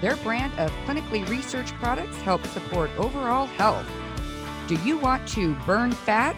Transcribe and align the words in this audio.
Their 0.00 0.16
brand 0.16 0.58
of 0.58 0.72
clinically 0.86 1.28
researched 1.28 1.74
products 1.74 2.16
helps 2.22 2.48
support 2.50 2.90
overall 2.98 3.46
health. 3.46 3.86
Do 4.68 4.76
you 4.76 4.96
want 4.98 5.28
to 5.28 5.54
burn 5.66 5.92
fat, 5.92 6.34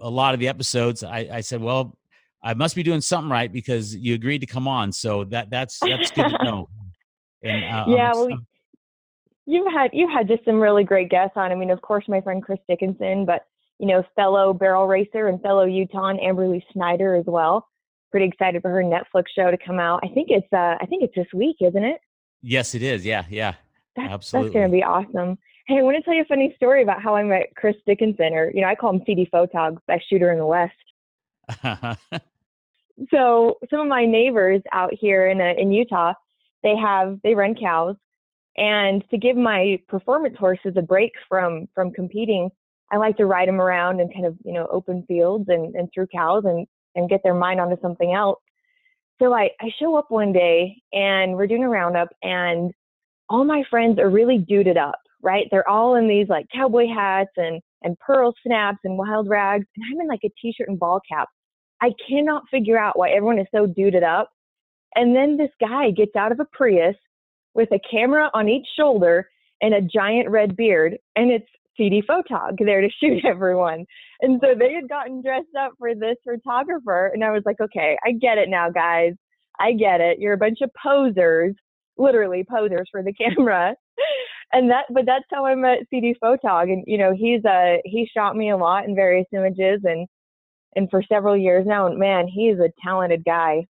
a 0.00 0.08
lot 0.08 0.34
of 0.34 0.40
the 0.40 0.48
episodes, 0.48 1.02
I, 1.02 1.28
I 1.32 1.40
said, 1.40 1.60
well, 1.60 1.96
I 2.42 2.54
must 2.54 2.76
be 2.76 2.82
doing 2.82 3.00
something 3.00 3.30
right 3.30 3.50
because 3.52 3.96
you 3.96 4.14
agreed 4.14 4.40
to 4.40 4.46
come 4.46 4.68
on. 4.68 4.92
So 4.92 5.24
that 5.24 5.50
that's 5.50 5.80
that's 5.80 6.10
good 6.12 6.28
to 6.28 6.38
know. 6.44 6.68
And 7.42 7.64
uh, 7.64 7.84
yeah, 7.88 8.12
well, 8.12 8.28
You've 9.50 9.72
had 9.72 9.92
you've 9.94 10.10
had 10.10 10.28
just 10.28 10.44
some 10.44 10.60
really 10.60 10.84
great 10.84 11.08
guests 11.08 11.32
on. 11.34 11.50
I 11.50 11.54
mean, 11.54 11.70
of 11.70 11.80
course, 11.80 12.04
my 12.06 12.20
friend 12.20 12.42
Chris 12.42 12.58
Dickinson, 12.68 13.24
but 13.24 13.46
you 13.78 13.86
know, 13.86 14.02
fellow 14.16 14.52
barrel 14.52 14.86
racer 14.86 15.28
and 15.28 15.40
fellow 15.40 15.64
Utah 15.64 16.12
Amberley 16.14 16.62
Snyder 16.72 17.14
as 17.14 17.24
well. 17.26 17.68
Pretty 18.10 18.26
excited 18.26 18.62
for 18.62 18.70
her 18.70 18.82
Netflix 18.82 19.24
show 19.34 19.50
to 19.50 19.58
come 19.58 19.78
out. 19.78 20.00
I 20.02 20.08
think 20.08 20.28
it's 20.30 20.46
uh 20.52 20.76
I 20.80 20.86
think 20.88 21.02
it's 21.02 21.14
this 21.14 21.26
week, 21.34 21.56
isn't 21.60 21.84
it? 21.84 22.00
Yes, 22.42 22.74
it 22.74 22.82
is. 22.82 23.04
Yeah, 23.04 23.24
yeah. 23.28 23.54
That's, 23.96 24.10
Absolutely. 24.10 24.50
That's 24.50 24.54
gonna 24.54 24.72
be 24.72 24.82
awesome. 24.82 25.38
Hey, 25.66 25.78
I 25.78 25.82
want 25.82 25.96
to 25.96 26.02
tell 26.02 26.14
you 26.14 26.22
a 26.22 26.26
funny 26.26 26.54
story 26.56 26.82
about 26.82 27.02
how 27.02 27.14
I 27.14 27.22
met 27.22 27.54
Chris 27.54 27.76
Dickinson, 27.86 28.32
or 28.32 28.50
you 28.54 28.62
know, 28.62 28.68
I 28.68 28.74
call 28.74 28.90
him 28.90 29.02
CD 29.04 29.28
Photog, 29.32 29.78
best 29.86 30.08
shooter 30.08 30.32
in 30.32 30.38
the 30.38 30.46
West. 30.46 30.72
so 33.10 33.58
some 33.70 33.80
of 33.80 33.86
my 33.88 34.06
neighbors 34.06 34.62
out 34.72 34.92
here 34.98 35.28
in 35.28 35.40
uh, 35.40 35.52
in 35.58 35.70
Utah, 35.70 36.14
they 36.62 36.74
have 36.76 37.18
they 37.22 37.34
run 37.34 37.54
cows 37.54 37.96
and 38.58 39.04
to 39.10 39.16
give 39.16 39.36
my 39.36 39.80
performance 39.88 40.36
horses 40.36 40.74
a 40.76 40.82
break 40.82 41.12
from 41.28 41.68
from 41.74 41.92
competing, 41.92 42.50
I 42.90 42.96
like 42.96 43.16
to 43.18 43.26
ride 43.26 43.48
them 43.48 43.60
around 43.60 44.00
and 44.00 44.12
kind 44.12 44.26
of 44.26 44.36
you 44.44 44.52
know 44.52 44.66
open 44.70 45.04
fields 45.06 45.46
and, 45.48 45.74
and 45.74 45.88
through 45.92 46.08
cows 46.14 46.44
and 46.44 46.66
and 46.94 47.08
get 47.08 47.20
their 47.22 47.34
mind 47.34 47.60
onto 47.60 47.80
something 47.80 48.12
else. 48.12 48.40
So 49.20 49.32
I, 49.34 49.50
I 49.60 49.70
show 49.80 49.96
up 49.96 50.06
one 50.10 50.32
day 50.32 50.76
and 50.92 51.34
we're 51.34 51.46
doing 51.46 51.64
a 51.64 51.68
roundup 51.68 52.08
and 52.22 52.72
all 53.28 53.44
my 53.44 53.62
friends 53.68 53.98
are 53.98 54.10
really 54.10 54.38
duded 54.38 54.76
up, 54.76 55.00
right? 55.22 55.46
They're 55.50 55.68
all 55.68 55.96
in 55.96 56.08
these 56.08 56.28
like 56.28 56.46
cowboy 56.54 56.86
hats 56.88 57.30
and 57.36 57.60
and 57.82 57.98
pearl 58.00 58.34
snaps 58.44 58.78
and 58.84 58.98
wild 58.98 59.28
rags, 59.28 59.66
and 59.76 59.84
I'm 59.90 60.00
in 60.00 60.08
like 60.08 60.24
a 60.24 60.30
t-shirt 60.40 60.68
and 60.68 60.78
ball 60.78 61.00
cap. 61.08 61.28
I 61.80 61.92
cannot 62.08 62.42
figure 62.50 62.78
out 62.78 62.98
why 62.98 63.10
everyone 63.10 63.38
is 63.38 63.46
so 63.54 63.66
duded 63.66 64.02
up. 64.02 64.30
And 64.96 65.14
then 65.14 65.36
this 65.36 65.50
guy 65.60 65.90
gets 65.92 66.16
out 66.16 66.32
of 66.32 66.40
a 66.40 66.46
Prius 66.52 66.96
with 67.54 67.68
a 67.70 67.78
camera 67.88 68.30
on 68.34 68.48
each 68.48 68.66
shoulder 68.76 69.28
and 69.62 69.74
a 69.74 69.80
giant 69.80 70.28
red 70.28 70.56
beard, 70.56 70.98
and 71.14 71.30
it's 71.30 71.48
CD 71.78 72.02
Photog 72.02 72.58
there 72.58 72.82
to 72.82 72.90
shoot 73.00 73.24
everyone. 73.24 73.86
And 74.20 74.40
so 74.42 74.54
they 74.58 74.74
had 74.74 74.88
gotten 74.88 75.22
dressed 75.22 75.46
up 75.58 75.72
for 75.78 75.94
this 75.94 76.16
photographer, 76.24 77.10
and 77.14 77.24
I 77.24 77.30
was 77.30 77.42
like, 77.46 77.60
okay, 77.60 77.96
I 78.04 78.12
get 78.12 78.36
it 78.36 78.50
now, 78.50 78.68
guys. 78.68 79.14
I 79.58 79.72
get 79.72 80.00
it. 80.00 80.18
You're 80.18 80.34
a 80.34 80.38
bunch 80.38 80.58
of 80.60 80.70
posers, 80.82 81.54
literally 81.96 82.44
posers 82.44 82.88
for 82.90 83.02
the 83.02 83.12
camera. 83.14 83.74
And 84.52 84.70
that, 84.70 84.84
but 84.90 85.06
that's 85.06 85.24
how 85.30 85.46
I 85.46 85.54
met 85.54 85.78
CD 85.90 86.14
Photog, 86.22 86.64
and 86.64 86.84
you 86.86 86.98
know, 86.98 87.12
he's 87.14 87.44
a, 87.44 87.80
he 87.84 88.08
shot 88.14 88.36
me 88.36 88.50
a 88.50 88.56
lot 88.56 88.84
in 88.86 88.94
various 88.94 89.26
images, 89.32 89.80
and 89.84 90.06
and 90.74 90.88
for 90.90 91.02
several 91.02 91.36
years 91.36 91.66
now, 91.66 91.86
and 91.86 91.98
man, 91.98 92.28
he 92.28 92.48
is 92.48 92.58
a 92.58 92.70
talented 92.82 93.24
guy. 93.24 93.66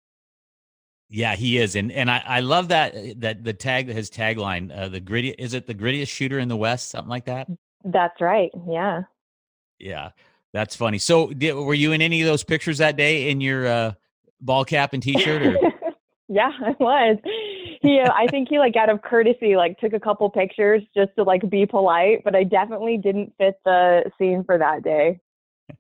Yeah, 1.09 1.37
he 1.37 1.59
is, 1.59 1.77
and 1.77 1.93
and 1.93 2.11
I, 2.11 2.23
I 2.27 2.41
love 2.41 2.69
that 2.69 2.95
uh, 2.97 3.01
that 3.19 3.45
the 3.45 3.53
tag 3.53 3.89
his 3.89 4.11
tagline 4.11 4.77
uh, 4.77 4.89
the 4.89 5.01
gritty 5.01 5.31
is 5.31 5.55
it 5.55 5.67
the 5.67 5.75
grittiest 5.75 6.09
shooter 6.09 6.39
in 6.39 6.49
the 6.49 6.57
West 6.57 6.91
something 6.91 7.09
like 7.09 7.27
that. 7.27 7.49
That's 7.87 8.21
right. 8.21 8.51
Yeah. 8.69 9.03
Yeah, 9.79 10.11
that's 10.53 10.75
funny. 10.75 10.99
So, 10.99 11.29
did, 11.29 11.55
were 11.55 11.75
you 11.75 11.93
in 11.93 12.03
any 12.03 12.21
of 12.21 12.27
those 12.27 12.43
pictures 12.43 12.79
that 12.79 12.97
day 12.97 13.31
in 13.31 13.41
your 13.41 13.67
uh, 13.67 13.93
ball 14.41 14.65
cap 14.65 14.93
and 14.93 15.03
t-shirt? 15.03 15.43
Or? 15.43 15.57
yeah, 16.29 16.51
I 16.61 16.75
was. 16.81 17.19
He, 17.83 18.01
uh, 18.01 18.11
I 18.13 18.27
think 18.27 18.49
he 18.49 18.59
like 18.59 18.75
out 18.75 18.89
of 18.89 19.03
courtesy, 19.03 19.57
like 19.57 19.79
took 19.79 19.93
a 19.93 20.01
couple 20.01 20.29
pictures 20.31 20.83
just 20.97 21.11
to 21.17 21.23
like 21.23 21.49
be 21.49 21.67
polite, 21.67 22.25
but 22.25 22.35
I 22.35 22.43
definitely 22.43 22.97
didn't 22.97 23.33
fit 23.39 23.61
the 23.65 24.11
scene 24.19 24.43
for 24.45 24.59
that 24.59 24.83
day. 24.83 25.21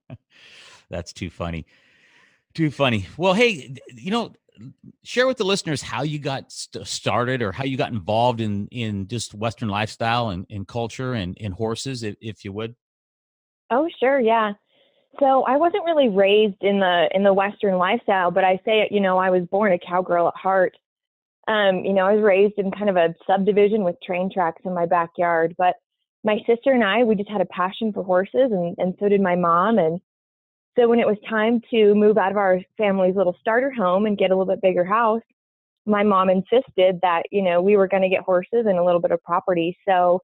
that's 0.91 1.12
too 1.12 1.31
funny. 1.31 1.66
Too 2.55 2.71
funny. 2.71 3.06
Well, 3.16 3.34
hey, 3.34 3.77
you 3.95 4.11
know, 4.11 4.33
share 5.03 5.27
with 5.27 5.37
the 5.37 5.44
listeners 5.44 5.83
how 5.83 6.03
you 6.03 6.19
got 6.19 6.50
st- 6.50 6.87
started 6.87 7.43
or 7.43 7.53
how 7.53 7.65
you 7.65 7.77
got 7.77 7.93
involved 7.93 8.41
in 8.41 8.69
in 8.69 9.09
just 9.09 9.34
Western 9.34 9.69
lifestyle 9.69 10.31
and, 10.31 10.47
and 10.50 10.67
culture 10.67 11.12
and, 11.12 11.37
and 11.41 11.54
horses, 11.54 12.03
if, 12.03 12.16
if 12.21 12.45
you 12.45 12.53
would. 12.53 12.75
Oh, 13.71 13.89
sure, 14.01 14.21
yeah. 14.21 14.53
So 15.19 15.45
I 15.45 15.57
wasn't 15.57 15.84
really 15.84 16.09
raised 16.09 16.63
in 16.63 16.81
the 16.81 17.09
in 17.13 17.22
the 17.22 17.33
Western 17.33 17.77
lifestyle, 17.78 18.31
but 18.31 18.45
I 18.45 18.60
say, 18.65 18.89
you 18.91 19.01
know, 19.01 19.19
I 19.19 19.31
was 19.31 19.45
born 19.51 19.72
a 19.72 19.78
cowgirl 19.78 20.28
at 20.28 20.34
heart. 20.34 20.77
Um, 21.48 21.84
you 21.84 21.92
know, 21.92 22.07
I 22.07 22.15
was 22.15 22.22
raised 22.22 22.54
in 22.59 22.71
kind 22.72 22.91
of 22.91 22.97
a 22.97 23.15
subdivision 23.27 23.84
with 23.84 23.97
train 24.04 24.31
tracks 24.33 24.63
in 24.65 24.75
my 24.75 24.84
backyard, 24.86 25.54
but 25.57 25.77
my 26.25 26.39
sister 26.47 26.72
and 26.72 26.83
I, 26.83 27.04
we 27.04 27.15
just 27.15 27.31
had 27.31 27.41
a 27.41 27.47
passion 27.47 27.92
for 27.92 28.03
horses, 28.03 28.51
and 28.51 28.75
and 28.78 28.95
so 29.01 29.09
did 29.09 29.21
my 29.21 29.36
mom, 29.36 29.78
and 29.78 30.01
so 30.78 30.89
when 30.89 30.99
it 30.99 31.07
was 31.07 31.17
time 31.28 31.61
to 31.71 31.95
move 31.95 32.19
out 32.19 32.31
of 32.31 32.37
our 32.37 32.61
family's 32.77 33.17
little 33.17 33.37
starter 33.41 33.71
home 33.71 34.07
and 34.07 34.19
get 34.19 34.31
a 34.31 34.37
little 34.37 34.53
bit 34.53 34.63
bigger 34.63 34.84
house, 34.84 35.23
my 35.87 36.03
mom 36.03 36.28
insisted 36.28 36.99
that, 37.03 37.23
you 37.31 37.43
know, 37.43 37.63
we 37.63 37.77
were 37.77 37.89
going 37.89 38.03
to 38.03 38.09
get 38.09 38.23
horses 38.23 38.67
and 38.67 38.78
a 38.78 38.84
little 38.84 39.01
bit 39.01 39.13
of 39.13 39.23
property. 39.23 39.77
So 39.89 40.21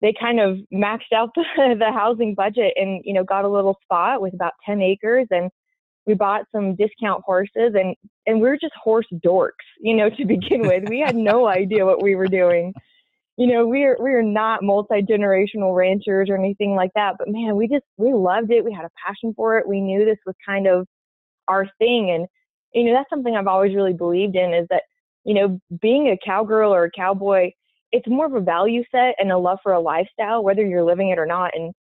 they 0.00 0.14
kind 0.18 0.40
of 0.40 0.58
maxed 0.72 1.12
out 1.14 1.30
the, 1.34 1.76
the 1.78 1.92
housing 1.92 2.34
budget 2.34 2.72
and, 2.76 3.02
you 3.04 3.12
know, 3.12 3.24
got 3.24 3.44
a 3.44 3.48
little 3.48 3.76
spot 3.82 4.22
with 4.22 4.34
about 4.34 4.52
10 4.64 4.80
acres 4.80 5.26
and 5.30 5.50
we 6.06 6.14
bought 6.14 6.44
some 6.52 6.76
discount 6.76 7.22
horses 7.24 7.74
and, 7.74 7.96
and 8.26 8.40
we 8.40 8.48
were 8.48 8.58
just 8.60 8.74
horse 8.82 9.06
dorks, 9.24 9.64
you 9.80 9.94
know, 9.94 10.10
to 10.10 10.24
begin 10.24 10.62
with. 10.62 10.88
We 10.88 11.00
had 11.00 11.16
no 11.16 11.46
idea 11.48 11.84
what 11.84 12.02
we 12.02 12.14
were 12.14 12.28
doing. 12.28 12.72
You 13.36 13.46
know, 13.46 13.66
we're 13.66 13.96
we're 13.98 14.22
not 14.22 14.62
multi 14.62 15.02
generational 15.02 15.74
ranchers 15.74 16.28
or 16.30 16.36
anything 16.36 16.74
like 16.74 16.90
that. 16.94 17.14
But 17.18 17.28
man, 17.28 17.56
we 17.56 17.68
just 17.68 17.84
we 17.96 18.12
loved 18.12 18.50
it. 18.50 18.64
We 18.64 18.72
had 18.72 18.84
a 18.84 18.90
passion 19.04 19.32
for 19.34 19.58
it. 19.58 19.66
We 19.66 19.80
knew 19.80 20.04
this 20.04 20.18
was 20.24 20.36
kind 20.46 20.66
of 20.66 20.86
our 21.48 21.66
thing, 21.78 22.10
and 22.10 22.26
you 22.72 22.84
know, 22.84 22.96
that's 22.96 23.10
something 23.10 23.34
I've 23.36 23.46
always 23.46 23.74
really 23.74 23.92
believed 23.92 24.36
in 24.36 24.54
is 24.54 24.66
that 24.70 24.82
you 25.24 25.34
know, 25.34 25.58
being 25.80 26.08
a 26.08 26.18
cowgirl 26.24 26.72
or 26.72 26.84
a 26.84 26.90
cowboy, 26.90 27.50
it's 27.92 28.06
more 28.08 28.26
of 28.26 28.34
a 28.34 28.40
value 28.40 28.82
set 28.92 29.14
and 29.18 29.32
a 29.32 29.38
love 29.38 29.58
for 29.62 29.72
a 29.72 29.80
lifestyle, 29.80 30.44
whether 30.44 30.64
you're 30.64 30.84
living 30.84 31.08
it 31.10 31.18
or 31.18 31.26
not. 31.26 31.50
And 31.54 31.72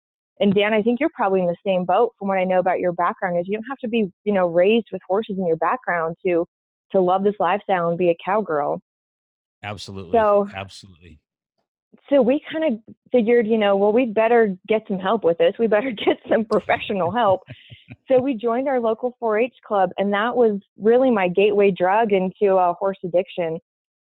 and 0.41 0.55
Dan, 0.55 0.73
I 0.73 0.83
think 0.83 0.99
you're 0.99 1.11
probably 1.15 1.41
in 1.41 1.47
the 1.47 1.57
same 1.65 1.85
boat 1.85 2.15
from 2.19 2.29
what 2.29 2.39
I 2.39 2.45
know 2.45 2.59
about 2.59 2.81
your 2.81 2.93
background 2.93 3.39
is 3.39 3.47
you 3.47 3.57
don't 3.57 3.67
have 3.69 3.79
to 3.79 3.89
be, 3.89 4.11
you 4.25 4.33
know, 4.33 4.47
raised 4.47 4.87
with 4.91 5.03
horses 5.07 5.37
in 5.39 5.47
your 5.47 5.57
background 5.57 6.17
to 6.25 6.47
to 6.93 7.01
love 7.01 7.25
this 7.25 7.35
lifestyle 7.39 7.89
and 7.89 7.99
be 7.99 8.11
a 8.11 8.17
cowgirl. 8.25 8.81
Absolutely. 9.63 10.13
So 10.13 10.49
absolutely. 10.55 11.21
So 12.09 12.23
we 12.23 12.43
kind 12.51 12.75
of 12.75 12.95
figured, 13.11 13.47
you 13.47 13.59
know, 13.59 13.77
well, 13.77 13.93
we 13.93 14.07
better 14.07 14.57
get 14.67 14.83
some 14.89 14.99
help 14.99 15.25
with 15.25 15.39
this. 15.39 15.55
We 15.59 15.67
better 15.67 15.91
get 16.07 16.19
some 16.29 16.45
professional 16.45 17.11
help. 17.11 17.43
so 18.09 18.21
we 18.21 18.35
joined 18.35 18.69
our 18.69 18.81
local 18.81 19.17
4-H 19.23 19.55
club, 19.67 19.91
and 19.99 20.13
that 20.13 20.37
was 20.37 20.61
really 20.79 21.11
my 21.11 21.29
gateway 21.29 21.71
drug 21.71 22.13
into 22.13 22.57
uh, 22.57 22.75
horse 22.75 22.99
addiction. 23.05 23.59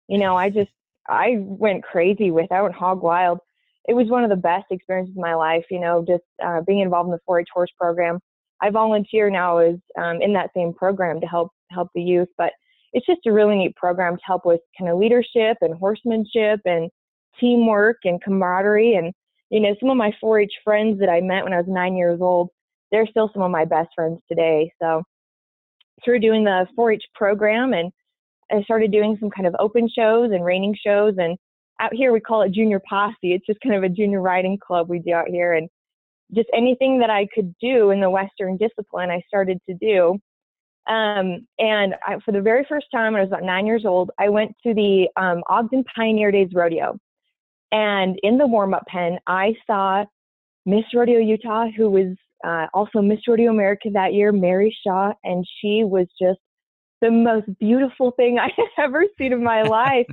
You 0.07 0.19
know, 0.19 0.36
I 0.36 0.50
just 0.50 0.72
I 1.07 1.38
went 1.39 1.84
crazy 1.84 2.31
with. 2.31 2.51
I 2.51 2.68
hog 2.69 3.01
wild. 3.01 3.39
It 3.88 3.94
was 3.94 4.07
one 4.10 4.24
of 4.25 4.30
the 4.30 4.36
best 4.36 4.66
experiences 4.69 5.16
of 5.16 5.22
my 5.22 5.36
life. 5.36 5.66
You 5.72 5.80
know, 5.80 6.04
just 6.06 6.24
uh, 6.45 6.62
being 6.66 6.81
involved 6.81 7.07
in 7.07 7.12
the 7.12 7.22
4-H 7.30 7.48
horse 7.54 7.72
program. 7.80 8.19
I 8.62 8.69
volunteer 8.69 9.30
now 9.30 9.57
as 9.57 9.75
um, 9.98 10.22
in 10.22 10.33
that 10.33 10.50
same 10.56 10.74
program 10.74 11.22
to 11.22 11.28
help 11.28 11.51
help 11.69 11.90
the 11.94 12.01
youth, 12.01 12.30
but 12.38 12.51
it's 12.94 13.06
just 13.06 13.25
a 13.28 13.31
really 13.31 13.56
neat 13.56 13.75
program 13.75 14.16
to 14.16 14.22
help 14.25 14.45
with 14.45 14.62
kind 14.78 14.90
of 14.90 14.98
leadership 14.98 15.57
and 15.62 15.75
horsemanship 15.75 16.62
and 16.66 16.90
teamwork 17.39 17.98
and 18.04 18.22
camaraderie. 18.24 18.95
And, 18.95 19.13
you 19.50 19.60
know, 19.60 19.75
some 19.80 19.89
of 19.89 19.98
my 19.98 20.12
4 20.19 20.42
H 20.42 20.54
friends 20.63 21.00
that 21.00 21.10
I 21.10 21.22
met 21.22 21.44
when 21.44 21.54
I 21.54 21.57
was 21.57 21.66
nine 21.68 21.95
years 21.95 22.19
old, 22.22 22.50
they're 22.92 23.07
still 23.07 23.30
some 23.34 23.42
of 23.42 23.51
my 23.51 23.66
best 23.66 23.89
friends 23.95 24.19
today. 24.30 24.72
So, 24.81 25.04
through 26.04 26.19
doing 26.19 26.44
the 26.44 26.68
4 26.75 26.92
H 26.92 27.04
program, 27.16 27.74
and 27.74 27.92
I 28.51 28.62
started 28.63 28.92
doing 28.92 29.18
some 29.19 29.30
kind 29.30 29.48
of 29.48 29.56
open 29.60 29.89
shows 29.94 30.31
and 30.31 30.44
reining 30.44 30.75
shows. 30.75 31.16
And 31.18 31.38
out 31.80 31.94
here, 31.94 32.12
we 32.12 32.19
call 32.19 32.42
it 32.42 32.51
junior 32.51 32.81
posse. 32.88 33.16
It's 33.34 33.45
just 33.45 33.60
kind 33.62 33.75
of 33.75 33.83
a 33.83 33.90
junior 33.90 34.22
riding 34.22 34.57
club 34.57 34.90
we 34.90 35.00
do 35.00 35.13
out 35.13 35.28
here. 35.28 35.54
And 35.54 35.69
just 36.33 36.50
anything 36.54 37.00
that 37.00 37.10
I 37.10 37.28
could 37.33 37.56
do 37.62 37.92
in 37.92 38.01
the 38.01 38.10
Western 38.10 38.57
discipline, 38.57 39.10
I 39.10 39.22
started 39.28 39.60
to 39.69 39.75
do. 39.75 40.19
Um, 40.88 41.45
and 41.60 41.95
I, 42.06 42.18
for 42.24 42.31
the 42.31 42.42
very 42.42 42.66
first 42.68 42.88
time, 42.94 43.13
when 43.13 43.22
I 43.22 43.24
was 43.24 43.31
about 43.31 43.44
nine 43.44 43.66
years 43.66 43.86
old, 43.86 44.12
I 44.19 44.30
went 44.30 44.56
to 44.66 44.74
the 44.74 45.10
um, 45.18 45.44
Ogden 45.48 45.83
Pioneer 45.95 46.31
Days 46.31 46.50
Rodeo. 46.54 46.98
And 47.72 48.18
in 48.24 48.38
the 48.38 48.48
warm 48.48 48.74
up 48.74 48.86
pen, 48.88 49.19
I 49.28 49.54
saw 49.66 50.06
Miss 50.66 50.86
Rodeo 50.94 51.19
Utah, 51.19 51.68
who 51.75 51.90
was 51.90 52.16
uh, 52.46 52.68
also 52.74 53.02
Miss 53.02 53.19
Rodeo 53.28 53.52
America 53.52 53.90
that 53.94 54.14
year, 54.14 54.31
Mary 54.31 54.75
Shaw, 54.86 55.14
and 55.24 55.46
she 55.60 55.84
was 55.84 56.08
just 56.19 56.40
the 57.02 57.12
most 57.12 57.48
beautiful 57.60 58.12
thing 58.12 58.40
I 58.42 58.50
had 58.56 58.86
ever 58.86 59.06
seen 59.18 59.34
in 59.34 59.44
my 59.44 59.64
life. 59.64 60.06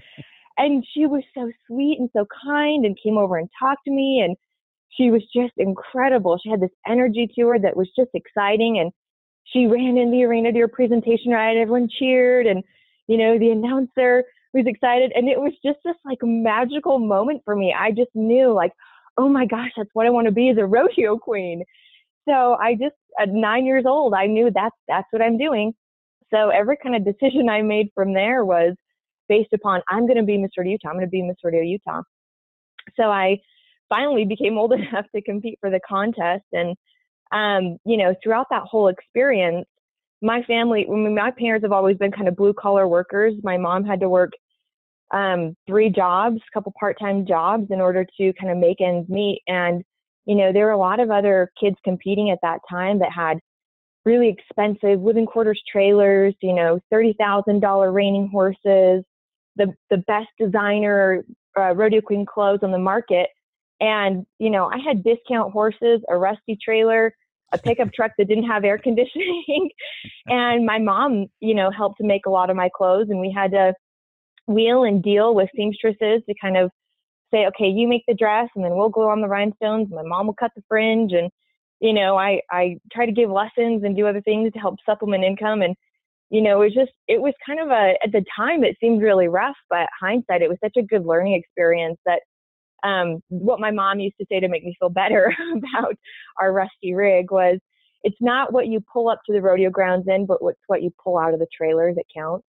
and 0.59 0.85
she 0.95 1.06
was 1.06 1.23
so 1.35 1.51
sweet 1.67 1.99
and 1.99 2.11
so 2.12 2.27
kind 2.45 2.85
and 2.85 2.97
came 3.03 3.19
over 3.19 3.37
and 3.37 3.49
talked 3.59 3.85
to 3.87 3.91
me 3.91 4.23
and 4.25 4.37
she 4.91 5.11
was 5.11 5.23
just 5.35 5.53
incredible. 5.56 6.39
She 6.43 6.51
had 6.51 6.61
this 6.61 6.71
energy 6.87 7.29
to 7.35 7.49
her 7.49 7.59
that 7.59 7.77
was 7.77 7.91
just 7.97 8.11
exciting 8.15 8.79
and 8.79 8.93
she 9.45 9.67
ran 9.67 9.97
in 9.97 10.11
the 10.11 10.25
arena 10.25 10.53
to 10.53 10.61
her 10.61 10.69
presentation 10.69 11.33
right 11.33 11.56
everyone 11.56 11.89
cheered 11.89 12.47
and 12.47 12.62
you 13.06 13.19
know 13.19 13.39
the 13.39 13.51
announcer 13.51 14.25
was 14.55 14.67
excited 14.67 15.12
and 15.15 15.29
it 15.29 15.41
was 15.41 15.53
just 15.65 15.79
this 15.85 15.97
like 16.05 16.19
magical 16.23 16.99
moment 16.99 17.43
for 17.45 17.55
me. 17.56 17.75
I 17.79 17.91
just 17.91 18.11
knew 18.15 18.53
like 18.53 18.73
oh 19.17 19.29
my 19.29 19.47
gosh 19.47 19.71
that's 19.77 19.91
what 19.93 20.06
i 20.06 20.11
want 20.11 20.27
to 20.27 20.33
be 20.33 20.49
as 20.49 20.56
a 20.59 20.67
rodeo 20.77 21.19
queen. 21.19 21.65
So 22.29 22.56
i 22.61 22.75
just 22.75 22.97
at 23.21 23.29
nine 23.29 23.67
years 23.67 23.85
old 23.87 24.15
i 24.15 24.27
knew 24.27 24.51
that's 24.55 24.77
that's 24.89 25.09
what 25.11 25.23
i'm 25.23 25.39
doing. 25.39 25.75
So 26.33 26.49
every 26.51 26.77
kind 26.83 26.97
of 26.97 27.05
decision 27.05 27.49
i 27.49 27.62
made 27.62 27.89
from 27.95 28.15
there 28.15 28.45
was 28.45 28.75
based 29.29 29.53
upon 29.53 29.83
i'm 29.89 30.06
going 30.06 30.19
to 30.19 30.25
be 30.25 30.39
miss 30.39 30.53
rodeo 30.56 30.73
utah 30.73 30.89
i'm 30.89 30.95
going 30.95 31.06
to 31.06 31.11
be 31.11 31.23
miss 31.23 31.37
rodeo 31.45 31.62
utah. 31.62 32.03
So 32.97 33.05
i 33.05 33.39
finally 33.89 34.25
became 34.25 34.56
old 34.59 34.73
enough 34.81 35.06
to 35.15 35.23
compete 35.23 35.59
for 35.61 35.71
the 35.71 35.81
contest 35.89 36.45
and 36.53 36.77
um, 37.35 37.79
you 37.85 37.97
know, 37.97 38.15
throughout 38.23 38.47
that 38.51 38.62
whole 38.62 38.89
experience, 38.89 39.67
my 40.23 40.43
family, 40.43 40.87
I 40.89 40.95
mean, 40.95 41.15
my 41.15 41.33
parents 41.33 41.65
have 41.65 41.73
always 41.73 41.97
been 41.97 42.12
kind 42.12 42.29
of 42.29 42.37
blue 42.37 42.55
collar 42.55 42.87
workers. 42.87 43.35
My 43.43 43.59
mom 43.59 43.85
had 43.85 44.01
to 44.01 44.09
work 44.09 44.33
um, 45.15 45.57
three 45.67 45.91
jobs, 45.91 46.37
a 46.37 46.53
couple 46.53 46.73
part 46.79 46.99
time 46.99 47.25
jobs 47.25 47.69
in 47.71 47.81
order 47.81 48.05
to 48.19 48.33
kind 48.35 48.51
of 48.51 48.59
make 48.59 48.81
ends 48.81 49.09
meet. 49.09 49.43
And, 49.47 49.85
you 50.27 50.35
know, 50.35 50.53
there 50.53 50.67
were 50.67 50.73
a 50.73 50.79
lot 50.79 50.99
of 50.99 51.11
other 51.11 51.51
kids 51.59 51.77
competing 51.85 52.31
at 52.31 52.41
that 52.43 52.59
time 52.69 52.99
that 52.99 53.13
had 53.13 53.39
really 54.05 54.29
expensive 54.29 55.01
living 55.01 55.25
quarters 55.25 55.63
trailers, 55.71 56.35
you 56.43 56.53
know, 56.53 56.81
$30,000 56.93 57.95
reining 57.95 58.29
horses, 58.29 59.05
the, 59.57 59.73
the 59.89 59.99
best 59.99 60.29
designer 60.39 61.25
uh, 61.59 61.73
rodeo 61.75 62.01
queen 62.01 62.27
clothes 62.27 62.61
on 62.63 62.73
the 62.73 62.79
market. 62.79 63.29
And, 63.81 64.27
you 64.41 64.51
know, 64.51 64.67
I 64.67 64.79
had 64.79 65.05
discount 65.05 65.53
horses, 65.53 66.01
a 66.09 66.17
rusty 66.17 66.59
trailer, 66.63 67.15
a 67.53 67.59
pickup 67.59 67.93
truck 67.95 68.11
that 68.19 68.27
didn't 68.27 68.49
have 68.49 68.65
air 68.65 68.79
conditioning. 68.79 69.71
and 70.27 70.67
my 70.67 70.81
mom, 70.81 71.27
you 71.39 71.55
know, 71.55 71.71
helped 71.71 71.99
to 71.99 72.05
make 72.07 72.27
a 72.27 72.31
lot 72.31 72.51
of 72.51 72.57
my 72.57 72.69
clothes. 72.75 73.07
And 73.11 73.21
we 73.21 73.33
had 73.33 73.53
to 73.53 73.75
wheel 74.46 74.85
and 74.85 75.02
deal 75.02 75.35
with 75.35 75.49
seamstresses 75.56 76.23
to 76.29 76.35
kind 76.41 76.56
of 76.56 76.70
say, 77.32 77.46
okay, 77.46 77.69
you 77.69 77.88
make 77.88 78.05
the 78.06 78.14
dress 78.14 78.49
and 78.55 78.64
then 78.64 78.76
we'll 78.76 78.88
glue 78.88 79.08
on 79.08 79.20
the 79.20 79.29
rhinestones. 79.29 79.88
My 79.91 80.02
mom 80.02 80.26
will 80.26 80.35
cut 80.35 80.52
the 80.55 80.62
fringe. 80.69 81.12
And, 81.12 81.31
you 81.81 81.93
know, 81.93 82.17
I, 82.17 82.41
I 82.50 82.76
try 82.93 83.06
to 83.06 83.12
give 83.12 83.31
lessons 83.31 83.82
and 83.85 83.96
do 83.96 84.06
other 84.06 84.20
things 84.20 84.52
to 84.52 84.58
help 84.58 84.76
supplement 84.87 85.25
income. 85.25 85.62
And, 85.62 85.75
you 86.31 86.41
know, 86.41 86.62
it 86.62 86.67
was 86.67 86.75
just, 86.75 86.93
it 87.08 87.20
was 87.20 87.35
kind 87.46 87.61
of 87.61 87.69
a, 87.69 87.94
at 88.05 88.12
the 88.12 88.25
time, 88.37 88.64
it 88.64 88.76
seemed 88.81 89.02
really 89.02 89.29
rough, 89.29 89.56
but 89.69 89.88
hindsight, 90.00 90.43
it 90.43 90.49
was 90.49 90.58
such 90.62 90.76
a 90.76 90.82
good 90.82 91.05
learning 91.05 91.35
experience 91.35 91.99
that 92.06 92.20
um, 92.85 93.20
what 93.29 93.61
my 93.61 93.70
mom 93.70 93.99
used 93.99 94.17
to 94.20 94.26
say 94.31 94.41
to 94.41 94.49
make 94.49 94.62
me 94.62 94.76
feel 94.79 94.91
better 94.91 95.35
about 95.56 95.94
our 96.41 96.52
rusty 96.52 96.94
rig 96.94 97.31
was 97.31 97.58
it's 98.02 98.17
not 98.20 98.52
what 98.52 98.67
you 98.67 98.81
pull 98.93 99.08
up 99.08 99.20
to 99.26 99.32
the 99.32 99.41
rodeo 99.41 99.70
grounds 99.70 100.05
in, 100.06 100.26
but 100.26 100.43
what's 100.43 100.61
what 100.67 100.82
you 100.82 100.91
pull 101.02 101.17
out 101.17 101.32
of 101.32 101.41
the 101.41 101.46
trailer 101.56 101.93
that 101.94 102.05
counts. 102.14 102.44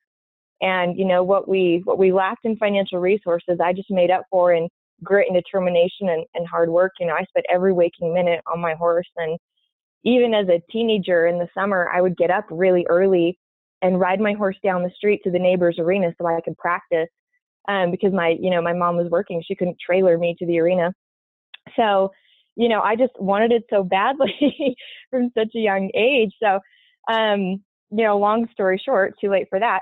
And 0.61 0.97
you 0.97 1.05
know 1.05 1.23
what 1.23 1.47
we 1.47 1.81
what 1.83 1.97
we 1.97 2.13
lacked 2.13 2.45
in 2.45 2.57
financial 2.57 2.99
resources, 2.99 3.59
I 3.63 3.73
just 3.73 3.91
made 3.91 4.11
up 4.11 4.23
for 4.29 4.53
in 4.53 4.69
grit 5.03 5.27
and 5.29 5.35
determination 5.35 6.09
and, 6.09 6.25
and 6.33 6.47
hard 6.47 6.69
work. 6.69 6.93
You 6.99 7.07
know, 7.07 7.13
I 7.13 7.23
spent 7.25 7.45
every 7.51 7.73
waking 7.73 8.13
minute 8.13 8.41
on 8.51 8.61
my 8.61 8.73
horse, 8.75 9.09
and 9.17 9.37
even 10.03 10.33
as 10.33 10.47
a 10.47 10.61
teenager 10.71 11.27
in 11.27 11.39
the 11.39 11.49
summer, 11.53 11.89
I 11.93 11.99
would 12.01 12.15
get 12.15 12.31
up 12.31 12.45
really 12.49 12.85
early 12.89 13.37
and 13.81 13.99
ride 13.99 14.19
my 14.19 14.33
horse 14.33 14.57
down 14.63 14.83
the 14.83 14.91
street 14.95 15.21
to 15.23 15.31
the 15.31 15.39
neighbor's 15.39 15.77
arena 15.79 16.13
so 16.17 16.25
I 16.25 16.39
could 16.41 16.57
practice 16.57 17.09
um, 17.67 17.91
because 17.91 18.13
my, 18.13 18.35
you 18.39 18.49
know, 18.49 18.61
my 18.61 18.73
mom 18.73 18.97
was 18.97 19.09
working. 19.09 19.43
She 19.45 19.55
couldn't 19.55 19.77
trailer 19.83 20.17
me 20.17 20.35
to 20.39 20.45
the 20.45 20.59
arena. 20.59 20.93
So, 21.75 22.11
you 22.55 22.69
know, 22.69 22.81
I 22.81 22.95
just 22.95 23.13
wanted 23.19 23.51
it 23.51 23.63
so 23.69 23.83
badly 23.83 24.75
from 25.09 25.31
such 25.37 25.49
a 25.55 25.59
young 25.59 25.89
age. 25.95 26.31
So, 26.41 26.59
um, 27.11 27.63
you 27.91 28.03
know, 28.03 28.17
long 28.17 28.47
story 28.51 28.81
short, 28.83 29.15
too 29.19 29.29
late 29.29 29.47
for 29.49 29.59
that. 29.59 29.81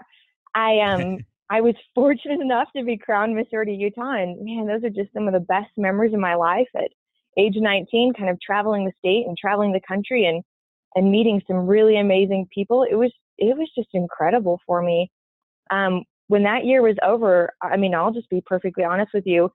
I 0.56 0.80
um 0.80 1.18
I 1.50 1.62
was 1.62 1.76
fortunate 1.96 2.42
enough 2.42 2.70
to 2.76 2.84
be 2.84 2.98
crowned 2.98 3.36
Miss 3.36 3.48
Rodeo 3.52 3.76
Utah, 3.76 4.16
and 4.16 4.44
man, 4.44 4.68
those 4.68 4.84
are 4.84 4.94
just 4.94 5.14
some 5.14 5.28
of 5.28 5.34
the 5.34 5.40
best 5.40 5.70
memories 5.78 6.14
of 6.14 6.20
my 6.20 6.36
life. 6.36 6.68
At 6.76 6.92
age 7.38 7.56
19, 7.56 8.14
kind 8.14 8.30
of 8.30 8.40
traveling 8.42 8.86
the 8.86 8.92
state 9.00 9.26
and 9.28 9.38
traveling 9.38 9.72
the 9.72 9.82
country, 9.88 10.26
and 10.26 10.44
and 10.96 11.12
meeting 11.12 11.42
some 11.48 11.68
really 11.68 11.98
amazing 11.98 12.48
people. 12.54 12.84
It 12.90 12.96
was 12.96 13.12
it 13.38 13.58
was 13.58 13.70
just 13.76 13.90
incredible 13.94 14.60
for 14.66 14.82
me. 14.82 15.12
Um, 15.72 16.04
when 16.28 16.44
that 16.44 16.66
year 16.66 16.82
was 16.82 16.96
over, 17.04 17.52
I 17.62 17.78
mean, 17.78 17.94
I'll 17.94 18.14
just 18.14 18.30
be 18.30 18.42
perfectly 18.46 18.84
honest 18.84 19.12
with 19.14 19.26
you. 19.26 19.52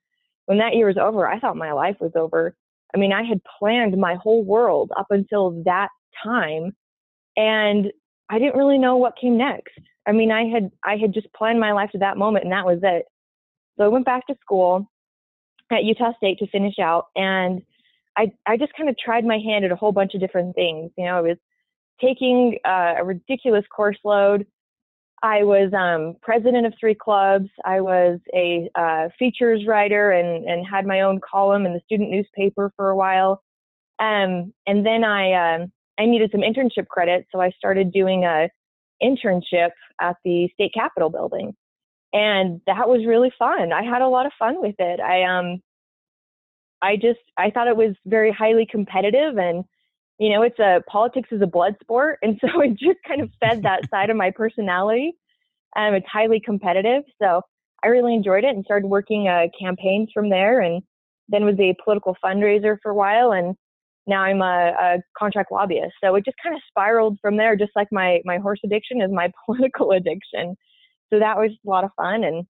When 0.47 0.59
that 0.59 0.75
year 0.75 0.87
was 0.87 0.97
over, 0.97 1.27
I 1.27 1.39
thought 1.39 1.57
my 1.57 1.73
life 1.73 1.97
was 2.01 2.13
over. 2.15 2.55
I 2.95 2.99
mean, 2.99 3.13
I 3.13 3.23
had 3.23 3.41
planned 3.59 3.97
my 3.97 4.15
whole 4.15 4.45
world 4.45 4.91
up 4.99 5.07
until 5.11 5.63
that 5.65 5.89
time, 6.23 6.73
and 7.37 7.93
I 8.31 8.39
didn't 8.39 8.57
really 8.57 8.79
know 8.79 8.97
what 8.97 9.19
came 9.21 9.37
next. 9.37 9.79
I 10.09 10.13
mean, 10.13 10.33
I 10.33 10.47
had 10.47 10.71
I 10.85 10.97
had 10.97 11.13
just 11.15 11.33
planned 11.35 11.61
my 11.61 11.73
life 11.73 11.91
to 11.93 11.99
that 11.99 12.17
moment, 12.17 12.45
and 12.45 12.53
that 12.53 12.67
was 12.67 12.81
it. 12.83 13.05
So 13.77 13.85
I 13.85 13.89
went 13.89 14.07
back 14.07 14.27
to 14.27 14.35
school 14.41 14.91
at 15.71 15.85
Utah 15.85 16.13
State 16.17 16.39
to 16.39 16.47
finish 16.49 16.79
out, 16.81 17.07
and 17.15 17.63
I 18.17 18.33
I 18.47 18.57
just 18.57 18.73
kind 18.77 18.89
of 18.89 18.97
tried 18.99 19.25
my 19.25 19.39
hand 19.39 19.65
at 19.65 19.73
a 19.73 19.77
whole 19.77 19.93
bunch 19.93 20.15
of 20.15 20.21
different 20.21 20.55
things. 20.57 20.91
You 20.97 21.05
know, 21.05 21.19
I 21.19 21.21
was 21.21 21.37
taking 22.01 22.59
uh, 22.65 22.95
a 22.99 23.05
ridiculous 23.05 23.65
course 23.75 23.99
load 24.05 24.47
I 25.23 25.43
was 25.43 25.73
um, 25.73 26.17
president 26.23 26.67
of 26.67 26.75
three 26.79 26.95
clubs. 26.95 27.49
I 27.65 27.81
was 27.81 28.21
a 28.35 28.71
uh, 28.75 29.09
features 29.19 29.67
writer 29.67 30.13
and, 30.13 30.49
and 30.49 30.67
had 30.67 30.87
my 30.87 31.01
own 31.01 31.21
column 31.29 31.67
in 31.67 31.73
the 31.73 31.81
student 31.85 32.11
newspaper 32.11 32.73
for 32.77 32.91
a 32.91 32.97
while. 32.97 33.43
Um, 33.99 34.53
and 34.67 34.87
then 34.87 35.03
I 35.03 35.57
um, 35.57 35.73
I 35.99 36.07
needed 36.07 36.31
some 36.31 36.43
internship 36.43 36.87
credit, 36.87 37.27
so 37.33 37.41
I 37.41 37.51
started 37.51 37.93
doing 37.93 38.25
a 38.25 38.49
internship 39.03 39.71
at 40.01 40.17
the 40.25 40.49
state 40.55 40.73
capitol 40.75 41.11
building. 41.11 41.55
and 42.13 42.61
that 42.67 42.89
was 42.89 43.07
really 43.07 43.33
fun. 43.39 43.73
I 43.73 43.83
had 43.83 44.03
a 44.03 44.09
lot 44.09 44.27
of 44.27 44.33
fun 44.39 44.61
with 44.61 44.77
it. 44.79 45.01
I 45.01 45.25
um 45.25 45.61
I 46.83 46.97
just 46.97 47.21
I 47.37 47.51
thought 47.51 47.69
it 47.69 47.77
was 47.77 47.95
very 48.07 48.33
highly 48.33 48.67
competitive 48.71 49.39
and 49.39 49.65
you 50.19 50.31
know 50.31 50.43
it's 50.43 50.59
a 50.59 50.83
politics 50.89 51.29
is 51.33 51.43
a 51.43 51.47
blood 51.47 51.77
sport 51.81 52.19
and 52.23 52.39
so 52.41 52.61
it 52.63 52.71
just 52.79 52.99
kind 53.07 53.21
of 53.21 53.31
fed 53.41 53.63
that 53.63 53.89
side 53.91 54.11
of 54.11 54.17
my 54.17 54.31
personality. 54.31 55.13
Um 55.77 55.95
it's 55.95 56.07
highly 56.11 56.41
competitive. 56.41 57.05
So 57.21 57.43
I 57.85 57.89
really 57.89 58.15
enjoyed 58.15 58.45
it 58.45 58.55
and 58.57 58.65
started 58.65 58.89
working 58.89 59.29
uh, 59.29 59.47
campaigns 59.61 60.11
from 60.13 60.31
there 60.31 60.61
and 60.61 60.83
then 61.29 61.45
was 61.45 61.59
a 61.61 61.77
political 61.85 62.17
fundraiser 62.25 62.77
for 62.83 62.91
a 62.91 62.95
while 62.95 63.33
and 63.33 63.55
now 64.09 64.23
I'm 64.23 64.41
a, 64.41 64.73
a 64.81 64.97
contract 65.17 65.53
lobbyist. 65.53 65.95
So 66.03 66.15
it 66.15 66.25
just 66.25 66.37
kind 66.43 66.55
of 66.55 66.63
spiraled 66.69 67.19
from 67.21 67.37
there, 67.37 67.57
just 67.57 67.73
like 67.77 67.89
my 67.93 68.21
my 68.25 68.39
horse 68.39 68.61
addiction 68.65 69.03
is 69.03 69.11
my 69.13 69.31
political 69.47 69.93
addiction. 69.93 70.57
So 71.13 71.19
that 71.19 71.37
was 71.37 71.51
a 71.51 71.71
lot 71.71 71.85
of 71.85 71.91
fun. 71.97 72.25
And 72.25 72.45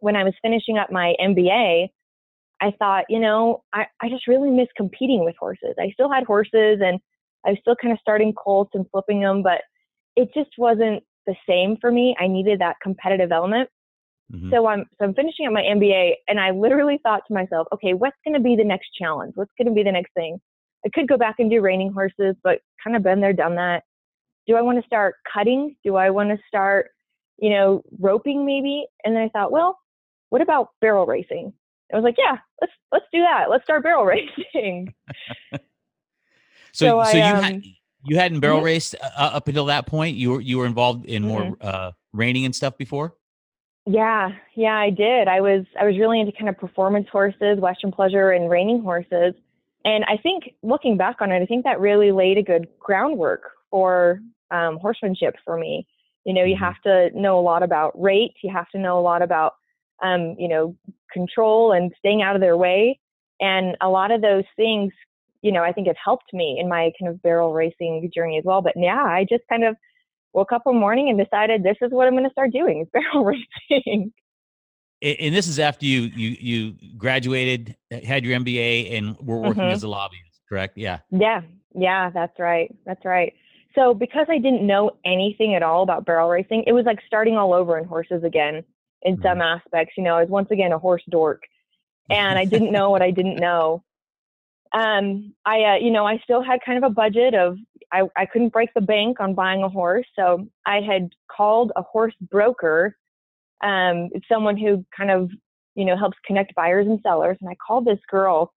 when 0.00 0.16
I 0.16 0.24
was 0.24 0.34
finishing 0.42 0.78
up 0.78 0.90
my 0.90 1.14
MBA, 1.20 1.88
I 2.60 2.72
thought, 2.78 3.04
you 3.08 3.20
know, 3.20 3.62
I, 3.72 3.86
I 4.02 4.08
just 4.08 4.26
really 4.26 4.50
miss 4.50 4.68
competing 4.76 5.24
with 5.24 5.36
horses. 5.38 5.74
I 5.78 5.90
still 5.92 6.10
had 6.10 6.24
horses 6.24 6.80
and 6.84 6.98
I 7.46 7.50
was 7.50 7.58
still 7.60 7.76
kind 7.80 7.92
of 7.92 7.98
starting 8.00 8.32
colts 8.32 8.72
and 8.74 8.84
flipping 8.90 9.20
them, 9.20 9.42
but 9.42 9.60
it 10.16 10.30
just 10.34 10.50
wasn't 10.58 11.04
the 11.26 11.36
same 11.48 11.76
for 11.80 11.92
me. 11.92 12.16
I 12.18 12.26
needed 12.26 12.60
that 12.60 12.76
competitive 12.82 13.30
element. 13.30 13.68
Mm-hmm. 14.32 14.50
So 14.50 14.66
I'm 14.66 14.84
so 14.98 15.06
I'm 15.06 15.14
finishing 15.14 15.46
up 15.46 15.52
my 15.52 15.62
MBA 15.62 16.14
and 16.26 16.38
I 16.38 16.50
literally 16.50 16.98
thought 17.02 17.22
to 17.28 17.34
myself, 17.34 17.66
okay, 17.72 17.94
what's 17.94 18.16
going 18.24 18.34
to 18.34 18.40
be 18.40 18.56
the 18.56 18.64
next 18.64 18.88
challenge? 18.98 19.32
What's 19.36 19.52
going 19.56 19.68
to 19.68 19.74
be 19.74 19.82
the 19.82 19.92
next 19.92 20.12
thing? 20.14 20.38
I 20.88 20.98
could 20.98 21.08
go 21.08 21.18
back 21.18 21.36
and 21.38 21.50
do 21.50 21.60
reining 21.60 21.92
horses, 21.92 22.34
but 22.42 22.60
kind 22.82 22.96
of 22.96 23.02
been 23.02 23.20
there, 23.20 23.32
done 23.32 23.56
that. 23.56 23.84
Do 24.46 24.56
I 24.56 24.62
want 24.62 24.80
to 24.80 24.86
start 24.86 25.16
cutting? 25.30 25.76
Do 25.84 25.96
I 25.96 26.08
want 26.10 26.30
to 26.30 26.38
start, 26.48 26.90
you 27.38 27.50
know, 27.50 27.82
roping 27.98 28.46
maybe? 28.46 28.86
And 29.04 29.14
then 29.14 29.22
I 29.22 29.28
thought, 29.28 29.52
well, 29.52 29.78
what 30.30 30.40
about 30.40 30.70
barrel 30.80 31.04
racing? 31.04 31.52
I 31.92 31.96
was 31.96 32.04
like, 32.04 32.16
yeah, 32.18 32.38
let's 32.60 32.72
let's 32.90 33.04
do 33.12 33.20
that. 33.20 33.50
Let's 33.50 33.64
start 33.64 33.82
barrel 33.82 34.04
racing. 34.54 34.94
so, 35.52 35.58
so, 36.72 36.98
I, 36.98 37.12
you 37.12 37.22
um, 37.22 37.42
had 37.42 37.62
you 38.04 38.16
hadn't 38.16 38.40
barrel 38.40 38.58
mm-hmm. 38.58 38.66
raced 38.66 38.94
uh, 39.02 39.08
up 39.16 39.48
until 39.48 39.66
that 39.66 39.86
point. 39.86 40.16
You 40.16 40.32
were 40.32 40.40
you 40.40 40.58
were 40.58 40.66
involved 40.66 41.04
in 41.04 41.22
more 41.22 41.42
mm-hmm. 41.42 41.66
uh, 41.66 41.92
reining 42.12 42.46
and 42.46 42.54
stuff 42.54 42.78
before. 42.78 43.14
Yeah, 43.84 44.30
yeah, 44.54 44.76
I 44.76 44.90
did. 44.90 45.28
I 45.28 45.40
was 45.40 45.64
I 45.78 45.84
was 45.84 45.98
really 45.98 46.20
into 46.20 46.32
kind 46.32 46.48
of 46.48 46.58
performance 46.58 47.08
horses, 47.10 47.58
Western 47.58 47.92
pleasure, 47.92 48.30
and 48.30 48.50
reining 48.50 48.82
horses. 48.82 49.34
And 49.88 50.04
I 50.04 50.18
think 50.18 50.54
looking 50.62 50.98
back 50.98 51.16
on 51.22 51.32
it, 51.32 51.42
I 51.42 51.46
think 51.46 51.64
that 51.64 51.80
really 51.80 52.12
laid 52.12 52.36
a 52.36 52.42
good 52.42 52.68
groundwork 52.78 53.40
for 53.70 54.20
um, 54.50 54.78
horsemanship 54.82 55.36
for 55.46 55.56
me. 55.56 55.86
You 56.26 56.34
know, 56.34 56.44
you 56.44 56.56
mm-hmm. 56.56 56.64
have 56.64 56.80
to 56.82 57.08
know 57.18 57.38
a 57.38 57.40
lot 57.40 57.62
about 57.62 57.98
rate. 57.98 58.34
You 58.42 58.52
have 58.52 58.68
to 58.72 58.78
know 58.78 58.98
a 58.98 59.00
lot 59.00 59.22
about, 59.22 59.54
um, 60.02 60.36
you 60.38 60.46
know, 60.46 60.76
control 61.10 61.72
and 61.72 61.90
staying 61.98 62.20
out 62.20 62.34
of 62.34 62.42
their 62.42 62.54
way. 62.54 63.00
And 63.40 63.78
a 63.80 63.88
lot 63.88 64.10
of 64.10 64.20
those 64.20 64.44
things, 64.56 64.92
you 65.40 65.52
know, 65.52 65.62
I 65.62 65.72
think 65.72 65.86
have 65.86 65.96
helped 66.04 66.34
me 66.34 66.58
in 66.60 66.68
my 66.68 66.90
kind 67.00 67.10
of 67.10 67.22
barrel 67.22 67.54
racing 67.54 68.10
journey 68.14 68.36
as 68.36 68.44
well. 68.44 68.60
But 68.60 68.74
yeah, 68.76 69.02
I 69.02 69.24
just 69.26 69.44
kind 69.48 69.64
of 69.64 69.74
woke 70.34 70.52
up 70.52 70.66
one 70.66 70.76
morning 70.76 71.08
and 71.08 71.18
decided 71.18 71.62
this 71.62 71.78
is 71.80 71.92
what 71.92 72.06
I'm 72.06 72.12
going 72.12 72.24
to 72.24 72.30
start 72.30 72.52
doing 72.52 72.82
is 72.82 72.88
barrel 72.92 73.24
racing. 73.24 74.12
And 75.00 75.34
this 75.34 75.46
is 75.46 75.58
after 75.58 75.86
you 75.86 76.02
you 76.14 76.36
you 76.40 76.74
graduated, 76.96 77.76
had 78.04 78.24
your 78.24 78.38
MBA, 78.38 78.96
and 78.96 79.16
were 79.20 79.38
working 79.38 79.62
mm-hmm. 79.62 79.72
as 79.72 79.82
a 79.82 79.88
lobbyist, 79.88 80.40
correct? 80.48 80.76
Yeah. 80.76 80.98
Yeah, 81.10 81.42
yeah, 81.74 82.10
that's 82.10 82.38
right. 82.38 82.74
That's 82.84 83.04
right. 83.04 83.32
So 83.74 83.94
because 83.94 84.26
I 84.28 84.38
didn't 84.38 84.66
know 84.66 84.92
anything 85.04 85.54
at 85.54 85.62
all 85.62 85.82
about 85.82 86.04
barrel 86.04 86.28
racing, 86.28 86.64
it 86.66 86.72
was 86.72 86.84
like 86.84 86.98
starting 87.06 87.36
all 87.36 87.54
over 87.54 87.78
in 87.78 87.84
horses 87.84 88.24
again 88.24 88.64
in 89.02 89.14
mm-hmm. 89.14 89.22
some 89.22 89.40
aspects. 89.40 89.94
You 89.96 90.02
know, 90.02 90.16
I 90.16 90.22
was 90.22 90.30
once 90.30 90.50
again 90.50 90.72
a 90.72 90.78
horse 90.78 91.02
dork, 91.08 91.42
and 92.10 92.38
I 92.38 92.44
didn't 92.44 92.72
know 92.72 92.90
what 92.90 93.02
I 93.02 93.10
didn't 93.10 93.36
know. 93.40 93.84
Um, 94.72 95.34
I, 95.46 95.62
uh, 95.62 95.74
you 95.76 95.90
know, 95.90 96.06
I 96.06 96.18
still 96.18 96.42
had 96.42 96.60
kind 96.64 96.82
of 96.82 96.90
a 96.90 96.92
budget 96.92 97.34
of 97.34 97.56
I, 97.92 98.02
I 98.16 98.26
couldn't 98.26 98.52
break 98.52 98.74
the 98.74 98.80
bank 98.80 99.20
on 99.20 99.34
buying 99.34 99.62
a 99.62 99.68
horse. 99.68 100.06
So 100.14 100.46
I 100.66 100.80
had 100.80 101.10
called 101.30 101.72
a 101.76 101.82
horse 101.82 102.14
broker. 102.20 102.96
Um, 103.62 104.10
it's 104.12 104.26
someone 104.28 104.56
who 104.56 104.84
kind 104.96 105.10
of, 105.10 105.30
you 105.74 105.84
know, 105.84 105.96
helps 105.96 106.16
connect 106.26 106.54
buyers 106.54 106.86
and 106.86 107.00
sellers. 107.02 107.38
And 107.40 107.50
I 107.50 107.56
called 107.64 107.84
this 107.84 107.98
girl 108.10 108.52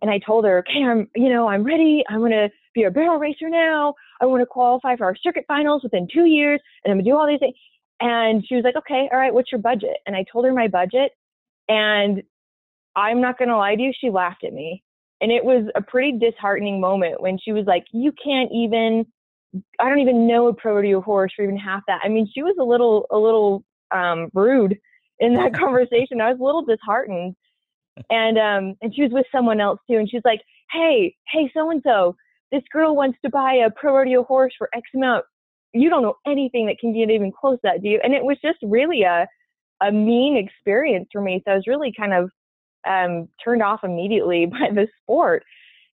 and 0.00 0.10
I 0.10 0.18
told 0.18 0.44
her, 0.44 0.58
okay, 0.58 0.82
I'm, 0.84 1.08
you 1.14 1.28
know, 1.28 1.48
I'm 1.48 1.64
ready. 1.64 2.04
I'm 2.08 2.20
to 2.28 2.50
be 2.74 2.84
a 2.84 2.90
barrel 2.90 3.18
racer 3.18 3.48
now. 3.48 3.94
I 4.20 4.26
want 4.26 4.42
to 4.42 4.46
qualify 4.46 4.96
for 4.96 5.04
our 5.04 5.16
circuit 5.16 5.44
finals 5.46 5.82
within 5.82 6.08
two 6.12 6.24
years 6.24 6.60
and 6.84 6.92
I'm 6.92 6.98
going 6.98 7.04
to 7.04 7.10
do 7.10 7.16
all 7.16 7.26
these 7.26 7.38
things. 7.38 7.54
And 8.00 8.44
she 8.46 8.56
was 8.56 8.64
like, 8.64 8.76
okay, 8.76 9.08
all 9.12 9.18
right, 9.18 9.32
what's 9.32 9.52
your 9.52 9.60
budget? 9.60 9.98
And 10.06 10.16
I 10.16 10.24
told 10.30 10.44
her 10.44 10.52
my 10.52 10.66
budget. 10.66 11.12
And 11.68 12.22
I'm 12.96 13.20
not 13.20 13.38
going 13.38 13.48
to 13.48 13.56
lie 13.56 13.76
to 13.76 13.80
you, 13.80 13.92
she 13.98 14.10
laughed 14.10 14.44
at 14.44 14.52
me. 14.52 14.82
And 15.20 15.30
it 15.30 15.44
was 15.44 15.70
a 15.76 15.80
pretty 15.80 16.18
disheartening 16.18 16.80
moment 16.80 17.22
when 17.22 17.38
she 17.38 17.52
was 17.52 17.64
like, 17.64 17.84
You 17.92 18.12
can't 18.12 18.50
even, 18.52 19.06
I 19.78 19.88
don't 19.88 20.00
even 20.00 20.26
know 20.26 20.48
a 20.48 20.54
pro 20.54 20.74
rodeo 20.74 21.00
horse 21.00 21.32
for 21.34 21.42
even 21.42 21.56
half 21.56 21.82
that. 21.86 22.00
I 22.02 22.08
mean, 22.08 22.28
she 22.34 22.42
was 22.42 22.56
a 22.60 22.64
little, 22.64 23.06
a 23.10 23.16
little 23.16 23.62
um, 23.94 24.28
rude 24.34 24.78
in 25.18 25.34
that 25.34 25.54
conversation. 25.58 26.20
I 26.20 26.30
was 26.30 26.40
a 26.40 26.44
little 26.44 26.64
disheartened. 26.64 27.34
And 28.08 28.38
um, 28.38 28.74
and 28.80 28.94
she 28.94 29.02
was 29.02 29.12
with 29.12 29.26
someone 29.30 29.60
else 29.60 29.78
too. 29.88 29.98
And 29.98 30.08
she's 30.08 30.22
like, 30.24 30.40
Hey, 30.72 31.14
hey, 31.30 31.50
so 31.54 31.70
and 31.70 31.82
so, 31.84 32.16
this 32.50 32.62
girl 32.72 32.96
wants 32.96 33.18
to 33.22 33.30
buy 33.30 33.54
a 33.54 33.70
pro 33.70 33.94
rodeo 33.96 34.24
horse 34.24 34.54
for 34.56 34.70
X 34.74 34.82
amount. 34.94 35.24
You 35.74 35.90
don't 35.90 36.02
know 36.02 36.14
anything 36.26 36.66
that 36.66 36.78
can 36.78 36.94
get 36.94 37.10
even 37.10 37.32
close 37.32 37.56
to 37.56 37.60
that, 37.64 37.82
do 37.82 37.88
you? 37.88 38.00
And 38.02 38.14
it 38.14 38.24
was 38.24 38.38
just 38.42 38.58
really 38.62 39.02
a 39.02 39.26
a 39.82 39.92
mean 39.92 40.36
experience 40.36 41.08
for 41.12 41.20
me. 41.20 41.42
So 41.44 41.52
I 41.52 41.54
was 41.56 41.66
really 41.66 41.92
kind 41.96 42.14
of 42.14 42.30
um, 42.88 43.28
turned 43.44 43.62
off 43.62 43.80
immediately 43.84 44.46
by 44.50 44.70
the 44.72 44.88
sport. 45.02 45.44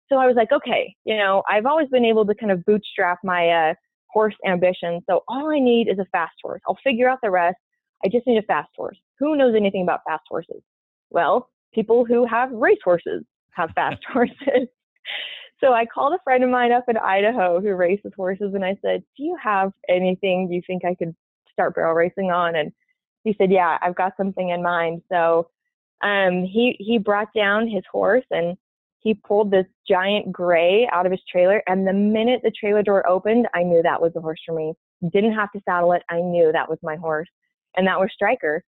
So 0.08 0.16
I 0.16 0.26
was 0.26 0.36
like, 0.36 0.52
okay, 0.52 0.94
you 1.04 1.16
know, 1.16 1.42
I've 1.50 1.66
always 1.66 1.88
been 1.88 2.04
able 2.04 2.24
to 2.26 2.34
kind 2.34 2.52
of 2.52 2.64
bootstrap 2.64 3.18
my 3.22 3.48
uh, 3.50 3.74
horse 4.10 4.34
ambition. 4.46 5.00
So 5.08 5.22
all 5.28 5.50
I 5.50 5.58
need 5.58 5.88
is 5.88 5.98
a 5.98 6.06
fast 6.12 6.34
horse. 6.42 6.60
I'll 6.66 6.78
figure 6.82 7.08
out 7.08 7.18
the 7.22 7.30
rest. 7.30 7.58
I 8.04 8.08
just 8.08 8.26
need 8.26 8.38
a 8.38 8.42
fast 8.42 8.70
horse. 8.76 8.98
Who 9.18 9.36
knows 9.36 9.54
anything 9.56 9.82
about 9.82 10.00
fast 10.06 10.24
horses? 10.28 10.62
Well, 11.10 11.50
people 11.72 12.04
who 12.04 12.26
have 12.26 12.50
race 12.52 12.78
horses 12.84 13.24
have 13.50 13.70
fast 13.74 14.02
horses. 14.12 14.68
so 15.60 15.72
I 15.72 15.86
called 15.86 16.14
a 16.14 16.22
friend 16.22 16.44
of 16.44 16.50
mine 16.50 16.72
up 16.72 16.84
in 16.88 16.96
Idaho 16.96 17.60
who 17.60 17.74
races 17.74 18.12
horses 18.16 18.54
and 18.54 18.64
I 18.64 18.76
said, 18.82 19.02
Do 19.16 19.24
you 19.24 19.36
have 19.42 19.72
anything 19.88 20.50
you 20.50 20.62
think 20.66 20.84
I 20.84 20.94
could 20.94 21.14
start 21.52 21.74
barrel 21.74 21.94
racing 21.94 22.30
on? 22.30 22.56
And 22.56 22.72
he 23.24 23.34
said, 23.38 23.50
Yeah, 23.50 23.78
I've 23.82 23.96
got 23.96 24.12
something 24.16 24.50
in 24.50 24.62
mind. 24.62 25.02
So 25.10 25.50
um, 26.02 26.44
he 26.44 26.76
he 26.78 26.98
brought 26.98 27.28
down 27.34 27.68
his 27.68 27.82
horse 27.90 28.24
and 28.30 28.56
he 29.00 29.14
pulled 29.14 29.50
this 29.50 29.66
giant 29.88 30.32
gray 30.32 30.88
out 30.92 31.06
of 31.06 31.12
his 31.12 31.20
trailer. 31.30 31.62
And 31.66 31.86
the 31.86 31.92
minute 31.92 32.40
the 32.42 32.50
trailer 32.50 32.82
door 32.82 33.08
opened, 33.08 33.46
I 33.54 33.62
knew 33.62 33.82
that 33.82 34.00
was 34.00 34.12
the 34.12 34.20
horse 34.20 34.40
for 34.44 34.54
me. 34.54 34.74
Didn't 35.12 35.34
have 35.34 35.52
to 35.52 35.60
saddle 35.64 35.92
it. 35.92 36.02
I 36.10 36.20
knew 36.20 36.50
that 36.52 36.68
was 36.68 36.78
my 36.82 36.96
horse, 36.96 37.28
and 37.78 37.86
that 37.86 37.98
was 37.98 38.10
Striker. 38.12 38.62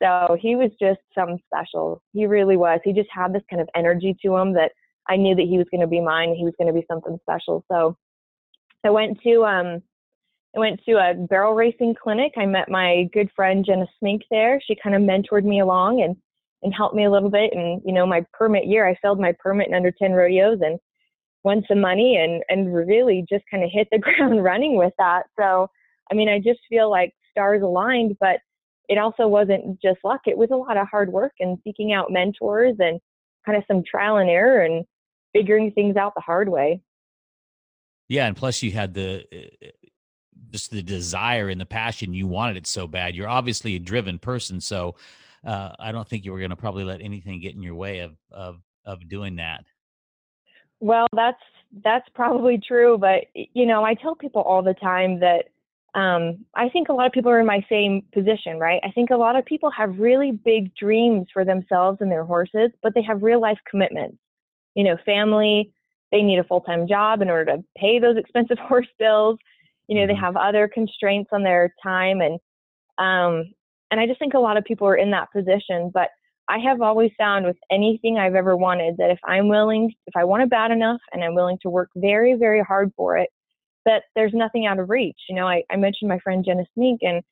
So 0.00 0.36
he 0.40 0.54
was 0.56 0.70
just 0.80 1.00
something 1.14 1.40
special. 1.46 2.02
He 2.12 2.26
really 2.26 2.56
was. 2.56 2.80
He 2.84 2.92
just 2.92 3.08
had 3.12 3.32
this 3.32 3.42
kind 3.48 3.62
of 3.62 3.68
energy 3.74 4.16
to 4.22 4.36
him 4.36 4.52
that 4.54 4.72
I 5.08 5.16
knew 5.16 5.34
that 5.34 5.46
he 5.48 5.58
was 5.58 5.66
going 5.70 5.80
to 5.80 5.86
be 5.86 6.00
mine. 6.00 6.34
He 6.34 6.44
was 6.44 6.54
going 6.58 6.72
to 6.72 6.78
be 6.78 6.86
something 6.88 7.18
special. 7.22 7.64
So 7.70 7.96
I 8.84 8.90
went 8.90 9.20
to 9.22 9.44
um, 9.44 9.82
I 10.54 10.58
went 10.58 10.80
to 10.84 10.92
a 10.92 11.14
barrel 11.14 11.54
racing 11.54 11.94
clinic. 12.00 12.32
I 12.36 12.46
met 12.46 12.68
my 12.68 13.08
good 13.12 13.30
friend 13.34 13.64
Jenna 13.64 13.86
Smink 14.02 14.20
there. 14.30 14.60
She 14.60 14.76
kind 14.80 14.94
of 14.94 15.02
mentored 15.02 15.44
me 15.44 15.60
along 15.60 16.02
and 16.02 16.16
and 16.62 16.74
helped 16.74 16.94
me 16.94 17.04
a 17.04 17.10
little 17.10 17.30
bit. 17.30 17.52
And, 17.52 17.82
you 17.84 17.92
know, 17.92 18.06
my 18.06 18.24
permit 18.32 18.66
year, 18.66 18.88
I 18.88 18.94
failed 19.02 19.18
my 19.18 19.34
permit 19.38 19.68
in 19.68 19.74
under 19.74 19.90
10 19.90 20.12
rodeos 20.12 20.58
and 20.60 20.78
won 21.42 21.64
some 21.66 21.80
money 21.80 22.16
and, 22.16 22.42
and 22.48 22.72
really 22.72 23.24
just 23.28 23.44
kind 23.50 23.64
of 23.64 23.70
hit 23.72 23.88
the 23.90 23.98
ground 24.18 24.44
running 24.44 24.76
with 24.76 24.92
that. 24.98 25.24
So, 25.38 25.68
I 26.10 26.14
mean, 26.14 26.28
I 26.28 26.38
just 26.38 26.60
feel 26.68 26.90
like 26.90 27.12
stars 27.32 27.62
aligned, 27.62 28.16
but 28.20 28.40
it 28.88 28.98
also 28.98 29.26
wasn't 29.26 29.80
just 29.80 29.98
luck. 30.04 30.22
It 30.26 30.36
was 30.38 30.50
a 30.52 30.56
lot 30.56 30.76
of 30.76 30.86
hard 30.88 31.12
work 31.12 31.32
and 31.40 31.58
seeking 31.64 31.92
out 31.92 32.12
mentors 32.12 32.76
and 32.78 33.00
kind 33.44 33.58
of 33.58 33.64
some 33.66 33.82
trial 33.82 34.18
and 34.18 34.30
error 34.30 34.60
and 34.60 34.84
figuring 35.32 35.72
things 35.72 35.96
out 35.96 36.14
the 36.14 36.20
hard 36.20 36.48
way. 36.48 36.80
Yeah. 38.08 38.26
And 38.26 38.36
plus 38.36 38.62
you 38.62 38.72
had 38.72 38.94
the, 38.94 39.24
uh, 39.32 39.66
just 40.50 40.70
the 40.70 40.82
desire 40.82 41.48
and 41.48 41.60
the 41.60 41.66
passion 41.66 42.12
you 42.12 42.26
wanted 42.26 42.56
it 42.56 42.66
so 42.66 42.86
bad 42.86 43.14
you're 43.14 43.28
obviously 43.28 43.74
a 43.76 43.78
driven 43.78 44.18
person 44.18 44.60
so 44.60 44.94
uh, 45.44 45.70
I 45.78 45.92
don't 45.92 46.06
think 46.06 46.24
you 46.24 46.32
were 46.32 46.38
going 46.38 46.50
to 46.50 46.56
probably 46.56 46.84
let 46.84 47.00
anything 47.00 47.40
get 47.40 47.54
in 47.54 47.62
your 47.62 47.74
way 47.74 48.00
of 48.00 48.16
of 48.30 48.60
of 48.84 49.08
doing 49.08 49.36
that. 49.36 49.64
Well, 50.80 51.06
that's 51.14 51.40
that's 51.84 52.08
probably 52.14 52.60
true, 52.66 52.98
but 52.98 53.24
you 53.34 53.66
know, 53.66 53.84
I 53.84 53.94
tell 53.94 54.14
people 54.14 54.42
all 54.42 54.62
the 54.62 54.74
time 54.74 55.20
that 55.20 55.46
um, 55.94 56.44
I 56.54 56.68
think 56.70 56.88
a 56.88 56.92
lot 56.92 57.06
of 57.06 57.12
people 57.12 57.30
are 57.30 57.40
in 57.40 57.46
my 57.46 57.64
same 57.68 58.02
position, 58.14 58.58
right? 58.58 58.80
I 58.82 58.90
think 58.90 59.10
a 59.10 59.16
lot 59.16 59.36
of 59.36 59.44
people 59.44 59.70
have 59.70 59.98
really 59.98 60.32
big 60.32 60.74
dreams 60.74 61.26
for 61.32 61.44
themselves 61.44 61.98
and 62.00 62.10
their 62.10 62.24
horses, 62.24 62.70
but 62.82 62.94
they 62.94 63.02
have 63.02 63.22
real 63.22 63.40
life 63.40 63.58
commitments. 63.70 64.16
You 64.74 64.84
know, 64.84 64.96
family, 65.04 65.72
they 66.10 66.22
need 66.22 66.38
a 66.38 66.44
full 66.44 66.62
time 66.62 66.88
job 66.88 67.20
in 67.20 67.28
order 67.28 67.56
to 67.56 67.64
pay 67.76 67.98
those 67.98 68.16
expensive 68.16 68.58
horse 68.68 68.88
bills. 68.98 69.38
You 69.88 69.96
know, 69.96 70.06
they 70.06 70.14
mm-hmm. 70.14 70.24
have 70.24 70.36
other 70.36 70.68
constraints 70.72 71.30
on 71.32 71.42
their 71.42 71.74
time 71.82 72.20
and 72.20 72.38
um, 72.98 73.52
and 73.90 74.00
I 74.00 74.06
just 74.06 74.18
think 74.18 74.32
a 74.34 74.38
lot 74.38 74.56
of 74.56 74.64
people 74.64 74.86
are 74.86 74.96
in 74.96 75.10
that 75.10 75.30
position. 75.32 75.90
But 75.92 76.08
I 76.48 76.58
have 76.58 76.80
always 76.80 77.10
found 77.18 77.44
with 77.44 77.56
anything 77.70 78.18
I've 78.18 78.34
ever 78.34 78.56
wanted 78.56 78.96
that 78.96 79.10
if 79.10 79.18
I'm 79.24 79.48
willing, 79.48 79.92
if 80.06 80.16
I 80.16 80.24
want 80.24 80.42
it 80.42 80.50
bad 80.50 80.70
enough 80.70 81.00
and 81.12 81.22
I'm 81.22 81.34
willing 81.34 81.58
to 81.62 81.70
work 81.70 81.90
very, 81.94 82.34
very 82.34 82.62
hard 82.62 82.92
for 82.96 83.18
it, 83.18 83.28
that 83.84 84.04
there's 84.14 84.32
nothing 84.34 84.66
out 84.66 84.78
of 84.78 84.90
reach. 84.90 85.18
You 85.28 85.36
know, 85.36 85.48
I, 85.48 85.64
I 85.70 85.76
mentioned 85.76 86.08
my 86.08 86.18
friend 86.18 86.44
Jenna 86.44 86.64
Sneak, 86.74 86.98
and 87.02 87.22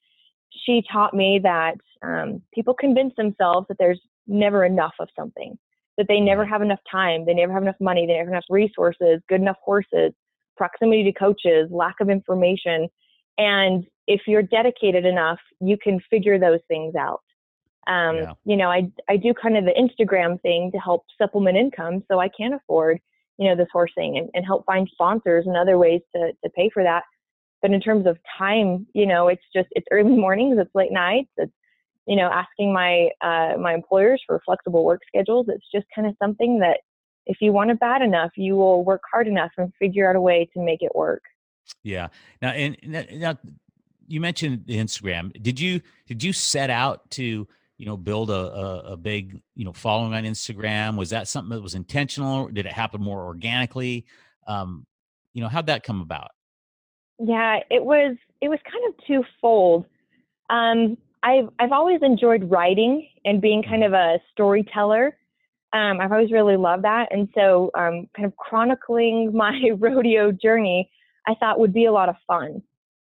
she 0.65 0.83
taught 0.91 1.15
me 1.15 1.41
that 1.43 1.77
um, 2.03 2.43
people 2.53 2.75
convince 2.75 3.15
themselves 3.17 3.67
that 3.69 3.79
there's 3.79 4.01
never 4.27 4.65
enough 4.65 4.95
of 4.99 5.09
something, 5.19 5.59
that 5.97 6.07
they 6.09 6.21
never 6.21 6.45
have 6.45 6.63
enough 6.63 6.81
time, 6.91 7.25
they 7.25 7.35
never 7.35 7.53
have 7.53 7.63
enough 7.63 7.81
money, 7.81 8.07
they 8.07 8.15
never 8.15 8.31
have 8.31 8.35
enough 8.35 8.45
resources, 8.51 9.21
good 9.29 9.41
enough 9.41 9.59
horses, 9.63 10.13
proximity 10.57 11.05
to 11.05 11.13
coaches, 11.13 11.69
lack 11.71 11.97
of 12.01 12.11
information. 12.11 12.89
And 13.39 13.85
if 14.07 14.23
you're 14.27 14.43
dedicated 14.43 15.07
enough, 15.07 15.39
you 15.61 15.77
can 15.83 16.01
figure 16.11 16.39
those 16.39 16.61
things 16.69 16.95
out. 16.95 17.23
Um, 17.87 18.17
yeah. 18.17 18.33
You 18.45 18.57
know, 18.57 18.71
I, 18.71 18.91
I 19.09 19.17
do 19.17 19.33
kind 19.33 19.57
of 19.57 19.65
the 19.65 19.73
Instagram 19.73 20.41
thing 20.43 20.71
to 20.73 20.79
help 20.79 21.05
supplement 21.17 21.57
income 21.57 22.05
so 22.09 22.21
I 22.21 22.29
can 22.29 22.53
afford, 22.53 23.01
you 23.41 23.49
know, 23.49 23.57
this 23.57 23.69
horsing 23.73 24.19
and, 24.19 24.29
and 24.35 24.45
help 24.45 24.67
find 24.67 24.87
sponsors 24.93 25.47
and 25.47 25.57
other 25.57 25.79
ways 25.79 26.03
to, 26.15 26.33
to 26.45 26.51
pay 26.51 26.71
for 26.73 26.83
that. 26.83 27.03
But 27.63 27.73
in 27.73 27.81
terms 27.81 28.07
of 28.07 28.19
time, 28.39 28.87
you 28.95 29.07
know, 29.07 29.29
it's 29.29 29.43
just, 29.55 29.69
it's 29.73 29.87
early 29.91 30.15
mornings, 30.17 30.59
it's 30.61 30.75
late 30.75 30.93
nights, 30.93 31.31
it's, 31.39 31.53
you 32.07 32.17
know, 32.17 32.31
asking 32.31 32.73
my, 32.73 33.09
uh, 33.23 33.57
my 33.59 33.73
employers 33.73 34.23
for 34.27 34.41
flexible 34.45 34.85
work 34.85 35.01
schedules. 35.09 35.47
It's 35.49 35.65
just 35.75 35.87
kind 35.95 36.07
of 36.07 36.15
something 36.23 36.61
that 36.61 36.81
if 37.27 37.39
you 37.41 37.53
want 37.53 37.71
it 37.71 37.81
bad 37.81 38.03
enough, 38.03 38.31
you 38.37 38.57
will 38.57 38.85
work 38.85 39.01
hard 39.11 39.27
enough 39.27 39.53
and 39.57 39.73
figure 39.79 40.09
out 40.09 40.17
a 40.17 40.21
way 40.21 40.49
to 40.53 40.61
make 40.61 40.83
it 40.83 40.95
work. 40.95 41.23
Yeah. 41.83 42.09
Now, 42.43 42.51
and 42.51 42.77
now 43.13 43.39
you 44.07 44.21
mentioned 44.21 44.67
Instagram. 44.67 45.33
Did 45.43 45.61
you 45.61 45.81
did 46.07 46.23
you 46.23 46.33
set 46.33 46.69
out 46.69 47.11
to 47.13 47.47
you 47.81 47.87
know 47.87 47.97
build 47.97 48.29
a, 48.29 48.35
a, 48.35 48.79
a 48.93 48.97
big 48.99 49.41
you 49.57 49.65
know 49.65 49.73
following 49.73 50.13
on 50.13 50.25
Instagram? 50.25 50.99
Was 50.99 51.09
that 51.11 51.29
something 51.29 51.57
that 51.57 51.63
was 51.63 51.75
intentional? 51.75 52.49
Did 52.49 52.67
it 52.67 52.73
happen 52.73 53.01
more 53.01 53.25
organically? 53.25 54.05
Um, 54.47 54.87
you 55.33 55.43
know, 55.43 55.49
how'd 55.49 55.67
that 55.67 55.83
come 55.83 56.03
about? 56.03 56.29
Yeah, 57.19 57.61
it 57.71 57.83
was 57.83 58.19
it 58.43 58.51
was 58.51 58.59
kind 58.71 58.85
of 58.87 59.07
twofold. 59.07 59.87
Um, 60.51 60.99
I've 61.23 61.49
I've 61.59 61.73
always 61.73 62.01
enjoyed 62.03 62.51
writing 62.51 63.09
and 63.25 63.41
being 63.41 63.63
kind 63.63 63.83
mm-hmm. 63.83 63.95
of 63.95 64.19
a 64.19 64.21
storyteller. 64.31 65.17
Um, 65.73 66.01
I've 66.03 66.13
always 66.13 66.33
really 66.33 66.59
loved 66.59 66.85
that, 66.85 67.09
and 67.11 67.31
so 67.35 67.71
um, 67.79 68.09
kind 68.15 68.27
of 68.27 68.37
chronicling 68.37 69.33
my 69.35 69.59
rodeo 69.79 70.33
journey, 70.33 70.91
I 71.27 71.35
thought 71.35 71.59
would 71.59 71.73
be 71.73 71.87
a 71.87 71.93
lot 71.93 72.11
of 72.11 72.17
fun 72.27 72.63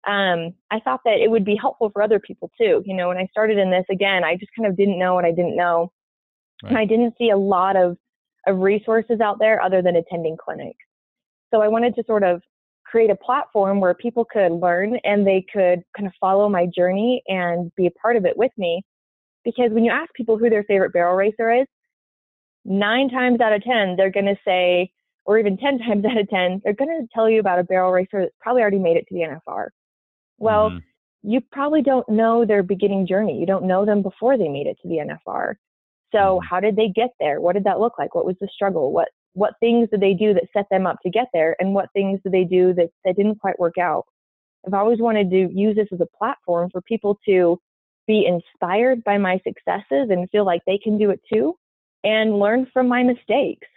um, 0.06 0.54
I 0.72 0.80
thought 0.80 1.02
that 1.06 1.20
it 1.20 1.32
would 1.32 1.46
be 1.46 1.56
helpful 1.56 1.90
for 1.92 2.02
other 2.02 2.20
people 2.20 2.52
too. 2.60 2.84
You 2.86 2.94
know, 2.94 3.08
when 3.08 3.18
I 3.18 3.28
started 3.32 3.58
in 3.58 3.72
this 3.72 3.86
again, 3.90 4.24
I 4.24 4.36
just 4.36 4.52
kind 4.58 4.68
of 4.68 4.76
didn't 4.76 5.00
know 5.00 5.14
what 5.14 5.26
I 5.26 5.32
didn't 5.32 5.56
know. 5.56 5.92
Right. 6.62 6.70
And 6.70 6.78
I 6.78 6.86
didn't 6.86 7.16
see 7.18 7.30
a 7.30 7.38
lot 7.38 7.76
of, 7.76 7.98
of 8.48 8.58
resources 8.58 9.22
out 9.22 9.40
there 9.40 9.62
other 9.62 9.82
than 9.82 9.96
attending 9.96 10.38
clinics. 10.38 10.84
So 11.54 11.62
I 11.62 11.68
wanted 11.68 11.96
to 11.96 12.04
sort 12.06 12.24
of 12.24 12.42
create 12.86 13.10
a 13.10 13.16
platform 13.16 13.80
where 13.80 13.94
people 13.94 14.26
could 14.26 14.52
learn 14.52 14.98
and 15.04 15.26
they 15.26 15.46
could 15.52 15.82
kind 15.96 16.08
of 16.08 16.14
follow 16.20 16.50
my 16.50 16.68
journey 16.76 17.24
and 17.28 17.72
be 17.76 17.88
a 17.88 17.92
part 17.92 18.18
of 18.18 18.26
it 18.26 18.38
with 18.38 18.52
me. 18.58 18.84
Because 19.46 19.72
when 19.72 19.84
you 19.84 19.92
ask 19.92 20.14
people 20.14 20.38
who 20.38 20.50
their 20.50 20.64
favorite 20.64 20.94
barrel 20.94 21.16
racer 21.16 21.52
is, 21.52 21.68
nine 22.66 23.10
times 23.10 23.42
out 23.42 23.54
of 23.54 23.64
10, 23.64 23.96
they're 23.98 24.12
going 24.12 24.26
to 24.26 24.38
say, 24.46 24.92
or 25.26 25.38
even 25.38 25.58
10 25.58 25.80
times 25.88 26.06
out 26.06 26.18
of 26.18 26.30
10, 26.30 26.62
they're 26.64 26.74
going 26.74 26.90
to 26.90 27.08
tell 27.14 27.30
you 27.30 27.40
about 27.40 27.60
a 27.60 27.64
barrel 27.64 27.92
racer 27.92 28.22
that's 28.22 28.36
probably 28.40 28.62
already 28.62 28.80
made 28.80 28.98
it 28.98 29.06
to 29.10 29.16
the 29.16 29.22
NFR. 29.22 29.68
Well, 30.38 30.72
mm-hmm. 30.72 31.30
you 31.30 31.42
probably 31.52 31.82
don't 31.82 32.08
know 32.10 32.46
their 32.46 32.64
beginning 32.64 33.08
journey. 33.08 33.40
You 33.40 33.46
don't 33.46 33.66
know 33.66 33.86
them 33.86 34.02
before 34.02 34.38
they 34.38 34.50
made 34.50 34.68
it 34.68 34.78
to 34.82 34.88
the 34.88 34.98
NFR. 34.98 35.56
So 36.12 36.18
mm-hmm. 36.18 36.48
how 36.48 36.60
did 36.60 36.76
they 36.76 36.90
get 36.90 37.12
there? 37.20 37.42
What 37.42 37.54
did 37.54 37.64
that 37.66 37.80
look 37.80 37.98
like? 37.98 38.16
What 38.16 38.26
was 38.26 38.36
the 38.40 38.50
struggle? 38.54 38.92
What 38.92 39.10
what 39.34 39.56
things 39.60 39.90
did 39.90 40.00
they 40.00 40.14
do 40.14 40.34
that 40.36 40.48
set 40.54 40.68
them 40.70 40.86
up 40.86 40.98
to 41.04 41.10
get 41.10 41.28
there? 41.34 41.56
And 41.60 41.74
what 41.74 41.92
things 41.94 42.20
did 42.24 42.32
they 42.32 42.44
do 42.44 42.74
that, 42.76 42.90
that 43.04 43.16
didn't 43.16 43.40
quite 43.40 43.60
work 43.60 43.80
out? 43.80 44.06
I've 44.66 44.76
always 44.76 45.00
wanted 45.00 45.30
to 45.32 45.50
use 45.52 45.76
this 45.76 45.88
as 45.92 46.00
a 46.00 46.18
platform 46.18 46.70
for 46.72 46.82
people 46.82 47.20
to 47.28 47.60
be 48.08 48.28
inspired 48.28 49.04
by 49.04 49.18
my 49.18 49.40
successes 49.44 50.10
and 50.10 50.30
feel 50.30 50.46
like 50.46 50.62
they 50.66 50.78
can 50.78 50.98
do 50.98 51.10
it 51.10 51.20
too 51.32 51.56
and 52.04 52.40
learn 52.40 52.68
from 52.72 52.88
my 52.88 53.02
mistakes. 53.02 53.68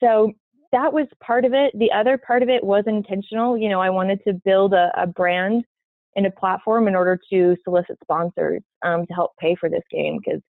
So 0.00 0.32
that 0.72 0.92
was 0.92 1.06
part 1.20 1.44
of 1.44 1.54
it. 1.54 1.72
The 1.78 1.90
other 1.92 2.18
part 2.18 2.42
of 2.42 2.48
it 2.48 2.62
was 2.62 2.84
intentional. 2.86 3.56
You 3.56 3.68
know, 3.68 3.80
I 3.80 3.90
wanted 3.90 4.22
to 4.24 4.34
build 4.34 4.72
a, 4.72 4.90
a 4.96 5.06
brand 5.06 5.64
in 6.16 6.26
a 6.26 6.30
platform 6.30 6.88
in 6.88 6.96
order 6.96 7.20
to 7.30 7.56
solicit 7.62 7.98
sponsors 8.02 8.62
um, 8.82 9.06
to 9.06 9.14
help 9.14 9.36
pay 9.38 9.54
for 9.54 9.68
this 9.68 9.84
game 9.90 10.18
because 10.18 10.40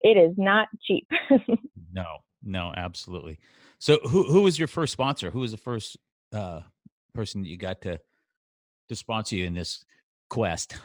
it 0.00 0.16
is 0.16 0.32
not 0.38 0.68
cheap. 0.86 1.06
no, 1.92 2.04
no, 2.42 2.72
absolutely. 2.76 3.38
So, 3.78 3.98
who 4.08 4.24
who 4.24 4.42
was 4.42 4.58
your 4.58 4.68
first 4.68 4.92
sponsor? 4.92 5.30
Who 5.30 5.40
was 5.40 5.50
the 5.50 5.58
first 5.58 5.98
uh, 6.32 6.60
person 7.12 7.42
that 7.42 7.48
you 7.48 7.58
got 7.58 7.82
to 7.82 8.00
to 8.88 8.96
sponsor 8.96 9.36
you 9.36 9.44
in 9.44 9.54
this 9.54 9.84
quest? 10.30 10.78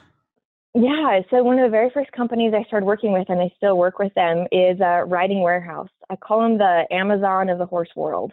Yeah, 0.73 1.19
so 1.30 1.43
one 1.43 1.60
of 1.60 1.65
the 1.65 1.69
very 1.69 1.89
first 1.89 2.12
companies 2.13 2.54
I 2.56 2.63
started 2.63 2.86
working 2.86 3.12
with, 3.12 3.30
and 3.30 3.41
I 3.41 3.51
still 3.58 3.77
work 3.77 3.99
with 3.99 4.13
them, 4.13 4.47
is 4.54 4.80
uh, 4.80 5.04
Riding 5.06 5.41
Warehouse. 5.41 5.89
I 6.10 6.15
call 6.15 6.41
them 6.41 6.58
the 6.58 6.86
Amazon 6.89 7.49
of 7.49 7.58
the 7.58 7.65
horse 7.65 7.89
world 7.95 8.32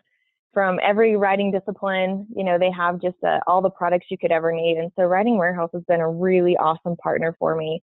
from 0.58 0.80
every 0.82 1.14
riding 1.14 1.52
discipline. 1.52 2.26
You 2.34 2.42
know, 2.42 2.58
they 2.58 2.72
have 2.76 3.00
just 3.00 3.14
uh, 3.24 3.38
all 3.46 3.62
the 3.62 3.70
products 3.70 4.06
you 4.10 4.18
could 4.18 4.32
ever 4.32 4.50
need. 4.50 4.76
And 4.76 4.90
so 4.96 5.04
Riding 5.04 5.38
Warehouse 5.38 5.70
has 5.72 5.84
been 5.86 6.00
a 6.00 6.10
really 6.10 6.56
awesome 6.56 6.96
partner 6.96 7.36
for 7.38 7.54
me. 7.54 7.80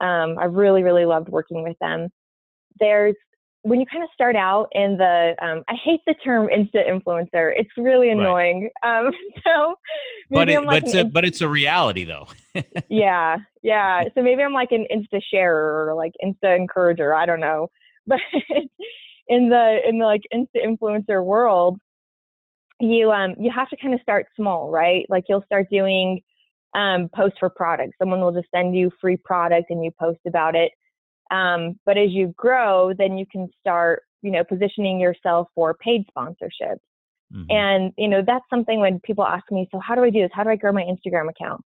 Um, 0.00 0.36
I've 0.40 0.52
really, 0.52 0.84
really 0.84 1.04
loved 1.04 1.28
working 1.28 1.64
with 1.64 1.76
them. 1.80 2.10
There's 2.78 3.16
when 3.62 3.80
you 3.80 3.86
kind 3.86 4.04
of 4.04 4.10
start 4.14 4.36
out 4.36 4.68
in 4.70 4.98
the, 4.98 5.34
um, 5.42 5.64
I 5.68 5.74
hate 5.74 5.98
the 6.06 6.14
term 6.14 6.46
insta 6.46 6.88
influencer. 6.88 7.52
It's 7.56 7.70
really 7.76 8.10
annoying. 8.10 8.70
Right. 8.84 9.00
Um, 9.00 9.10
so, 9.44 9.74
but 10.30 10.48
it, 10.48 10.60
like 10.60 10.84
but, 10.84 10.84
it's 10.84 10.94
a, 10.94 11.04
but 11.04 11.24
it's 11.24 11.40
a 11.40 11.48
reality 11.48 12.04
though. 12.04 12.28
yeah, 12.88 13.38
yeah. 13.64 14.04
So 14.14 14.22
maybe 14.22 14.44
I'm 14.44 14.52
like 14.52 14.70
an 14.70 14.86
insta 14.94 15.20
sharer 15.28 15.88
or 15.88 15.94
like 15.96 16.12
insta 16.24 16.56
encourager. 16.56 17.14
I 17.14 17.26
don't 17.26 17.40
know, 17.40 17.66
but 18.06 18.20
in 19.26 19.48
the 19.48 19.78
in 19.88 19.98
the 19.98 20.04
like 20.04 20.22
insta 20.32 20.64
influencer 20.64 21.24
world, 21.24 21.80
you 22.82 23.12
um 23.12 23.34
you 23.38 23.50
have 23.54 23.68
to 23.70 23.76
kind 23.76 23.94
of 23.94 24.00
start 24.00 24.26
small, 24.36 24.70
right? 24.70 25.06
Like 25.08 25.24
you'll 25.28 25.44
start 25.44 25.68
doing 25.70 26.20
um, 26.74 27.08
posts 27.14 27.38
for 27.38 27.48
products. 27.48 27.96
Someone 27.98 28.20
will 28.20 28.32
just 28.32 28.48
send 28.54 28.74
you 28.76 28.90
free 29.00 29.16
product 29.16 29.70
and 29.70 29.84
you 29.84 29.90
post 29.98 30.20
about 30.26 30.56
it. 30.56 30.72
Um, 31.30 31.78
but 31.86 31.96
as 31.96 32.10
you 32.10 32.34
grow, 32.36 32.92
then 32.96 33.16
you 33.16 33.26
can 33.30 33.48
start, 33.60 34.02
you 34.22 34.30
know, 34.30 34.42
positioning 34.42 34.98
yourself 34.98 35.48
for 35.54 35.74
paid 35.74 36.04
sponsorships. 36.16 36.80
Mm-hmm. 37.32 37.50
And 37.50 37.92
you 37.96 38.08
know 38.08 38.22
that's 38.26 38.44
something 38.50 38.80
when 38.80 39.00
people 39.00 39.24
ask 39.24 39.44
me, 39.50 39.68
so 39.70 39.78
how 39.78 39.94
do 39.94 40.02
I 40.02 40.10
do 40.10 40.20
this? 40.20 40.30
How 40.34 40.42
do 40.42 40.50
I 40.50 40.56
grow 40.56 40.72
my 40.72 40.82
Instagram 40.82 41.30
account? 41.30 41.62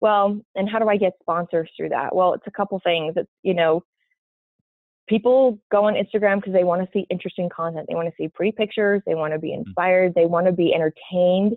Well, 0.00 0.40
and 0.54 0.68
how 0.68 0.78
do 0.78 0.88
I 0.88 0.96
get 0.96 1.14
sponsors 1.20 1.70
through 1.76 1.90
that? 1.90 2.14
Well, 2.14 2.34
it's 2.34 2.46
a 2.46 2.50
couple 2.50 2.80
things. 2.84 3.14
It's 3.16 3.30
you 3.42 3.54
know 3.54 3.82
people 5.10 5.58
go 5.70 5.84
on 5.84 5.94
Instagram 5.94 6.36
because 6.36 6.54
they 6.54 6.64
want 6.64 6.80
to 6.80 6.88
see 6.94 7.06
interesting 7.10 7.48
content. 7.48 7.86
They 7.88 7.96
want 7.96 8.08
to 8.08 8.14
see 8.16 8.28
pretty 8.28 8.52
pictures. 8.52 9.02
They 9.04 9.14
want 9.14 9.34
to 9.34 9.38
be 9.38 9.48
mm-hmm. 9.48 9.68
inspired. 9.68 10.14
They 10.14 10.24
want 10.24 10.46
to 10.46 10.52
be 10.52 10.72
entertained. 10.72 11.56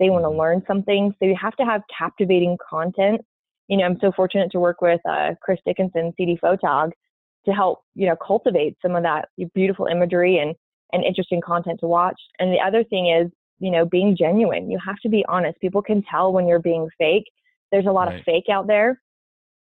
They 0.00 0.10
want 0.10 0.24
to 0.24 0.28
mm-hmm. 0.28 0.40
learn 0.40 0.62
something. 0.66 1.14
So 1.18 1.26
you 1.26 1.36
have 1.40 1.54
to 1.56 1.64
have 1.64 1.82
captivating 1.96 2.56
content. 2.68 3.20
You 3.68 3.76
know, 3.76 3.84
I'm 3.84 3.98
so 4.00 4.10
fortunate 4.10 4.50
to 4.52 4.58
work 4.58 4.80
with 4.80 5.00
uh, 5.08 5.34
Chris 5.40 5.60
Dickinson, 5.64 6.12
CD 6.16 6.38
Photog, 6.42 6.90
to 7.46 7.52
help 7.52 7.82
you 7.94 8.06
know 8.06 8.16
cultivate 8.16 8.76
some 8.82 8.96
of 8.96 9.02
that 9.02 9.28
beautiful 9.54 9.86
imagery 9.86 10.38
and 10.38 10.54
and 10.92 11.04
interesting 11.04 11.40
content 11.40 11.80
to 11.80 11.86
watch. 11.86 12.20
And 12.38 12.52
the 12.52 12.60
other 12.60 12.84
thing 12.84 13.10
is, 13.10 13.30
you 13.58 13.70
know, 13.70 13.84
being 13.84 14.16
genuine. 14.16 14.70
You 14.70 14.78
have 14.84 14.96
to 15.02 15.08
be 15.08 15.24
honest. 15.28 15.60
People 15.60 15.82
can 15.82 16.02
tell 16.10 16.32
when 16.32 16.48
you're 16.48 16.60
being 16.60 16.88
fake. 16.98 17.24
There's 17.70 17.86
a 17.86 17.92
lot 17.92 18.08
right. 18.08 18.18
of 18.18 18.24
fake 18.24 18.44
out 18.50 18.66
there. 18.66 19.00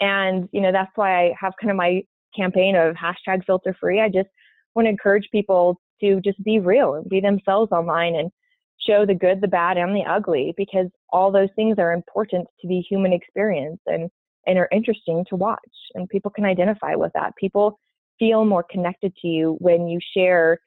And, 0.01 0.47
you 0.51 0.61
know, 0.61 0.71
that's 0.71 0.91
why 0.95 1.25
I 1.25 1.35
have 1.39 1.53
kind 1.61 1.71
of 1.71 1.77
my 1.77 2.03
campaign 2.35 2.75
of 2.75 2.95
hashtag 2.95 3.45
filter 3.45 3.75
free. 3.79 4.01
I 4.01 4.09
just 4.09 4.29
want 4.75 4.85
to 4.85 4.89
encourage 4.89 5.29
people 5.31 5.79
to 6.01 6.21
just 6.21 6.41
be 6.43 6.59
real 6.59 6.93
and 6.93 7.09
be 7.09 7.19
themselves 7.19 7.71
online 7.71 8.15
and 8.15 8.31
show 8.79 9.05
the 9.05 9.13
good, 9.13 9.41
the 9.41 9.47
bad, 9.47 9.77
and 9.77 9.95
the 9.95 10.09
ugly 10.09 10.53
because 10.55 10.87
all 11.11 11.31
those 11.31 11.49
things 11.55 11.75
are 11.77 11.93
important 11.93 12.47
to 12.61 12.67
the 12.67 12.79
human 12.79 13.13
experience 13.13 13.79
and, 13.85 14.09
and 14.47 14.57
are 14.57 14.69
interesting 14.71 15.25
to 15.29 15.35
watch. 15.35 15.59
And 15.95 16.07
people 16.07 16.31
can 16.31 16.45
identify 16.45 16.95
with 16.95 17.11
that. 17.13 17.35
People 17.35 17.79
feel 18.17 18.45
more 18.45 18.63
connected 18.63 19.13
to 19.21 19.27
you 19.27 19.57
when 19.59 19.87
you 19.87 19.99
share 20.15 20.59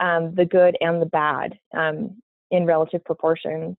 um, 0.00 0.34
the 0.34 0.44
good 0.44 0.76
and 0.80 1.00
the 1.00 1.06
bad 1.06 1.58
um, 1.76 2.22
in 2.50 2.66
relative 2.66 3.04
proportions. 3.04 3.76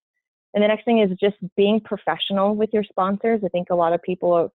And 0.54 0.64
the 0.64 0.68
next 0.68 0.86
thing 0.86 1.00
is 1.00 1.12
just 1.20 1.38
being 1.56 1.80
professional 1.80 2.56
with 2.56 2.72
your 2.74 2.84
sponsors. 2.84 3.42
I 3.46 3.50
think 3.50 3.68
a 3.70 3.76
lot 3.76 3.94
of 3.94 4.02
people 4.02 4.52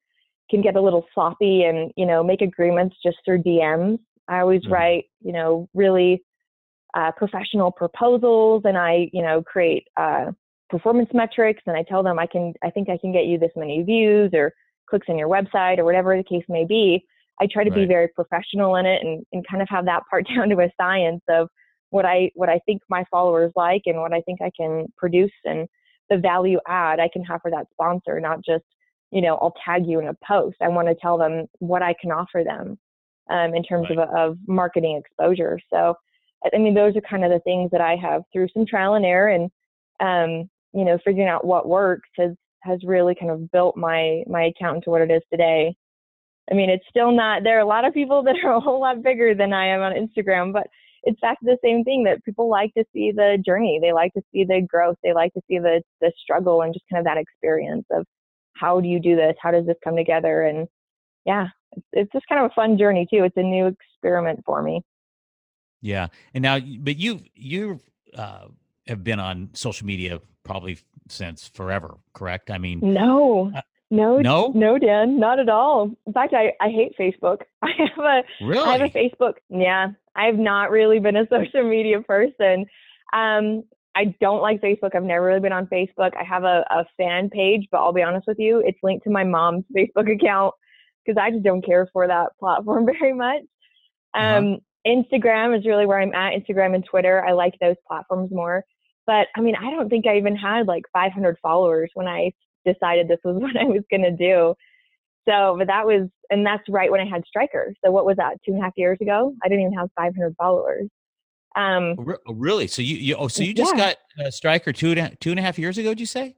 can 0.50 0.60
get 0.60 0.76
a 0.76 0.80
little 0.80 1.06
sloppy 1.14 1.64
and 1.64 1.92
you 1.96 2.06
know 2.06 2.22
make 2.22 2.42
agreements 2.42 2.96
just 3.02 3.18
through 3.24 3.42
DMs. 3.42 3.98
I 4.28 4.40
always 4.40 4.62
mm-hmm. 4.62 4.72
write 4.72 5.04
you 5.22 5.32
know 5.32 5.68
really 5.74 6.22
uh, 6.94 7.12
professional 7.16 7.70
proposals, 7.70 8.62
and 8.64 8.76
I 8.76 9.08
you 9.12 9.22
know 9.22 9.42
create 9.42 9.86
uh, 9.96 10.32
performance 10.68 11.10
metrics, 11.14 11.62
and 11.66 11.76
I 11.76 11.82
tell 11.82 12.02
them 12.02 12.18
I 12.18 12.26
can 12.26 12.54
I 12.62 12.70
think 12.70 12.88
I 12.88 12.98
can 12.98 13.12
get 13.12 13.26
you 13.26 13.38
this 13.38 13.52
many 13.56 13.82
views 13.82 14.30
or 14.34 14.52
clicks 14.88 15.06
on 15.08 15.18
your 15.18 15.28
website 15.28 15.78
or 15.78 15.84
whatever 15.84 16.16
the 16.16 16.24
case 16.24 16.44
may 16.48 16.64
be. 16.64 17.04
I 17.40 17.46
try 17.50 17.64
to 17.64 17.70
Right. 17.70 17.80
be 17.80 17.86
very 17.86 18.08
professional 18.08 18.76
in 18.76 18.84
it 18.84 19.02
and, 19.02 19.24
and 19.32 19.46
kind 19.48 19.62
of 19.62 19.68
have 19.70 19.86
that 19.86 20.02
part 20.10 20.26
down 20.34 20.50
to 20.50 20.60
a 20.60 20.70
science 20.78 21.22
of 21.28 21.48
what 21.90 22.04
I 22.04 22.30
what 22.34 22.48
I 22.48 22.60
think 22.66 22.82
my 22.88 23.04
followers 23.10 23.52
like 23.56 23.82
and 23.86 24.00
what 24.00 24.12
I 24.12 24.20
think 24.22 24.40
I 24.42 24.50
can 24.56 24.86
produce 24.96 25.32
and 25.44 25.68
the 26.08 26.18
value 26.18 26.58
add 26.66 27.00
I 27.00 27.08
can 27.12 27.22
have 27.24 27.40
for 27.40 27.50
that 27.50 27.66
sponsor, 27.72 28.20
not 28.20 28.44
just 28.44 28.64
you 29.10 29.20
know 29.20 29.36
I'll 29.36 29.54
tag 29.64 29.86
you 29.86 30.00
in 30.00 30.08
a 30.08 30.16
post. 30.26 30.56
I 30.60 30.68
want 30.68 30.88
to 30.88 30.94
tell 30.94 31.18
them 31.18 31.46
what 31.58 31.82
I 31.82 31.94
can 32.00 32.10
offer 32.10 32.42
them 32.44 32.78
um, 33.30 33.54
in 33.54 33.62
terms 33.62 33.88
of 33.90 33.98
of 33.98 34.38
marketing 34.46 35.00
exposure. 35.04 35.58
So 35.70 35.94
I 36.52 36.58
mean 36.58 36.74
those 36.74 36.96
are 36.96 37.02
kind 37.02 37.24
of 37.24 37.30
the 37.30 37.40
things 37.40 37.70
that 37.72 37.80
I 37.80 37.96
have 37.96 38.22
through 38.32 38.48
some 38.54 38.66
trial 38.66 38.94
and 38.94 39.04
error 39.04 39.28
and 39.28 39.50
um, 40.00 40.48
you 40.72 40.84
know 40.84 40.98
figuring 41.04 41.28
out 41.28 41.46
what 41.46 41.68
works 41.68 42.08
has 42.16 42.32
has 42.62 42.80
really 42.84 43.14
kind 43.14 43.30
of 43.30 43.50
built 43.50 43.76
my 43.76 44.22
my 44.26 44.44
account 44.44 44.76
into 44.76 44.90
what 44.90 45.02
it 45.02 45.10
is 45.10 45.22
today. 45.30 45.74
I 46.50 46.54
mean, 46.54 46.68
it's 46.68 46.84
still 46.88 47.12
not. 47.12 47.44
There 47.44 47.56
are 47.56 47.62
a 47.62 47.66
lot 47.66 47.84
of 47.84 47.94
people 47.94 48.22
that 48.24 48.36
are 48.44 48.54
a 48.54 48.60
whole 48.60 48.80
lot 48.80 49.02
bigger 49.02 49.34
than 49.34 49.52
I 49.52 49.68
am 49.68 49.80
on 49.80 49.92
Instagram, 49.92 50.52
but 50.52 50.66
it's 51.02 51.20
back 51.20 51.40
to 51.40 51.46
the 51.46 51.58
same 51.64 51.82
thing 51.84 52.04
that 52.04 52.22
people 52.24 52.50
like 52.50 52.74
to 52.74 52.84
see 52.92 53.10
the 53.10 53.42
journey. 53.44 53.78
They 53.80 53.92
like 53.92 54.12
to 54.14 54.22
see 54.32 54.44
the 54.44 54.66
growth. 54.68 54.96
They 55.02 55.12
like 55.12 55.32
to 55.34 55.40
see 55.48 55.58
the 55.58 55.82
the 56.00 56.12
struggle 56.22 56.62
and 56.62 56.74
just 56.74 56.84
kind 56.90 57.00
of 57.00 57.04
that 57.06 57.18
experience 57.20 57.86
of 57.90 58.04
how 58.60 58.80
do 58.80 58.88
you 58.88 59.00
do 59.00 59.16
this? 59.16 59.34
How 59.40 59.50
does 59.50 59.66
this 59.66 59.76
come 59.82 59.96
together? 59.96 60.42
And 60.42 60.68
yeah, 61.24 61.48
it's, 61.92 62.12
just 62.12 62.26
kind 62.28 62.44
of 62.44 62.50
a 62.50 62.54
fun 62.54 62.78
journey 62.78 63.06
too. 63.10 63.24
It's 63.24 63.36
a 63.36 63.42
new 63.42 63.66
experiment 63.66 64.40
for 64.44 64.62
me. 64.62 64.82
Yeah, 65.82 66.08
and 66.34 66.42
now, 66.42 66.58
but 66.58 66.98
you 66.98 67.20
you 67.34 67.80
uh, 68.14 68.48
have 68.86 69.02
been 69.02 69.18
on 69.18 69.50
social 69.54 69.86
media 69.86 70.20
probably 70.44 70.78
since 71.08 71.48
forever, 71.48 71.96
correct? 72.12 72.50
I 72.50 72.58
mean, 72.58 72.80
No, 72.82 73.50
Uh, 73.54 73.62
no, 73.90 74.18
no? 74.18 74.52
no, 74.54 74.78
Dan, 74.78 75.18
not 75.18 75.38
at 75.38 75.48
all. 75.48 75.90
In 76.06 76.12
fact, 76.12 76.34
I 76.34 76.52
I 76.60 76.68
hate 76.68 76.92
Facebook. 76.98 77.38
I 77.62 77.70
have 77.78 77.98
a 78.04 78.22
really? 78.44 78.68
I 78.68 78.76
have 78.76 78.82
a 78.82 78.90
Facebook. 78.90 79.34
Yeah, 79.48 79.88
I've 80.14 80.38
not 80.38 80.70
really 80.70 80.98
been 80.98 81.16
a 81.16 81.26
social 81.30 81.64
media 81.68 82.02
person. 82.02 82.66
Um, 83.14 83.64
I 83.94 84.14
don't 84.20 84.40
like 84.40 84.60
Facebook. 84.60 84.94
I've 84.94 85.02
never 85.02 85.26
really 85.26 85.40
been 85.40 85.52
on 85.52 85.66
Facebook. 85.66 86.12
I 86.18 86.24
have 86.24 86.44
a, 86.44 86.64
a 86.70 86.84
fan 86.96 87.28
page, 87.28 87.66
but 87.70 87.78
I'll 87.78 87.92
be 87.92 88.02
honest 88.02 88.26
with 88.26 88.38
you, 88.38 88.62
it's 88.64 88.78
linked 88.82 89.04
to 89.04 89.10
my 89.10 89.24
mom's 89.24 89.64
Facebook 89.76 90.12
account 90.12 90.54
because 91.04 91.20
I 91.20 91.30
just 91.30 91.42
don't 91.42 91.64
care 91.64 91.88
for 91.92 92.06
that 92.06 92.30
platform 92.38 92.86
very 93.00 93.12
much. 93.12 93.42
Uh-huh. 94.14 94.38
Um, 94.38 94.58
Instagram 94.86 95.56
is 95.58 95.66
really 95.66 95.86
where 95.86 96.00
I'm 96.00 96.14
at. 96.14 96.32
Instagram 96.34 96.74
and 96.74 96.84
Twitter, 96.84 97.24
I 97.24 97.32
like 97.32 97.54
those 97.60 97.76
platforms 97.86 98.30
more. 98.32 98.64
But 99.06 99.28
I 99.36 99.40
mean, 99.40 99.56
I 99.56 99.70
don't 99.70 99.88
think 99.88 100.06
I 100.06 100.16
even 100.18 100.36
had 100.36 100.66
like 100.66 100.84
500 100.92 101.36
followers 101.42 101.90
when 101.94 102.06
I 102.06 102.32
decided 102.64 103.08
this 103.08 103.18
was 103.24 103.36
what 103.40 103.56
I 103.56 103.64
was 103.64 103.82
going 103.90 104.02
to 104.02 104.12
do. 104.12 104.54
So, 105.28 105.56
but 105.58 105.66
that 105.66 105.86
was, 105.86 106.08
and 106.30 106.46
that's 106.46 106.62
right 106.68 106.90
when 106.90 107.00
I 107.00 107.06
had 107.06 107.24
Striker. 107.26 107.74
So, 107.84 107.90
what 107.90 108.06
was 108.06 108.16
that, 108.16 108.38
two 108.44 108.52
and 108.52 108.60
a 108.60 108.64
half 108.64 108.72
years 108.76 108.98
ago? 109.00 109.34
I 109.44 109.48
didn't 109.48 109.64
even 109.64 109.78
have 109.78 109.90
500 109.96 110.34
followers. 110.38 110.88
Um, 111.56 111.96
oh, 112.26 112.34
really? 112.34 112.66
So 112.66 112.82
you, 112.82 112.96
you 112.96 113.16
oh, 113.16 113.28
so 113.28 113.42
you 113.42 113.52
just 113.54 113.74
Yeah. 113.76 113.94
got 114.18 114.26
a 114.26 114.32
Striker 114.32 114.72
two 114.72 114.90
and 114.90 114.98
a, 115.00 115.14
two 115.16 115.30
and 115.30 115.38
a 115.38 115.42
half 115.42 115.58
years 115.58 115.78
ago? 115.78 115.90
Did 115.90 116.00
you 116.00 116.06
say? 116.06 116.36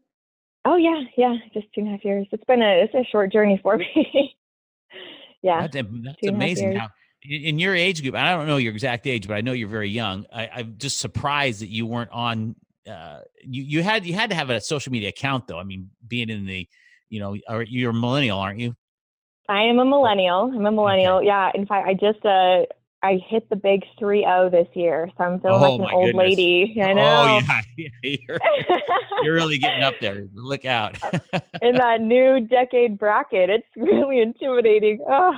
oh, 0.64 0.76
yeah, 0.76 1.02
yeah, 1.16 1.34
just 1.52 1.66
two 1.74 1.80
and 1.80 1.88
a 1.88 1.90
half 1.92 2.04
years. 2.04 2.26
It's 2.30 2.44
been 2.44 2.62
a, 2.62 2.84
it's 2.84 2.94
a 2.94 3.04
short 3.10 3.32
journey 3.32 3.58
for 3.62 3.76
me. 3.78 4.36
yeah. 5.42 5.62
That's, 5.62 5.74
that's 5.74 5.86
two 5.88 5.96
and 5.96 6.06
a 6.06 6.10
half 6.10 6.34
amazing. 6.34 6.74
Now, 6.74 6.88
in, 7.24 7.58
your 7.58 7.74
age 7.74 8.02
group, 8.02 8.14
I 8.14 8.30
don't 8.32 8.46
know 8.46 8.56
your 8.58 8.72
exact 8.72 9.06
age, 9.06 9.26
but 9.28 9.34
I 9.34 9.40
know 9.40 9.52
you're 9.52 9.68
very 9.68 9.88
young. 9.88 10.26
I, 10.32 10.48
I'm 10.54 10.74
just 10.78 10.98
surprised 10.98 11.62
that 11.62 11.68
you 11.68 11.86
weren't 11.86 12.10
on. 12.10 12.54
Uh, 12.88 13.20
you 13.44 13.62
you 13.62 13.82
had 13.82 14.04
you 14.04 14.14
had 14.14 14.30
to 14.30 14.36
have 14.36 14.50
a 14.50 14.60
social 14.60 14.90
media 14.90 15.08
account 15.10 15.46
though. 15.46 15.58
I 15.58 15.62
mean, 15.62 15.90
being 16.06 16.30
in 16.30 16.46
the, 16.46 16.68
you 17.10 17.20
know, 17.20 17.36
or 17.48 17.62
you're 17.62 17.90
a 17.90 17.94
millennial, 17.94 18.38
aren't 18.38 18.58
you? 18.58 18.74
I 19.48 19.62
am 19.62 19.78
a 19.78 19.84
millennial. 19.84 20.50
I'm 20.52 20.66
a 20.66 20.72
millennial. 20.72 21.22
Yeah. 21.22 21.50
In 21.54 21.66
fact, 21.66 21.86
I 21.86 21.94
just, 21.94 22.24
uh, 22.24 22.64
I 23.02 23.20
hit 23.28 23.48
the 23.50 23.56
big 23.56 23.82
3 23.98 24.20
0 24.22 24.50
this 24.50 24.68
year. 24.74 25.10
So 25.18 25.24
I'm 25.24 25.40
feeling 25.40 25.56
Oh, 25.62 25.76
like 25.76 25.90
an 25.90 25.94
old 25.94 26.06
goodness. 26.06 26.24
lady. 26.24 26.80
I 26.80 26.92
know. 26.92 27.02
Oh 27.02 27.26
know. 27.40 27.40
yeah, 27.76 27.88
you're, 28.02 28.38
you're 29.22 29.34
really 29.34 29.58
getting 29.58 29.82
up 29.82 29.94
there. 30.00 30.26
Look 30.34 30.64
out. 30.64 30.96
in 31.62 31.76
that 31.76 32.00
new 32.00 32.40
decade 32.46 32.98
bracket. 32.98 33.50
It's 33.50 33.66
really 33.76 34.20
intimidating. 34.20 35.00
Oh. 35.08 35.34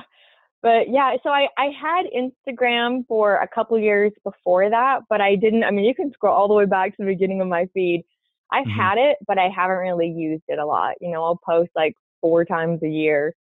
But 0.61 0.89
yeah, 0.89 1.15
so 1.21 1.29
I, 1.29 1.47
I 1.59 1.67
had 1.79 2.05
Instagram 2.15 3.05
for 3.07 3.35
a 3.35 3.47
couple 3.47 3.77
years 3.77 4.11
before 4.23 4.67
that, 4.67 5.01
but 5.09 5.21
I 5.21 5.35
didn't. 5.35 5.63
I 5.63 5.69
mean, 5.69 5.85
you 5.85 5.93
can 5.93 6.11
scroll 6.11 6.33
all 6.35 6.47
the 6.47 6.55
way 6.55 6.65
back 6.65 6.89
to 6.91 6.95
the 6.99 7.05
beginning 7.05 7.39
of 7.41 7.47
my 7.47 7.67
feed. 7.73 8.03
I've 8.51 8.65
Mhm. 8.65 8.71
had 8.75 8.97
it, 8.97 9.17
but 9.27 9.37
I 9.37 9.49
haven't 9.49 9.77
really 9.77 10.09
used 10.09 10.43
it 10.47 10.57
a 10.57 10.65
lot. 10.65 10.95
You 11.01 11.11
know, 11.11 11.23
I'll 11.23 11.39
post 11.47 11.69
like 11.75 11.93
four 12.19 12.45
times 12.45 12.81
a 12.81 12.87
year. 12.89 13.35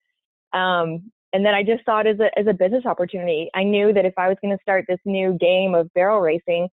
Um, 0.52 1.10
and 1.34 1.44
then 1.44 1.52
I 1.52 1.64
just 1.64 1.84
saw 1.84 1.98
it 1.98 2.06
as 2.06 2.20
a, 2.20 2.38
as 2.38 2.46
a 2.46 2.54
business 2.54 2.86
opportunity. 2.86 3.50
I 3.54 3.64
knew 3.64 3.92
that 3.92 4.06
if 4.06 4.14
I 4.16 4.28
was 4.28 4.38
going 4.40 4.56
to 4.56 4.62
start 4.62 4.84
this 4.88 5.00
new 5.04 5.36
game 5.38 5.74
of 5.74 5.92
barrel 5.92 6.20
racing, 6.20 6.68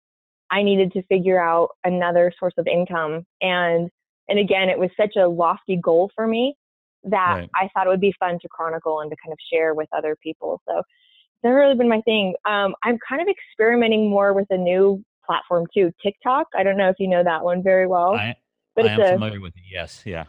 I 0.52 0.62
needed 0.62 0.92
to 0.94 1.02
figure 1.04 1.42
out 1.42 1.70
another 1.84 2.32
source 2.40 2.54
of 2.58 2.68
income. 2.68 3.26
And 3.42 3.90
and 4.30 4.40
again, 4.40 4.70
it 4.70 4.78
was 4.78 4.92
such 4.96 5.16
a 5.18 5.28
lofty 5.28 5.78
goal 5.84 6.12
for 6.16 6.28
me 6.28 6.56
that 7.04 7.38
Right. 7.40 7.50
I 7.56 7.70
thought 7.74 7.88
it 7.88 7.90
would 7.90 8.00
be 8.00 8.14
fun 8.20 8.38
to 8.40 8.48
chronicle 8.50 9.02
and 9.02 9.10
to 9.10 9.18
kind 9.26 9.34
of 9.34 9.40
share 9.52 9.74
with 9.74 9.90
other 9.92 10.16
people. 10.22 10.62
So 10.70 10.78
it's 10.78 11.44
never 11.44 11.56
really 11.58 11.76
been 11.76 11.90
my 11.90 12.02
thing. 12.02 12.36
Um, 12.46 12.76
I'm 12.84 13.00
kind 13.10 13.22
of 13.22 13.28
experimenting 13.28 14.12
more 14.12 14.34
with 14.34 14.48
a 14.52 14.58
new 14.58 15.04
platform 15.26 15.66
too, 15.74 15.92
TikTok. 16.04 16.48
I 16.56 16.62
don't 16.62 16.78
know 16.78 16.90
if 16.90 16.98
you 17.00 17.08
know 17.08 17.24
that 17.24 17.44
one 17.44 17.64
very 17.64 17.88
well, 17.88 18.14
I, 18.14 18.36
but 18.76 18.86
I 18.86 18.94
it's 18.94 19.00
am 19.00 19.08
a 19.08 19.14
familiar 19.14 19.42
with 19.42 19.58
it. 19.58 19.64
Yes, 19.70 20.04
yeah. 20.06 20.26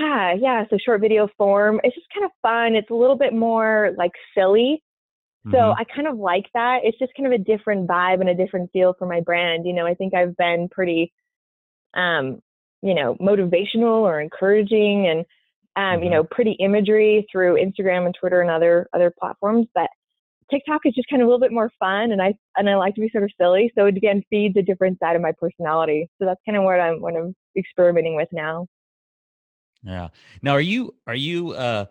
Yeah, 0.00 0.34
yeah. 0.34 0.64
So 0.70 0.78
short 0.78 1.00
video 1.00 1.28
form. 1.38 1.80
It's 1.84 1.94
just 1.94 2.06
kind 2.14 2.24
of 2.24 2.30
fun. 2.42 2.74
It's 2.76 2.90
a 2.90 2.94
little 2.94 3.16
bit 3.16 3.32
more 3.34 3.92
like 3.98 4.12
silly. 4.36 4.82
So 5.54 5.58
Mhm. 5.60 5.76
I 5.78 5.84
kind 5.84 6.08
of 6.08 6.18
like 6.18 6.46
that. 6.54 6.80
It's 6.84 6.98
just 6.98 7.12
kind 7.16 7.26
of 7.26 7.32
a 7.32 7.44
different 7.44 7.88
vibe 7.88 8.20
and 8.20 8.30
a 8.30 8.34
different 8.34 8.70
feel 8.72 8.94
for 8.98 9.06
my 9.06 9.20
brand. 9.20 9.66
You 9.66 9.74
know, 9.74 9.86
I 9.86 9.94
think 9.94 10.14
I've 10.14 10.36
been 10.36 10.68
pretty, 10.70 11.12
um, 11.94 12.40
you 12.82 12.94
know, 12.94 13.16
motivational 13.16 14.02
or 14.02 14.20
encouraging 14.20 15.08
and, 15.08 15.26
um, 15.76 16.02
Mhm. 16.02 16.04
you 16.04 16.10
know, 16.10 16.24
pretty 16.24 16.52
imagery 16.54 17.26
through 17.32 17.56
Instagram 17.56 18.06
and 18.06 18.14
Twitter 18.14 18.40
and 18.42 18.50
other 18.50 18.88
other 18.94 19.12
platforms. 19.18 19.68
But 19.74 19.90
TikTok 20.50 20.82
is 20.86 20.94
just 20.94 21.08
kind 21.10 21.22
of 21.22 21.28
a 21.28 21.30
little 21.30 21.40
bit 21.40 21.52
more 21.52 21.70
fun, 21.80 22.12
and 22.12 22.22
I 22.22 22.34
and 22.56 22.70
I 22.70 22.76
like 22.76 22.94
to 22.96 23.02
be 23.02 23.10
sort 23.10 23.24
of 23.24 23.30
silly. 23.40 23.72
So 23.76 23.86
it 23.86 23.96
again 23.98 24.22
feeds 24.30 24.56
a 24.56 24.62
different 24.62 24.98
side 25.00 25.16
of 25.16 25.22
my 25.22 25.32
personality. 25.32 26.08
So 26.20 26.26
that's 26.26 26.40
kind 26.46 26.58
of 26.58 26.64
what 26.64 26.80
I'm 26.80 27.00
what 27.02 27.16
I'm 27.16 27.34
experimenting 27.56 28.16
with 28.16 28.28
now. 28.32 28.66
Yeah. 29.84 30.08
Now, 30.42 30.52
are 30.52 30.60
you 30.60 30.94
are 31.06 31.14
you 31.14 31.52
uh 31.52 31.86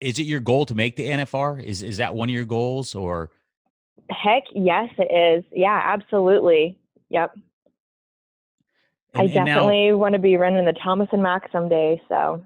is 0.00 0.18
it 0.18 0.24
your 0.24 0.40
goal 0.40 0.66
to 0.66 0.74
make 0.74 0.96
the 0.96 1.08
NFR? 1.08 1.62
Is 1.62 1.82
is 1.82 1.98
that 1.98 2.14
one 2.14 2.28
of 2.28 2.34
your 2.34 2.44
goals 2.44 2.94
or 2.94 3.30
Heck, 4.10 4.42
yes, 4.54 4.90
it 4.98 5.10
is. 5.14 5.44
Yeah, 5.52 5.80
absolutely. 5.82 6.78
Yep. 7.10 7.34
I 9.14 9.22
and- 9.24 9.34
now- 9.34 9.44
definitely 9.44 9.92
want 9.92 10.12
to 10.14 10.18
be 10.18 10.36
running 10.36 10.64
the 10.64 10.72
Thomas 10.72 11.08
and 11.12 11.22
Mack 11.22 11.50
someday. 11.52 12.00
So 12.08 12.44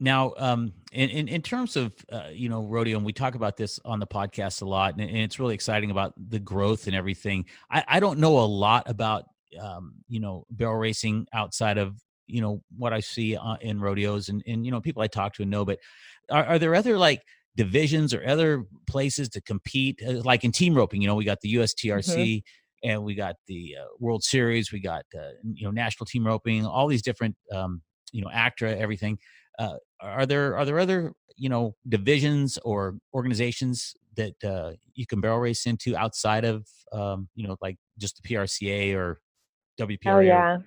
Now, 0.00 0.32
um, 0.38 0.72
in, 0.92 1.10
in, 1.10 1.28
in 1.28 1.42
terms 1.42 1.76
of, 1.76 1.92
uh, 2.10 2.28
you 2.32 2.48
know, 2.48 2.62
rodeo, 2.62 2.96
and 2.96 3.04
we 3.04 3.12
talk 3.12 3.34
about 3.34 3.56
this 3.56 3.80
on 3.84 3.98
the 4.00 4.06
podcast 4.06 4.62
a 4.62 4.64
lot, 4.64 4.94
and, 4.94 5.02
and 5.02 5.18
it's 5.18 5.38
really 5.40 5.54
exciting 5.54 5.90
about 5.90 6.14
the 6.16 6.38
growth 6.38 6.86
and 6.86 6.94
everything. 6.96 7.46
I, 7.70 7.84
I 7.86 8.00
don't 8.00 8.18
know 8.18 8.38
a 8.38 8.46
lot 8.46 8.88
about, 8.88 9.24
um, 9.60 9.94
you 10.08 10.20
know, 10.20 10.46
barrel 10.50 10.76
racing 10.78 11.26
outside 11.32 11.78
of, 11.78 12.00
you 12.26 12.40
know, 12.40 12.62
what 12.76 12.92
I 12.92 13.00
see 13.00 13.36
uh, 13.36 13.56
in 13.60 13.80
rodeos 13.80 14.28
and, 14.28 14.42
and, 14.46 14.64
you 14.64 14.72
know, 14.72 14.80
people 14.80 15.02
I 15.02 15.06
talk 15.06 15.34
to 15.34 15.42
and 15.42 15.50
know, 15.50 15.64
but 15.64 15.78
are, 16.30 16.44
are 16.44 16.58
there 16.58 16.74
other 16.74 16.98
like 16.98 17.22
divisions 17.56 18.14
or 18.14 18.26
other 18.26 18.64
places 18.86 19.28
to 19.30 19.40
compete? 19.40 20.00
Uh, 20.06 20.22
like 20.24 20.44
in 20.44 20.52
team 20.52 20.74
roping, 20.74 21.02
you 21.02 21.08
know, 21.08 21.14
we 21.14 21.24
got 21.24 21.40
the 21.40 21.54
USTRC 21.54 22.42
and 22.82 23.02
we 23.02 23.14
got 23.14 23.36
the 23.46 23.76
uh, 23.80 23.86
World 23.98 24.22
Series, 24.22 24.72
we 24.72 24.80
got, 24.80 25.04
uh, 25.16 25.30
you 25.42 25.64
know, 25.64 25.70
national 25.70 26.06
team 26.06 26.26
roping, 26.26 26.66
all 26.66 26.86
these 26.86 27.02
different, 27.02 27.36
um, 27.52 27.82
you 28.12 28.22
know, 28.22 28.30
ACTRA, 28.30 28.76
everything 28.76 29.18
uh, 29.58 29.76
are 30.00 30.26
there 30.26 30.56
are 30.56 30.64
there 30.64 30.78
other 30.78 31.12
you 31.36 31.48
know 31.48 31.74
divisions 31.88 32.58
or 32.64 32.96
organizations 33.12 33.94
that 34.16 34.34
uh, 34.44 34.72
you 34.94 35.06
can 35.06 35.20
barrel 35.20 35.38
race 35.38 35.66
into 35.66 35.96
outside 35.96 36.44
of 36.44 36.66
um, 36.92 37.28
you 37.34 37.46
know 37.46 37.56
like 37.60 37.76
just 37.98 38.20
the 38.20 38.28
PRCA 38.28 38.94
or 38.94 39.20
WPRA? 39.80 39.98
Oh 40.06 40.20
yeah, 40.20 40.58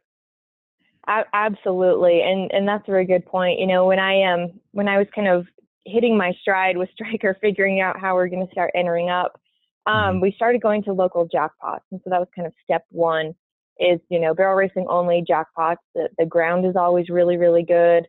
Absolutely, 1.07 2.21
and 2.21 2.51
and 2.51 2.67
that's 2.67 2.87
a 2.87 2.91
very 2.91 3.05
good 3.05 3.25
point. 3.25 3.59
You 3.59 3.67
know, 3.67 3.85
when 3.87 3.99
I 3.99 4.23
um 4.23 4.59
when 4.71 4.87
I 4.89 4.97
was 4.97 5.07
kind 5.15 5.27
of 5.27 5.47
hitting 5.85 6.17
my 6.17 6.33
stride 6.41 6.77
with 6.77 6.89
Striker, 6.93 7.37
figuring 7.41 7.79
out 7.79 7.99
how 7.99 8.15
we're 8.15 8.27
going 8.27 8.45
to 8.45 8.51
start 8.51 8.71
entering 8.75 9.09
up, 9.09 9.39
um, 9.85 10.19
Mhm. 10.19 10.21
we 10.21 10.33
started 10.33 10.61
going 10.61 10.83
to 10.83 10.93
local 10.93 11.27
jackpots, 11.27 11.81
and 11.91 12.01
so 12.03 12.09
that 12.09 12.19
was 12.19 12.27
kind 12.35 12.45
of 12.45 12.53
step 12.63 12.83
one. 12.91 13.33
Is 13.79 13.99
you 14.09 14.19
know 14.19 14.33
barrel 14.33 14.55
racing 14.55 14.85
only 14.89 15.23
jackpots. 15.29 15.77
The 15.95 16.09
the 16.17 16.25
ground 16.25 16.65
is 16.65 16.75
always 16.75 17.09
really 17.09 17.37
really 17.37 17.63
good. 17.63 18.05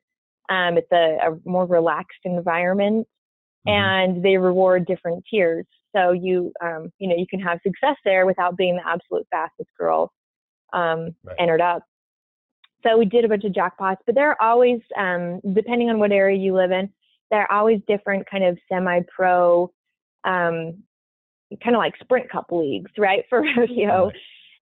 Um, 0.51 0.77
it's 0.79 0.91
a, 0.93 1.19
a 1.31 1.39
more 1.45 1.67
relaxed 1.67 2.21
environment 2.25 3.07
Mhm. 3.65 3.93
and 3.93 4.23
they 4.25 4.37
reward 4.37 4.87
different 4.87 5.25
tiers. 5.31 5.67
So 5.95 6.13
you, 6.13 6.53
um, 6.65 6.91
you 6.99 7.09
know, 7.09 7.17
you 7.17 7.27
can 7.29 7.41
have 7.41 7.61
success 7.63 7.97
there 8.05 8.27
without 8.27 8.57
being 8.57 8.77
the 8.77 8.87
absolute 8.89 9.27
fastest 9.31 9.71
girl 9.79 10.13
um, 10.73 11.15
Right. 11.25 11.39
entered 11.39 11.61
up. 11.61 11.83
So 12.83 12.97
we 12.97 13.07
did 13.07 13.25
a 13.25 13.29
bunch 13.29 13.45
of 13.45 13.53
jackpots, 13.53 13.99
but 14.07 14.15
there 14.15 14.31
are 14.31 14.41
always, 14.41 14.81
um, 14.97 15.41
depending 15.53 15.91
on 15.91 15.99
what 15.99 16.13
area 16.13 16.39
you 16.39 16.55
live 16.55 16.71
in, 16.71 16.91
there 17.31 17.41
are 17.43 17.53
always 17.53 17.81
different 17.89 18.29
kind 18.31 18.45
of 18.45 18.59
semi-pro, 18.71 19.71
um, 20.25 20.83
kind 21.63 21.75
of 21.75 21.79
like 21.79 21.95
sprint 22.01 22.31
cup 22.31 22.47
leagues, 22.51 22.91
right, 22.97 23.25
for 23.29 23.43
rodeo. 23.57 24.07
Right. 24.07 24.15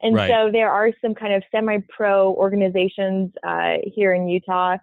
And 0.02 0.14
right. 0.14 0.30
so 0.30 0.50
there 0.52 0.70
are 0.70 0.90
some 1.02 1.14
kind 1.14 1.34
of 1.34 1.42
semi-pro 1.50 2.34
organizations 2.34 3.32
uh, 3.46 3.76
here 3.84 4.14
in 4.14 4.28
Utah, 4.28 4.76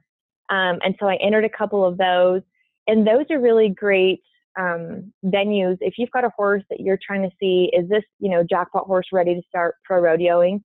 um, 0.50 0.80
and 0.84 0.96
so 1.00 1.08
I 1.08 1.16
entered 1.16 1.46
a 1.46 1.50
couple 1.50 1.86
of 1.86 1.98
those, 1.98 2.42
and 2.88 3.08
those 3.08 3.26
are 3.30 3.40
really 3.40 3.70
great 3.70 4.22
um, 4.60 5.14
venues. 5.26 5.78
If 5.82 5.96
you've 5.98 6.12
got 6.12 6.26
a 6.26 6.32
horse 6.36 6.64
that 6.70 6.80
you're 6.80 7.00
trying 7.06 7.24
to 7.24 7.36
see, 7.40 7.72
is 7.74 7.88
this 7.90 8.04
you 8.20 8.30
know 8.30 8.44
jackpot 8.44 8.86
horse 8.86 9.08
ready 9.12 9.36
to 9.36 9.42
start 9.48 9.76
pro 9.86 10.02
rodeoing? 10.02 10.62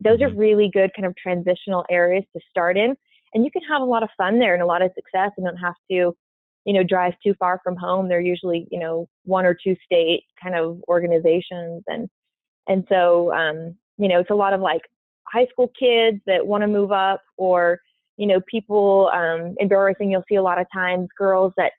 Those 0.00 0.18
mm-hmm. 0.18 0.36
are 0.36 0.38
really 0.38 0.70
good 0.72 0.90
kind 0.94 1.06
of 1.06 1.14
transitional 1.16 1.84
areas 1.90 2.24
to 2.34 2.40
start 2.50 2.76
in, 2.76 2.96
and 3.34 3.44
you 3.44 3.50
can 3.50 3.62
have 3.62 3.82
a 3.82 3.86
lot 3.86 4.02
of 4.02 4.10
fun 4.16 4.38
there 4.38 4.54
and 4.54 4.62
a 4.62 4.66
lot 4.66 4.82
of 4.82 4.90
success, 4.94 5.30
and 5.36 5.46
don't 5.46 5.56
have 5.56 5.74
to 5.90 6.14
you 6.64 6.72
know 6.72 6.82
drive 6.82 7.14
too 7.24 7.34
far 7.38 7.60
from 7.62 7.76
home. 7.76 8.08
They're 8.08 8.20
usually 8.20 8.66
you 8.70 8.78
know 8.78 9.08
one 9.24 9.46
or 9.46 9.54
two 9.54 9.76
state 9.84 10.24
kind 10.42 10.54
of 10.54 10.80
organizations, 10.88 11.82
and 11.86 12.08
and 12.66 12.84
so 12.88 13.32
um, 13.32 13.76
you 13.98 14.08
know 14.08 14.20
it's 14.20 14.30
a 14.30 14.34
lot 14.34 14.52
of 14.52 14.60
like 14.60 14.82
high 15.32 15.46
school 15.50 15.70
kids 15.78 16.20
that 16.26 16.46
want 16.46 16.62
to 16.62 16.68
move 16.68 16.92
up 16.92 17.22
or 17.36 17.80
you 18.16 18.26
know 18.26 18.40
people 18.50 19.10
um, 19.12 19.54
in 19.58 19.68
barrel 19.68 19.84
racing 19.84 20.10
you'll 20.10 20.24
see 20.28 20.36
a 20.36 20.42
lot 20.42 20.60
of 20.60 20.66
times 20.72 21.08
girls 21.16 21.52
that 21.56 21.72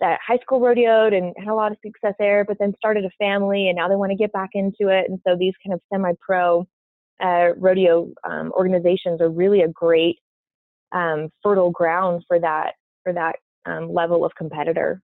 that 0.00 0.18
high 0.26 0.38
school 0.38 0.60
rodeoed 0.60 1.16
and 1.16 1.34
had 1.38 1.48
a 1.48 1.54
lot 1.54 1.72
of 1.72 1.78
success 1.84 2.14
there, 2.18 2.44
but 2.44 2.58
then 2.58 2.74
started 2.76 3.04
a 3.04 3.10
family 3.18 3.68
and 3.68 3.76
now 3.76 3.88
they 3.88 3.96
want 3.96 4.10
to 4.10 4.16
get 4.16 4.32
back 4.32 4.50
into 4.54 4.88
it. 4.88 5.06
And 5.08 5.18
so 5.26 5.36
these 5.38 5.54
kind 5.64 5.72
of 5.72 5.80
semi-pro 5.92 6.66
uh, 7.22 7.50
rodeo 7.56 8.12
um, 8.24 8.52
organizations 8.52 9.20
are 9.20 9.30
really 9.30 9.62
a 9.62 9.68
great 9.68 10.18
um, 10.92 11.30
fertile 11.42 11.70
ground 11.70 12.24
for 12.26 12.38
that 12.38 12.74
for 13.02 13.12
that 13.12 13.36
um, 13.66 13.92
level 13.92 14.24
of 14.24 14.34
competitor. 14.34 15.00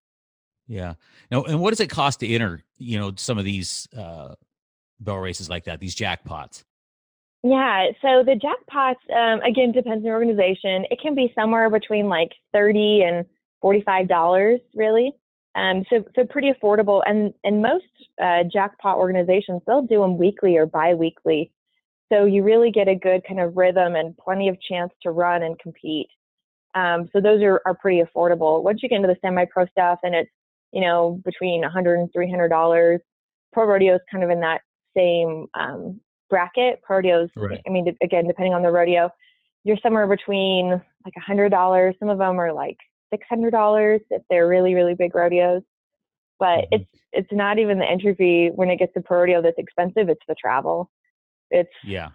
Yeah. 0.66 0.94
Now, 1.30 1.42
and 1.44 1.60
what 1.60 1.70
does 1.70 1.80
it 1.80 1.90
cost 1.90 2.20
to 2.20 2.28
enter? 2.28 2.62
You 2.78 2.98
know, 2.98 3.12
some 3.16 3.38
of 3.38 3.44
these 3.44 3.88
uh, 3.96 4.34
barrel 5.00 5.20
races 5.20 5.50
like 5.50 5.64
that, 5.64 5.80
these 5.80 5.96
jackpots. 5.96 6.62
Yeah, 7.42 7.86
so 8.02 8.22
the 8.22 8.38
jackpots 8.38 9.16
um, 9.16 9.40
again 9.40 9.72
depends 9.72 9.98
on 9.98 10.02
the 10.02 10.10
organization. 10.10 10.84
It 10.90 11.00
can 11.00 11.14
be 11.14 11.32
somewhere 11.34 11.70
between 11.70 12.08
like 12.08 12.32
thirty 12.52 13.02
and 13.02 13.24
$45 13.62 14.60
really. 14.74 15.12
Um, 15.54 15.84
so, 15.90 16.04
so 16.14 16.24
pretty 16.24 16.52
affordable. 16.52 17.02
And, 17.06 17.34
and 17.44 17.62
most 17.62 17.84
uh, 18.22 18.44
jackpot 18.50 18.96
organizations, 18.96 19.62
they'll 19.66 19.82
do 19.82 20.00
them 20.00 20.16
weekly 20.16 20.56
or 20.56 20.66
bi-weekly. 20.66 21.50
So 22.10 22.24
you 22.24 22.42
really 22.42 22.70
get 22.70 22.88
a 22.88 22.94
good 22.94 23.22
kind 23.26 23.40
of 23.40 23.56
rhythm 23.56 23.94
and 23.94 24.16
plenty 24.16 24.48
of 24.48 24.60
chance 24.60 24.92
to 25.02 25.10
run 25.10 25.42
and 25.42 25.58
compete. 25.58 26.08
Um, 26.74 27.08
so 27.12 27.20
those 27.20 27.42
are, 27.42 27.60
are 27.66 27.74
pretty 27.74 28.02
affordable. 28.02 28.62
Once 28.62 28.82
you 28.82 28.88
get 28.88 28.96
into 28.96 29.08
the 29.08 29.16
semi-pro 29.22 29.66
stuff 29.66 30.00
and 30.02 30.14
it's, 30.14 30.30
you 30.72 30.80
know, 30.80 31.20
between 31.24 31.62
100 31.62 31.94
and 31.98 32.12
$300, 32.12 32.98
pro 33.52 33.64
rodeo 33.64 33.94
is 33.94 34.00
kind 34.10 34.24
of 34.24 34.30
in 34.30 34.40
that 34.40 34.60
same 34.96 35.46
um, 35.54 36.00
bracket. 36.28 36.80
Pro 36.82 36.96
rodeos, 36.96 37.28
right. 37.36 37.60
I 37.66 37.70
mean, 37.70 37.96
again, 38.02 38.26
depending 38.26 38.54
on 38.54 38.62
the 38.62 38.70
rodeo, 38.70 39.10
you're 39.64 39.78
somewhere 39.82 40.06
between 40.06 40.70
like 41.04 41.14
$100. 41.28 41.98
Some 41.98 42.08
of 42.08 42.18
them 42.18 42.40
are 42.40 42.52
like 42.52 42.78
$600 43.12 44.00
if 44.10 44.22
they're 44.30 44.48
really, 44.48 44.74
really 44.74 44.94
big 44.94 45.14
rodeos. 45.14 45.62
But 46.38 46.46
mm-hmm. 46.46 46.74
it's 46.76 46.90
it's 47.12 47.32
not 47.32 47.58
even 47.58 47.78
the 47.78 47.84
entry 47.84 48.14
fee 48.14 48.50
when 48.54 48.70
it 48.70 48.78
gets 48.78 48.94
to 48.94 49.00
pro 49.00 49.18
rodeo 49.18 49.42
that's 49.42 49.58
expensive. 49.58 50.08
It's 50.08 50.22
the 50.26 50.34
travel. 50.34 50.90
It's 51.50 51.70
yeah. 51.84 52.10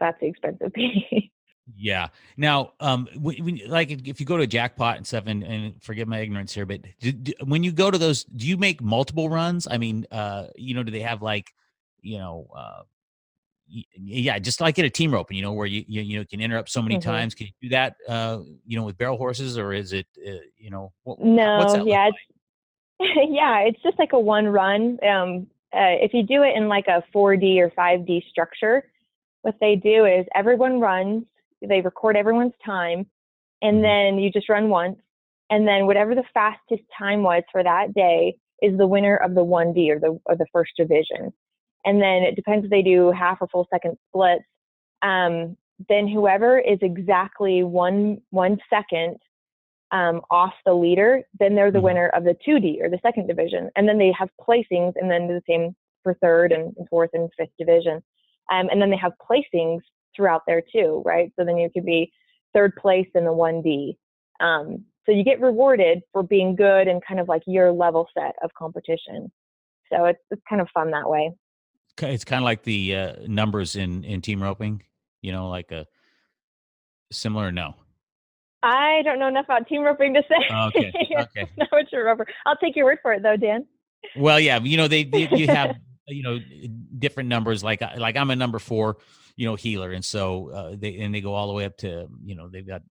That's 0.00 0.18
the 0.20 0.26
expensive 0.26 0.72
fee. 0.74 1.30
Yeah. 1.76 2.08
Now, 2.36 2.72
um, 2.80 3.08
when, 3.16 3.60
like 3.68 3.90
if 3.90 4.20
you 4.20 4.26
go 4.26 4.36
to 4.36 4.42
a 4.42 4.48
jackpot 4.48 4.96
and 4.96 5.06
stuff, 5.06 5.24
and, 5.26 5.42
and 5.42 5.82
forgive 5.82 6.08
my 6.08 6.18
ignorance 6.18 6.52
here, 6.52 6.66
but 6.66 6.80
do, 7.00 7.12
do, 7.12 7.32
when 7.44 7.62
you 7.62 7.72
go 7.72 7.90
to 7.90 7.98
those, 7.98 8.24
do 8.24 8.46
you 8.46 8.56
make 8.56 8.82
multiple 8.82 9.28
runs? 9.28 9.68
I 9.70 9.78
mean, 9.78 10.06
uh, 10.10 10.46
you 10.56 10.74
know, 10.74 10.82
do 10.82 10.90
they 10.90 11.00
have 11.00 11.22
like, 11.22 11.54
you 12.00 12.18
know, 12.18 12.48
uh, 12.54 12.82
yeah, 13.94 14.38
just 14.38 14.60
like 14.60 14.78
at 14.78 14.84
a 14.84 14.90
team 14.90 15.12
rope, 15.12 15.32
you 15.32 15.40
know, 15.40 15.52
where 15.52 15.66
you 15.66 15.84
you, 15.86 16.02
you 16.02 16.18
know 16.18 16.24
can 16.24 16.40
interrupt 16.40 16.68
so 16.68 16.82
many 16.82 16.96
mm-hmm. 16.96 17.08
times. 17.08 17.34
Can 17.34 17.46
you 17.46 17.52
do 17.62 17.68
that, 17.70 17.96
uh, 18.08 18.40
you 18.66 18.76
know, 18.76 18.84
with 18.84 18.98
barrel 18.98 19.16
horses, 19.16 19.56
or 19.56 19.72
is 19.72 19.92
it, 19.92 20.06
uh, 20.26 20.32
you 20.58 20.70
know, 20.70 20.92
what, 21.04 21.20
no, 21.20 21.84
yeah, 21.86 22.08
it's, 22.08 22.18
yeah, 23.30 23.60
it's 23.60 23.80
just 23.82 23.98
like 23.98 24.12
a 24.12 24.20
one 24.20 24.46
run. 24.46 24.98
Um, 25.06 25.46
uh, 25.74 25.96
if 26.00 26.12
you 26.14 26.22
do 26.22 26.42
it 26.42 26.56
in 26.56 26.68
like 26.68 26.86
a 26.88 27.02
4D 27.14 27.58
or 27.58 27.70
5D 27.70 28.28
structure, 28.28 28.84
what 29.42 29.56
they 29.60 29.76
do 29.76 30.04
is 30.04 30.26
everyone 30.34 30.80
runs, 30.80 31.24
they 31.66 31.80
record 31.80 32.16
everyone's 32.16 32.52
time, 32.64 33.06
and 33.60 33.76
mm-hmm. 33.76 33.82
then 33.82 34.18
you 34.18 34.30
just 34.30 34.48
run 34.48 34.68
once, 34.68 34.98
and 35.50 35.66
then 35.66 35.86
whatever 35.86 36.14
the 36.14 36.24
fastest 36.34 36.82
time 36.96 37.22
was 37.22 37.42
for 37.50 37.62
that 37.62 37.94
day 37.94 38.36
is 38.60 38.76
the 38.78 38.86
winner 38.86 39.16
of 39.16 39.34
the 39.34 39.44
1D 39.44 39.90
or 39.90 39.98
the 39.98 40.18
or 40.26 40.36
the 40.36 40.46
first 40.52 40.72
division 40.76 41.32
and 41.84 42.00
then 42.00 42.22
it 42.22 42.36
depends 42.36 42.64
if 42.64 42.70
they 42.70 42.82
do 42.82 43.10
half 43.10 43.38
or 43.40 43.48
full 43.48 43.66
second 43.70 43.96
splits. 44.08 44.44
Um, 45.02 45.56
then 45.88 46.06
whoever 46.06 46.58
is 46.58 46.78
exactly 46.80 47.64
one 47.64 48.20
one 48.30 48.58
second 48.70 49.16
um, 49.92 50.20
off 50.30 50.54
the 50.64 50.74
leader, 50.74 51.22
then 51.38 51.54
they're 51.54 51.70
the 51.70 51.78
mm-hmm. 51.78 51.86
winner 51.86 52.08
of 52.08 52.24
the 52.24 52.36
2D 52.46 52.82
or 52.82 52.88
the 52.88 52.98
second 53.02 53.28
division. 53.28 53.70
And 53.76 53.88
then 53.88 53.98
they 53.98 54.12
have 54.18 54.28
placings, 54.40 54.92
and 54.96 55.10
then 55.10 55.28
the 55.28 55.42
same 55.48 55.74
for 56.02 56.14
third 56.14 56.52
and 56.52 56.74
fourth 56.90 57.10
and 57.12 57.30
fifth 57.38 57.52
division. 57.58 58.02
Um, 58.50 58.68
and 58.70 58.82
then 58.82 58.90
they 58.90 58.96
have 58.96 59.12
placings 59.30 59.80
throughout 60.16 60.42
there 60.46 60.62
too, 60.62 61.02
right? 61.04 61.32
So 61.38 61.44
then 61.44 61.56
you 61.56 61.70
could 61.72 61.86
be 61.86 62.12
third 62.52 62.74
place 62.76 63.08
in 63.14 63.24
the 63.24 63.30
1D. 63.30 63.96
Um, 64.40 64.84
so 65.06 65.12
you 65.12 65.24
get 65.24 65.40
rewarded 65.40 66.02
for 66.12 66.22
being 66.22 66.56
good 66.56 66.88
and 66.88 67.00
kind 67.06 67.20
of 67.20 67.28
like 67.28 67.42
your 67.46 67.72
level 67.72 68.08
set 68.16 68.34
of 68.42 68.50
competition. 68.58 69.30
So 69.92 70.06
it's, 70.06 70.20
it's 70.30 70.42
kind 70.48 70.60
of 70.60 70.68
fun 70.74 70.90
that 70.90 71.08
way 71.08 71.32
it's 72.00 72.24
kind 72.24 72.42
of 72.42 72.44
like 72.44 72.62
the 72.62 72.96
uh, 72.96 73.12
numbers 73.26 73.76
in 73.76 74.04
in 74.04 74.20
team 74.20 74.42
roping 74.42 74.82
you 75.20 75.32
know 75.32 75.48
like 75.48 75.70
a 75.72 75.86
similar 77.10 77.52
no 77.52 77.74
i 78.62 79.02
don't 79.04 79.18
know 79.18 79.28
enough 79.28 79.44
about 79.44 79.66
team 79.66 79.82
roping 79.82 80.14
to 80.14 80.22
say 80.28 80.54
okay 80.54 80.92
okay 81.18 81.50
no 81.56 81.66
it's 81.72 81.92
a 81.92 81.98
roper 81.98 82.26
i'll 82.46 82.56
take 82.56 82.76
your 82.76 82.84
word 82.84 82.98
for 83.02 83.12
it 83.12 83.22
though 83.22 83.36
dan 83.36 83.66
well 84.16 84.38
yeah 84.38 84.58
you 84.60 84.76
know 84.76 84.88
they, 84.88 85.04
they 85.04 85.28
you 85.32 85.46
have 85.46 85.76
you 86.08 86.22
know 86.22 86.38
different 86.98 87.28
numbers 87.28 87.62
like 87.62 87.80
like 87.96 88.16
i'm 88.16 88.30
a 88.30 88.36
number 88.36 88.58
four 88.58 88.98
you 89.36 89.46
know 89.46 89.54
heeler 89.54 89.92
and 89.92 90.04
so 90.04 90.50
uh, 90.50 90.74
they 90.76 90.98
and 90.98 91.14
they 91.14 91.20
go 91.20 91.34
all 91.34 91.46
the 91.46 91.54
way 91.54 91.64
up 91.64 91.76
to 91.76 92.06
you 92.24 92.34
know 92.34 92.48
they've 92.48 92.66
got 92.66 92.82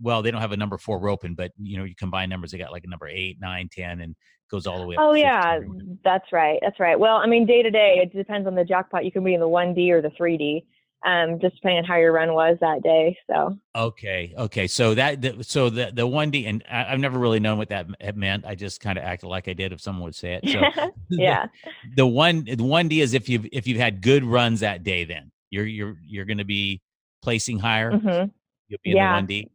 well 0.00 0.22
they 0.22 0.30
don't 0.30 0.40
have 0.40 0.52
a 0.52 0.56
number 0.56 0.78
four 0.78 0.98
roping 1.00 1.34
but 1.34 1.50
you 1.58 1.76
know 1.76 1.84
you 1.84 1.94
combine 1.94 2.28
numbers 2.28 2.52
they 2.52 2.58
got 2.58 2.70
like 2.70 2.84
a 2.84 2.88
number 2.88 3.08
eight 3.08 3.38
nine 3.40 3.68
ten 3.72 4.00
and 4.00 4.14
goes 4.50 4.66
all 4.66 4.80
the 4.80 4.86
way. 4.86 4.96
Oh 4.98 5.14
yeah, 5.14 5.60
that's 6.04 6.32
right. 6.32 6.58
That's 6.62 6.80
right. 6.80 6.98
Well, 6.98 7.16
I 7.16 7.26
mean, 7.26 7.46
day 7.46 7.62
to 7.62 7.70
day, 7.70 8.00
it 8.02 8.16
depends 8.16 8.46
on 8.46 8.54
the 8.54 8.64
jackpot. 8.64 9.04
You 9.04 9.12
can 9.12 9.24
be 9.24 9.34
in 9.34 9.40
the 9.40 9.48
one 9.48 9.74
D 9.74 9.92
or 9.92 10.02
the 10.02 10.10
three 10.16 10.36
D, 10.36 10.66
um, 11.04 11.38
just 11.40 11.56
depending 11.56 11.78
on 11.78 11.84
how 11.84 11.96
your 11.96 12.12
run 12.12 12.32
was 12.34 12.56
that 12.60 12.82
day. 12.82 13.16
So. 13.30 13.56
Okay. 13.76 14.34
Okay. 14.36 14.66
So 14.66 14.94
that 14.94 15.24
so 15.46 15.70
the 15.70 15.90
the 15.92 16.06
one 16.06 16.30
D, 16.30 16.46
and 16.46 16.64
I, 16.70 16.84
have 16.84 16.98
never 16.98 17.18
really 17.18 17.40
known 17.40 17.58
what 17.58 17.68
that 17.68 18.16
meant. 18.16 18.44
I 18.44 18.54
just 18.54 18.80
kind 18.80 18.98
of 18.98 19.04
acted 19.04 19.28
like 19.28 19.48
I 19.48 19.52
did 19.52 19.72
if 19.72 19.80
someone 19.80 20.04
would 20.04 20.14
say 20.14 20.40
it. 20.42 20.48
So 20.48 20.60
yeah. 21.10 21.46
The, 21.64 21.96
the 21.96 22.06
one 22.06 22.44
the 22.44 22.64
one 22.64 22.88
D 22.88 23.00
is 23.00 23.14
if 23.14 23.28
you've 23.28 23.46
if 23.52 23.66
you've 23.66 23.78
had 23.78 24.02
good 24.02 24.24
runs 24.24 24.60
that 24.60 24.82
day, 24.82 25.04
then 25.04 25.30
you're 25.50 25.66
you're 25.66 25.96
you're 26.04 26.24
going 26.24 26.38
to 26.38 26.44
be 26.44 26.80
placing 27.22 27.58
higher. 27.58 27.92
Mm-hmm. 27.92 28.30
You'll 28.68 28.80
be 28.82 28.90
in 28.90 28.96
yeah. 28.96 29.12
the 29.12 29.16
one 29.16 29.26
D. 29.26 29.50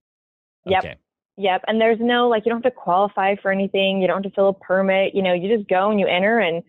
Yep. 0.66 0.86
Okay. 0.86 0.96
Yep. 1.38 1.64
And 1.68 1.82
there's 1.82 2.00
no, 2.00 2.28
like, 2.28 2.46
you 2.46 2.52
don't 2.52 2.64
have 2.64 2.72
to 2.72 2.80
qualify 2.80 3.36
for 3.42 3.52
anything. 3.52 4.02
You 4.02 4.08
don't 4.08 4.24
have 4.24 4.32
to 4.32 4.36
fill 4.36 4.50
a 4.50 4.54
permit. 4.54 5.16
You 5.16 5.24
know, 5.24 5.34
you 5.34 5.56
just 5.56 5.68
go 5.68 5.90
and 5.90 6.00
you 6.00 6.08
enter. 6.08 6.40
And 6.40 6.64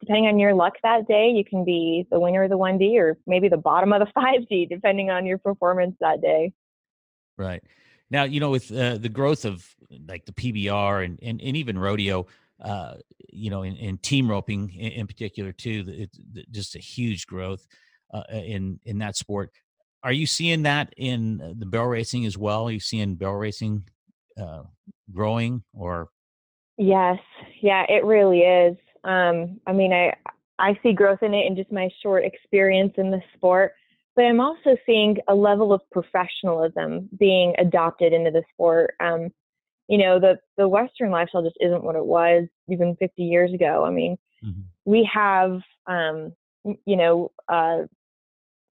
depending 0.00 0.26
on 0.26 0.38
your 0.38 0.54
luck 0.54 0.74
that 0.82 1.06
day, 1.08 1.30
you 1.30 1.44
can 1.44 1.64
be 1.64 2.06
the 2.10 2.20
winner 2.20 2.44
of 2.44 2.50
the 2.50 2.58
1D 2.58 2.96
or 2.98 3.18
maybe 3.26 3.48
the 3.48 3.56
bottom 3.56 3.92
of 3.92 4.00
the 4.00 4.12
5D, 4.16 4.68
depending 4.68 5.10
on 5.10 5.26
your 5.26 5.38
performance 5.38 5.96
that 6.00 6.20
day. 6.20 6.52
Right. 7.36 7.62
Now, 8.10 8.24
you 8.24 8.40
know, 8.40 8.50
with 8.50 8.72
uh, 8.72 8.98
the 8.98 9.08
growth 9.08 9.44
of 9.44 9.66
like 10.06 10.24
the 10.24 10.32
PBR 10.32 11.04
and, 11.04 11.18
and, 11.22 11.40
and 11.40 11.56
even 11.56 11.78
rodeo, 11.78 12.26
uh, 12.62 12.94
you 13.30 13.50
know, 13.50 13.62
in, 13.62 13.76
in 13.76 13.98
team 13.98 14.30
roping 14.30 14.70
in, 14.70 14.92
in 14.92 15.06
particular, 15.06 15.52
too, 15.52 15.84
it's 15.86 16.18
just 16.50 16.74
a 16.74 16.80
huge 16.80 17.26
growth 17.26 17.66
uh, 18.12 18.22
in, 18.30 18.80
in 18.84 18.98
that 18.98 19.16
sport. 19.16 19.50
Are 20.02 20.12
you 20.12 20.26
seeing 20.26 20.62
that 20.62 20.94
in 20.96 21.56
the 21.58 21.66
barrel 21.66 21.88
racing 21.88 22.24
as 22.24 22.38
well? 22.38 22.68
Are 22.68 22.72
you 22.72 22.80
seeing 22.80 23.16
barrel 23.16 23.36
racing 23.36 23.84
uh, 24.40 24.62
growing 25.12 25.62
or 25.72 26.08
yes 26.76 27.18
yeah 27.60 27.84
it 27.88 28.04
really 28.04 28.40
is 28.40 28.76
um, 29.04 29.60
i 29.66 29.72
mean 29.72 29.92
i 29.92 30.12
i 30.58 30.78
see 30.82 30.92
growth 30.92 31.22
in 31.22 31.34
it 31.34 31.46
in 31.46 31.56
just 31.56 31.72
my 31.72 31.88
short 32.02 32.24
experience 32.24 32.92
in 32.96 33.10
the 33.10 33.20
sport 33.34 33.72
but 34.16 34.24
i'm 34.24 34.40
also 34.40 34.76
seeing 34.86 35.16
a 35.28 35.34
level 35.34 35.72
of 35.72 35.80
professionalism 35.90 37.08
being 37.18 37.54
adopted 37.58 38.12
into 38.12 38.30
the 38.30 38.42
sport 38.52 38.94
um, 39.00 39.28
you 39.88 39.98
know 39.98 40.18
the 40.18 40.38
the 40.56 40.68
western 40.68 41.10
lifestyle 41.10 41.42
just 41.42 41.56
isn't 41.60 41.84
what 41.84 41.96
it 41.96 42.04
was 42.04 42.46
even 42.68 42.96
50 42.96 43.22
years 43.22 43.52
ago 43.52 43.84
i 43.84 43.90
mean 43.90 44.16
mm-hmm. 44.44 44.60
we 44.84 45.08
have 45.12 45.60
um, 45.86 46.32
you 46.84 46.96
know 46.96 47.30
uh, 47.48 47.82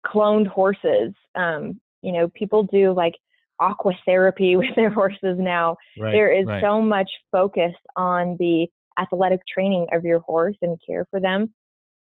cloned 0.07 0.47
horses 0.47 1.13
um, 1.35 1.81
You 2.03 2.13
know, 2.13 2.29
people 2.29 2.65
do 2.65 2.93
like 2.93 3.15
aqua 3.61 3.93
therapy 4.05 4.57
with 4.61 4.75
their 4.77 4.91
horses 4.91 5.39
now. 5.39 5.77
Right, 5.99 6.13
there 6.13 6.33
is 6.33 6.47
right. 6.47 6.63
so 6.63 6.81
much 6.81 7.11
focus 7.31 7.73
on 7.97 8.37
the 8.39 8.69
athletic 8.99 9.41
training 9.47 9.87
of 9.93 10.05
your 10.05 10.21
horse 10.21 10.57
and 10.63 10.79
care 10.87 11.07
for 11.11 11.21
them 11.21 11.53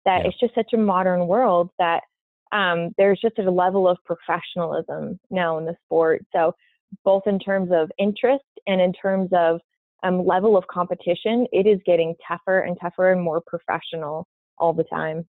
that 0.05 0.21
Yeah. 0.21 0.27
it's 0.29 0.39
just 0.39 0.55
such 0.55 0.73
a 0.73 0.77
modern 0.77 1.27
world 1.27 1.69
that 1.77 2.03
um, 2.51 2.93
there's 2.97 3.19
just 3.21 3.37
a 3.37 3.49
level 3.49 3.87
of 3.87 3.97
professionalism 4.05 5.19
now 5.29 5.57
in 5.57 5.65
the 5.65 5.75
sport. 5.85 6.25
So 6.33 6.55
both 7.03 7.27
in 7.27 7.39
terms 7.39 7.71
of 7.71 7.91
interest 7.97 8.43
and 8.65 8.81
in 8.81 8.93
terms 8.93 9.29
of 9.33 9.59
um, 10.01 10.25
level 10.25 10.57
of 10.57 10.65
competition, 10.67 11.45
it 11.51 11.67
is 11.67 11.79
getting 11.85 12.15
tougher 12.27 12.61
and 12.61 12.77
tougher 12.79 13.11
and 13.11 13.21
more 13.21 13.41
professional 13.45 14.27
all 14.57 14.73
the 14.73 14.85
time. 14.85 15.27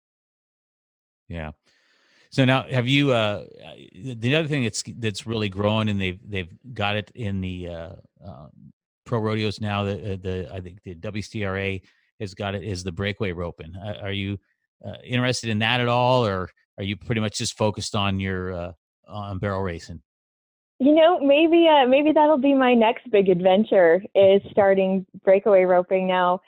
Yeah. 1.29 1.53
So 2.31 2.47
now, 2.47 2.63
have 2.63 2.89
you? 2.89 3.13
Uh, 3.13 3.45
the 3.95 4.37
other 4.37 4.49
thing 4.49 4.63
that's 4.63 4.83
that's 4.97 5.27
really 5.27 5.51
growing, 5.51 5.91
and 5.91 6.01
they've 6.01 6.19
they've 6.27 6.49
got 6.73 6.97
it 6.97 7.13
in 7.15 7.43
the 7.43 7.69
uh, 7.69 7.91
uh, 8.27 8.47
pro 9.05 9.19
rodeos 9.19 9.61
now. 9.61 9.85
The 9.85 9.93
uh, 10.15 10.17
the 10.23 10.49
I 10.53 10.61
think 10.61 10.83
the 10.83 10.95
WCRA 10.95 11.83
has 12.21 12.35
got 12.35 12.55
it 12.55 12.63
is 12.63 12.85
the 12.85 12.93
breakaway 12.93 13.33
roping. 13.33 13.75
Uh, 13.77 13.99
are 14.03 14.13
you 14.13 14.39
uh, 14.85 14.95
interested 15.05 15.51
in 15.51 15.59
that 15.61 15.81
at 15.81 15.89
all, 15.89 16.27
or 16.27 16.51
are 16.79 16.85
you 16.85 16.97
pretty 16.97 17.21
much 17.21 17.39
just 17.39 17.57
focused 17.57 17.95
on 17.95 18.21
your 18.21 18.53
uh, 18.53 18.73
on 19.09 19.39
barrel 19.39 19.63
racing? 19.63 20.03
You 20.79 20.95
know, 20.95 21.21
maybe 21.21 21.69
uh, 21.69 21.87
maybe 21.87 22.13
that'll 22.13 22.39
be 22.39 22.55
my 22.55 22.75
next 22.75 23.11
big 23.11 23.29
adventure 23.29 24.03
is 24.15 24.43
starting 24.51 25.07
breakaway 25.25 25.63
roping 25.63 26.07
now. 26.07 26.41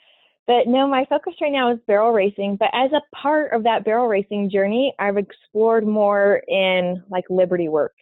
But 0.47 0.67
no, 0.67 0.87
my 0.87 1.05
focus 1.09 1.33
right 1.41 1.51
now 1.51 1.71
is 1.71 1.79
barrel 1.87 2.11
racing. 2.11 2.57
But 2.59 2.69
as 2.73 2.91
a 2.91 3.01
part 3.15 3.53
of 3.53 3.63
that 3.63 3.83
barrel 3.83 4.07
racing 4.07 4.51
journey, 4.51 4.93
I've 4.99 5.17
explored 5.17 5.87
more 5.87 6.41
in 6.47 7.03
like 7.09 7.23
liberty 7.29 7.67
work. 7.67 7.93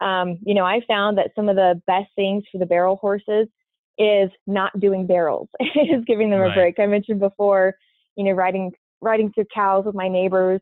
Um, 0.00 0.38
you 0.44 0.54
know, 0.54 0.64
I 0.64 0.80
found 0.88 1.16
that 1.18 1.30
some 1.36 1.48
of 1.48 1.56
the 1.56 1.80
best 1.86 2.08
things 2.16 2.44
for 2.50 2.58
the 2.58 2.66
barrel 2.66 2.96
horses 2.96 3.46
is 3.98 4.30
not 4.46 4.78
doing 4.78 5.06
barrels, 5.06 5.48
is 5.60 6.04
giving 6.06 6.30
them 6.30 6.40
Right. 6.40 6.52
a 6.52 6.54
break. 6.54 6.78
I 6.78 6.86
mentioned 6.86 7.20
before, 7.20 7.74
you 8.16 8.24
know, 8.24 8.32
riding 8.32 8.72
riding 9.02 9.30
through 9.32 9.46
cows 9.54 9.84
with 9.84 9.94
my 9.94 10.08
neighbors. 10.08 10.60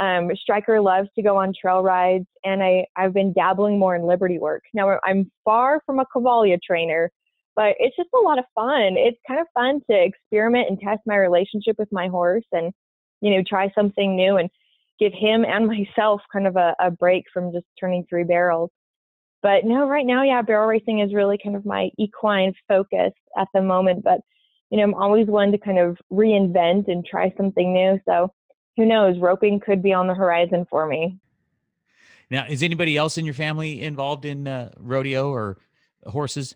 Um, 0.00 0.30
Striker 0.36 0.80
loves 0.80 1.08
to 1.16 1.22
go 1.22 1.36
on 1.36 1.52
trail 1.60 1.82
rides, 1.82 2.26
and 2.44 2.62
I 2.62 2.86
I've 2.96 3.12
been 3.14 3.32
dabbling 3.32 3.78
more 3.78 3.96
in 3.96 4.02
liberty 4.02 4.38
work. 4.38 4.62
Now 4.74 4.98
I'm 5.04 5.30
far 5.44 5.80
from 5.86 5.98
a 5.98 6.06
cavalia 6.14 6.58
trainer, 6.64 7.10
but 7.56 7.74
it's 7.80 7.96
just 7.96 8.10
a 8.14 8.18
lot 8.18 8.38
of 8.38 8.44
fun. 8.54 8.96
It's 8.96 9.18
kind 9.26 9.40
of 9.40 9.46
fun 9.54 9.80
to 9.90 9.96
experiment 9.96 10.68
and 10.70 10.78
test 10.80 11.00
my 11.06 11.16
relationship 11.16 11.76
with 11.78 11.88
my 11.90 12.06
horse, 12.06 12.44
and 12.52 12.72
you 13.20 13.30
know, 13.34 13.42
try 13.48 13.70
something 13.74 14.14
new 14.14 14.36
and 14.36 14.48
give 15.00 15.12
him 15.12 15.44
and 15.44 15.66
myself 15.96 16.20
kind 16.32 16.46
of 16.46 16.56
a, 16.56 16.74
a 16.78 16.90
break 16.90 17.24
from 17.32 17.52
just 17.52 17.66
turning 17.80 18.04
three 18.08 18.24
barrels. 18.24 18.70
But 19.42 19.64
no, 19.64 19.88
right 19.88 20.06
now, 20.06 20.22
yeah, 20.24 20.42
barrel 20.42 20.66
racing 20.66 21.00
is 21.00 21.14
really 21.14 21.38
kind 21.42 21.54
of 21.54 21.64
my 21.64 21.90
equine 21.98 22.54
focus 22.66 23.12
at 23.38 23.48
the 23.54 23.62
moment. 23.62 24.02
But 24.04 24.20
you 24.70 24.78
know, 24.78 24.84
I'm 24.84 24.94
always 24.94 25.26
one 25.28 25.52
to 25.52 25.58
kind 25.58 25.78
of 25.78 25.96
reinvent 26.12 26.88
and 26.88 27.04
try 27.04 27.32
something 27.36 27.72
new. 27.72 28.00
So 28.04 28.32
who 28.76 28.84
knows? 28.84 29.18
Roping 29.18 29.60
could 29.60 29.82
be 29.82 29.92
on 29.92 30.06
the 30.06 30.14
horizon 30.14 30.66
for 30.70 30.86
me. 30.86 31.18
Now, 32.30 32.44
is 32.48 32.62
anybody 32.62 32.96
else 32.96 33.16
in 33.16 33.24
your 33.24 33.34
family 33.34 33.82
involved 33.82 34.24
in 34.24 34.46
uh, 34.46 34.70
rodeo 34.78 35.30
or 35.30 35.56
horses? 36.06 36.54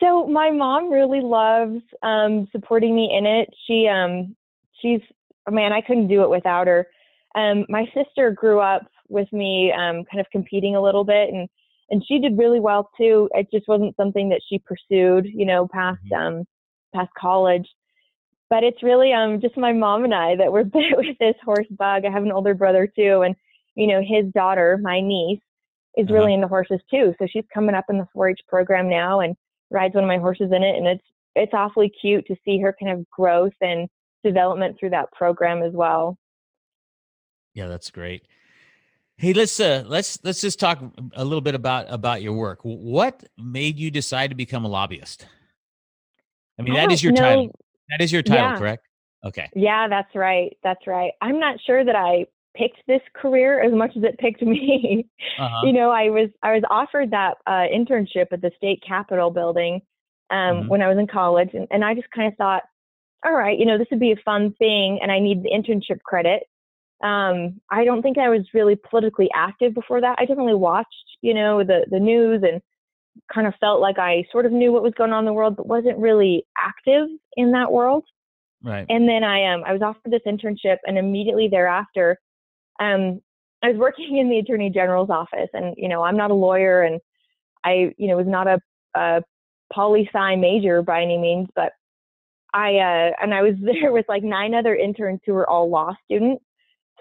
So 0.00 0.26
my 0.26 0.50
mom 0.50 0.90
really 0.90 1.20
loves 1.20 1.82
um, 2.02 2.48
supporting 2.52 2.94
me 2.94 3.12
in 3.16 3.26
it. 3.26 3.52
She 3.66 3.88
um, 3.88 4.34
she's 4.80 5.00
man, 5.50 5.72
I 5.72 5.80
couldn't 5.80 6.08
do 6.08 6.22
it 6.22 6.30
without 6.30 6.66
her. 6.68 6.86
Um, 7.34 7.66
my 7.68 7.86
sister 7.94 8.30
grew 8.30 8.60
up 8.60 8.86
with 9.08 9.30
me, 9.32 9.72
um, 9.72 10.04
kind 10.04 10.20
of 10.20 10.26
competing 10.30 10.76
a 10.76 10.82
little 10.82 11.04
bit, 11.04 11.30
and 11.32 11.48
and 11.92 12.02
she 12.08 12.18
did 12.18 12.38
really 12.38 12.58
well 12.58 12.90
too. 12.96 13.28
It 13.34 13.48
just 13.52 13.68
wasn't 13.68 13.94
something 13.96 14.30
that 14.30 14.40
she 14.48 14.58
pursued, 14.58 15.26
you 15.26 15.44
know, 15.44 15.68
past 15.68 16.00
um, 16.16 16.44
past 16.94 17.10
college. 17.16 17.68
But 18.50 18.64
it's 18.64 18.82
really 18.82 19.12
um, 19.12 19.40
just 19.40 19.56
my 19.56 19.72
mom 19.72 20.04
and 20.04 20.14
I 20.14 20.36
that 20.36 20.50
were 20.52 20.64
bit 20.78 20.96
with 20.96 21.18
this 21.20 21.36
horse 21.44 21.68
bug. 21.70 22.04
I 22.04 22.10
have 22.10 22.24
an 22.24 22.32
older 22.32 22.54
brother 22.54 22.86
too, 22.86 23.22
and 23.22 23.36
you 23.76 23.86
know 23.86 24.00
his 24.00 24.32
daughter, 24.32 24.78
my 24.82 25.00
niece, 25.00 25.40
is 25.96 26.06
Uh-huh. 26.06 26.14
really 26.14 26.34
into 26.34 26.48
horses 26.48 26.80
too. 26.90 27.14
So 27.18 27.26
she's 27.30 27.44
coming 27.52 27.74
up 27.74 27.84
in 27.90 27.98
the 27.98 28.08
4-H 28.16 28.40
program 28.48 28.88
now 28.88 29.20
and 29.20 29.36
rides 29.70 29.94
one 29.94 30.04
of 30.04 30.08
my 30.08 30.18
horses 30.18 30.50
in 30.50 30.62
it, 30.62 30.76
and 30.76 30.86
it's 30.86 31.04
it's 31.34 31.54
awfully 31.54 31.90
cute 32.00 32.26
to 32.26 32.36
see 32.44 32.58
her 32.60 32.74
kind 32.80 32.92
of 32.92 33.08
growth 33.10 33.54
and 33.60 33.88
development 34.24 34.76
through 34.78 34.90
that 34.90 35.12
program 35.12 35.62
as 35.62 35.72
well. 35.74 36.16
Yeah, 37.54 37.66
that's 37.68 37.90
great. 37.90 38.26
Hey, 39.22 39.32
let's 39.34 39.60
uh 39.60 39.84
let's 39.86 40.18
let's 40.24 40.40
just 40.40 40.58
talk 40.58 40.80
a 41.14 41.22
little 41.24 41.40
bit 41.40 41.54
about 41.54 41.86
about 41.88 42.22
your 42.22 42.32
work. 42.32 42.58
What 42.64 43.22
made 43.38 43.78
you 43.78 43.88
decide 43.88 44.30
to 44.30 44.34
become 44.34 44.64
a 44.64 44.68
lobbyist? 44.68 45.28
I 46.58 46.62
mean, 46.62 46.74
I 46.74 46.86
that 46.86 46.92
is 46.92 47.04
your 47.04 47.12
title. 47.12 47.54
That 47.88 48.00
is 48.00 48.10
your 48.10 48.22
title, 48.22 48.46
Yeah. 48.46 48.58
correct? 48.58 48.84
Okay. 49.24 49.48
Yeah, 49.54 49.86
that's 49.86 50.12
right. 50.16 50.56
That's 50.64 50.88
right. 50.88 51.12
I'm 51.20 51.38
not 51.38 51.60
sure 51.64 51.84
that 51.84 51.94
I 51.94 52.26
picked 52.56 52.78
this 52.88 53.00
career 53.14 53.62
as 53.62 53.72
much 53.72 53.92
as 53.96 54.02
it 54.02 54.18
picked 54.18 54.42
me. 54.54 55.06
Uh-huh. 55.38 55.66
you 55.68 55.72
know, 55.72 55.90
I 55.90 56.10
was 56.10 56.28
I 56.42 56.54
was 56.54 56.64
offered 56.68 57.12
that 57.12 57.36
uh, 57.46 57.66
internship 57.72 58.26
at 58.32 58.40
the 58.40 58.50
state 58.56 58.82
capitol 58.84 59.30
building 59.30 59.82
um, 60.30 60.64
Mhm. 60.64 60.68
when 60.68 60.82
I 60.82 60.88
was 60.88 60.98
in 60.98 61.06
college, 61.06 61.50
and, 61.54 61.68
and 61.70 61.84
I 61.84 61.94
just 61.94 62.10
kind 62.10 62.26
of 62.26 62.36
thought, 62.38 62.64
all 63.24 63.34
right, 63.34 63.56
you 63.56 63.66
know, 63.66 63.78
this 63.78 63.86
would 63.92 64.00
be 64.00 64.10
a 64.10 64.16
fun 64.24 64.52
thing, 64.58 64.98
and 65.00 65.12
I 65.12 65.20
need 65.20 65.44
the 65.44 65.50
internship 65.50 66.02
credit. 66.02 66.42
Um, 67.02 67.60
I 67.70 67.84
don't 67.84 68.02
think 68.02 68.18
I 68.18 68.28
was 68.28 68.42
really 68.54 68.76
politically 68.76 69.28
active 69.34 69.74
before 69.74 70.00
that. 70.00 70.16
I 70.18 70.24
definitely 70.24 70.54
watched, 70.54 70.88
you 71.20 71.34
know, 71.34 71.64
the 71.64 71.84
the 71.90 71.98
news 71.98 72.42
and 72.42 72.60
kind 73.32 73.46
of 73.46 73.54
felt 73.60 73.80
like 73.80 73.98
I 73.98 74.24
sort 74.30 74.46
of 74.46 74.52
knew 74.52 74.72
what 74.72 74.82
was 74.82 74.94
going 74.96 75.12
on 75.12 75.20
in 75.20 75.26
the 75.26 75.32
world, 75.32 75.56
but 75.56 75.66
wasn't 75.66 75.98
really 75.98 76.46
active 76.58 77.08
in 77.36 77.52
that 77.52 77.72
world. 77.72 78.04
Right. 78.62 78.86
And 78.88 79.08
then 79.08 79.24
I 79.24 79.52
um 79.52 79.64
I 79.66 79.72
was 79.72 79.82
offered 79.82 80.12
this 80.12 80.22
internship, 80.26 80.78
and 80.86 80.96
immediately 80.96 81.48
thereafter, 81.48 82.18
um, 82.80 83.20
I 83.62 83.70
was 83.70 83.76
working 83.78 84.18
in 84.18 84.30
the 84.30 84.38
attorney 84.38 84.70
general's 84.70 85.10
office, 85.10 85.50
and 85.52 85.74
you 85.76 85.88
know 85.88 86.02
I'm 86.02 86.16
not 86.16 86.30
a 86.30 86.34
lawyer, 86.34 86.82
and 86.82 87.00
I 87.64 87.92
you 87.98 88.08
know 88.08 88.16
was 88.16 88.26
not 88.26 88.46
a, 88.46 88.60
a 88.94 89.22
poli 89.72 90.08
sci 90.12 90.36
major 90.36 90.82
by 90.82 91.02
any 91.02 91.18
means, 91.18 91.48
but 91.54 91.72
I 92.54 92.76
uh, 92.76 93.10
and 93.20 93.34
I 93.34 93.42
was 93.42 93.54
there 93.60 93.92
with 93.92 94.06
like 94.08 94.22
nine 94.22 94.54
other 94.54 94.74
interns 94.74 95.20
who 95.26 95.34
were 95.34 95.48
all 95.48 95.70
law 95.70 95.94
students. 96.04 96.44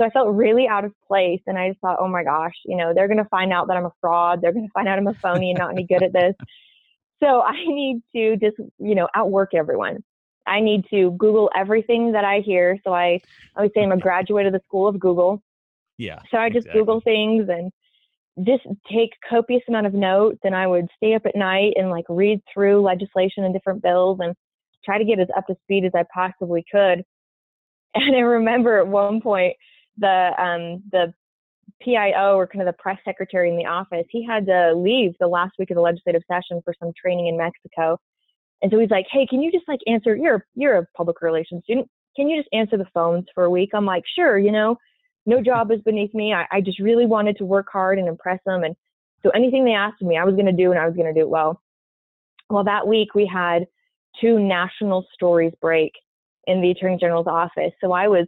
So 0.02 0.08
I 0.08 0.10
felt 0.10 0.34
really 0.34 0.68
out 0.68 0.84
of 0.84 0.94
place, 1.08 1.42
and 1.46 1.60
I 1.60 1.70
just 1.70 1.80
thought, 1.80 1.98
oh 2.00 2.08
my 2.08 2.24
gosh, 2.24 2.56
you 2.66 2.76
know, 2.76 2.92
they're 2.92 3.08
gonna 3.08 3.28
find 3.30 3.54
out 3.54 3.68
that 3.68 3.78
I'm 3.78 3.86
a 3.86 3.94
fraud. 4.02 4.42
They're 4.42 4.52
gonna 4.52 4.68
find 4.74 4.88
out 4.88 4.98
I'm 4.98 5.06
a 5.06 5.14
phony 5.14 5.52
and 5.52 5.60
not 5.60 5.70
any 5.70 5.84
good 5.84 6.02
at 6.02 6.12
this. 6.12 6.34
So 7.22 7.42
I 7.46 7.54
need 7.68 8.02
to 8.16 8.36
just, 8.38 8.58
you 8.80 8.96
know, 8.96 9.08
outwork 9.14 9.54
everyone. 9.54 10.04
I 10.48 10.60
need 10.60 10.86
to 10.90 11.12
Google 11.20 11.52
everything 11.56 12.14
that 12.14 12.26
I 12.26 12.40
hear. 12.40 12.80
So 12.84 12.92
I 12.92 13.20
always 13.56 13.70
say 13.76 13.84
I'm 13.84 13.92
a 13.92 13.98
graduate 13.98 14.48
of 14.48 14.54
the 14.54 14.62
School 14.66 14.88
of 14.88 15.00
Google. 15.00 15.44
Yeah. 16.00 16.20
So 16.32 16.38
I 16.40 16.50
just 16.50 16.66
exactly. 16.66 16.82
Google 16.82 17.02
things 17.02 17.48
and 17.48 17.72
just 18.44 18.64
take 18.92 19.12
copious 19.30 19.62
amount 19.68 19.86
of 19.86 19.94
notes. 19.94 20.40
And 20.44 20.56
I 20.56 20.66
would 20.66 20.88
stay 20.98 21.14
up 21.14 21.28
at 21.28 21.36
night 21.36 21.74
and 21.76 21.92
like 21.92 22.06
read 22.10 22.42
through 22.52 22.82
legislation 22.82 23.44
and 23.44 23.54
different 23.54 23.84
bills 23.84 24.18
and 24.20 24.34
try 24.84 24.98
to 24.98 25.06
get 25.06 25.20
as 25.20 25.28
up 25.38 25.46
to 25.46 25.56
speed 25.62 25.86
as 25.86 25.92
I 25.94 26.06
possibly 26.12 26.66
could. 26.72 27.04
And 27.94 28.16
I 28.16 28.20
remember 28.20 28.80
at 28.80 28.88
one 28.88 29.20
point 29.20 29.58
the 29.98 30.32
um, 30.38 30.84
the 30.92 31.14
PIO 31.84 32.36
or 32.36 32.48
kind 32.48 32.62
of 32.62 32.74
the 32.74 32.82
press 32.82 32.98
secretary 33.04 33.50
in 33.50 33.58
the 33.58 33.66
office, 33.66 34.06
he 34.10 34.26
had 34.26 34.46
to 34.46 34.74
leave 34.76 35.14
the 35.20 35.28
last 35.28 35.54
week 35.58 35.72
of 35.72 35.76
the 35.76 35.82
legislative 35.82 36.22
session 36.28 36.62
for 36.64 36.74
some 36.80 36.92
training 37.00 37.28
in 37.28 37.38
Mexico. 37.38 38.00
And 38.62 38.72
so 38.72 38.80
he's 38.80 38.92
like, 38.92 39.08
"Hey, 39.12 39.26
can 39.26 39.42
you 39.42 39.52
just 39.52 39.68
like 39.68 39.80
answer? 39.88 40.16
You're 40.16 40.46
you're 40.56 40.78
a 40.78 40.88
public 40.96 41.22
relations 41.22 41.64
student. 41.64 41.88
Can 42.16 42.30
you 42.30 42.38
just 42.38 42.50
answer 42.54 42.78
the 42.78 42.88
phones 42.94 43.26
for 43.34 43.44
a 43.46 43.50
week?" 43.50 43.72
I'm 43.74 43.86
like, 43.86 44.04
"Sure." 44.16 44.38
You 44.38 44.52
know, 44.52 44.78
no 45.26 45.42
job 45.42 45.72
is 45.72 45.82
beneath 45.82 46.14
me. 46.14 46.34
I, 46.34 46.46
I 46.52 46.62
just 46.62 46.80
really 46.80 47.06
wanted 47.06 47.38
to 47.38 47.46
work 47.46 47.68
hard 47.72 47.98
and 47.98 48.08
impress 48.08 48.40
them, 48.46 48.64
and 48.64 48.76
so 49.24 49.30
anything 49.32 49.66
they 49.66 49.74
asked 49.74 50.02
me, 50.02 50.18
I 50.18 50.26
was 50.26 50.36
going 50.36 50.48
to 50.48 50.52
do, 50.52 50.72
and 50.72 50.80
I 50.80 50.86
was 50.86 50.96
going 50.96 51.12
to 51.12 51.20
do 51.20 51.26
it 51.26 51.30
well. 51.30 51.62
Well, 52.50 52.64
that 52.64 52.88
week 52.88 53.16
we 53.16 53.26
had 53.26 53.66
two 54.20 54.40
national 54.40 55.06
stories 55.14 55.54
break 55.62 55.92
in 56.48 56.62
the 56.62 56.72
attorney 56.72 56.98
general's 57.00 57.28
office, 57.28 57.72
so 57.82 57.92
I 57.92 58.08
was 58.08 58.28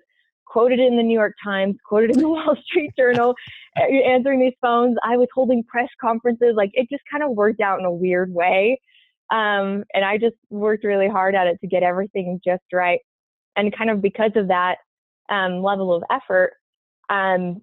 quoted 0.54 0.80
in 0.80 0.96
the 0.96 1.02
New 1.02 1.18
York 1.18 1.34
Times, 1.44 1.76
quoted 1.84 2.12
in 2.12 2.20
the 2.20 2.30
Wall 2.30 2.56
Street 2.64 2.92
Journal, 2.96 3.34
answering 3.76 4.40
these 4.40 4.54
phones. 4.62 4.96
I 5.04 5.18
was 5.18 5.28
holding 5.34 5.64
press 5.64 5.90
conferences. 6.00 6.54
Like 6.56 6.70
it 6.74 6.88
just 6.92 7.02
kind 7.12 7.24
of 7.24 7.32
worked 7.32 7.60
out 7.60 7.80
in 7.80 7.86
a 7.86 7.92
weird 7.92 8.32
way. 8.32 8.80
Um, 9.32 9.84
and 9.96 10.06
I 10.06 10.20
just 10.20 10.36
worked 10.52 10.84
really 10.84 11.10
hard 11.10 11.34
at 11.34 11.48
it 11.48 11.58
to 11.62 11.68
get 11.68 11.82
everything 11.82 12.40
just 12.46 12.62
right. 12.72 13.00
And 13.56 13.76
kind 13.76 13.90
of 13.90 14.00
because 14.00 14.32
of 14.36 14.48
that 14.50 14.76
um, 15.30 15.64
level 15.64 15.92
of 15.92 16.04
effort, 16.12 16.54
um, 17.10 17.62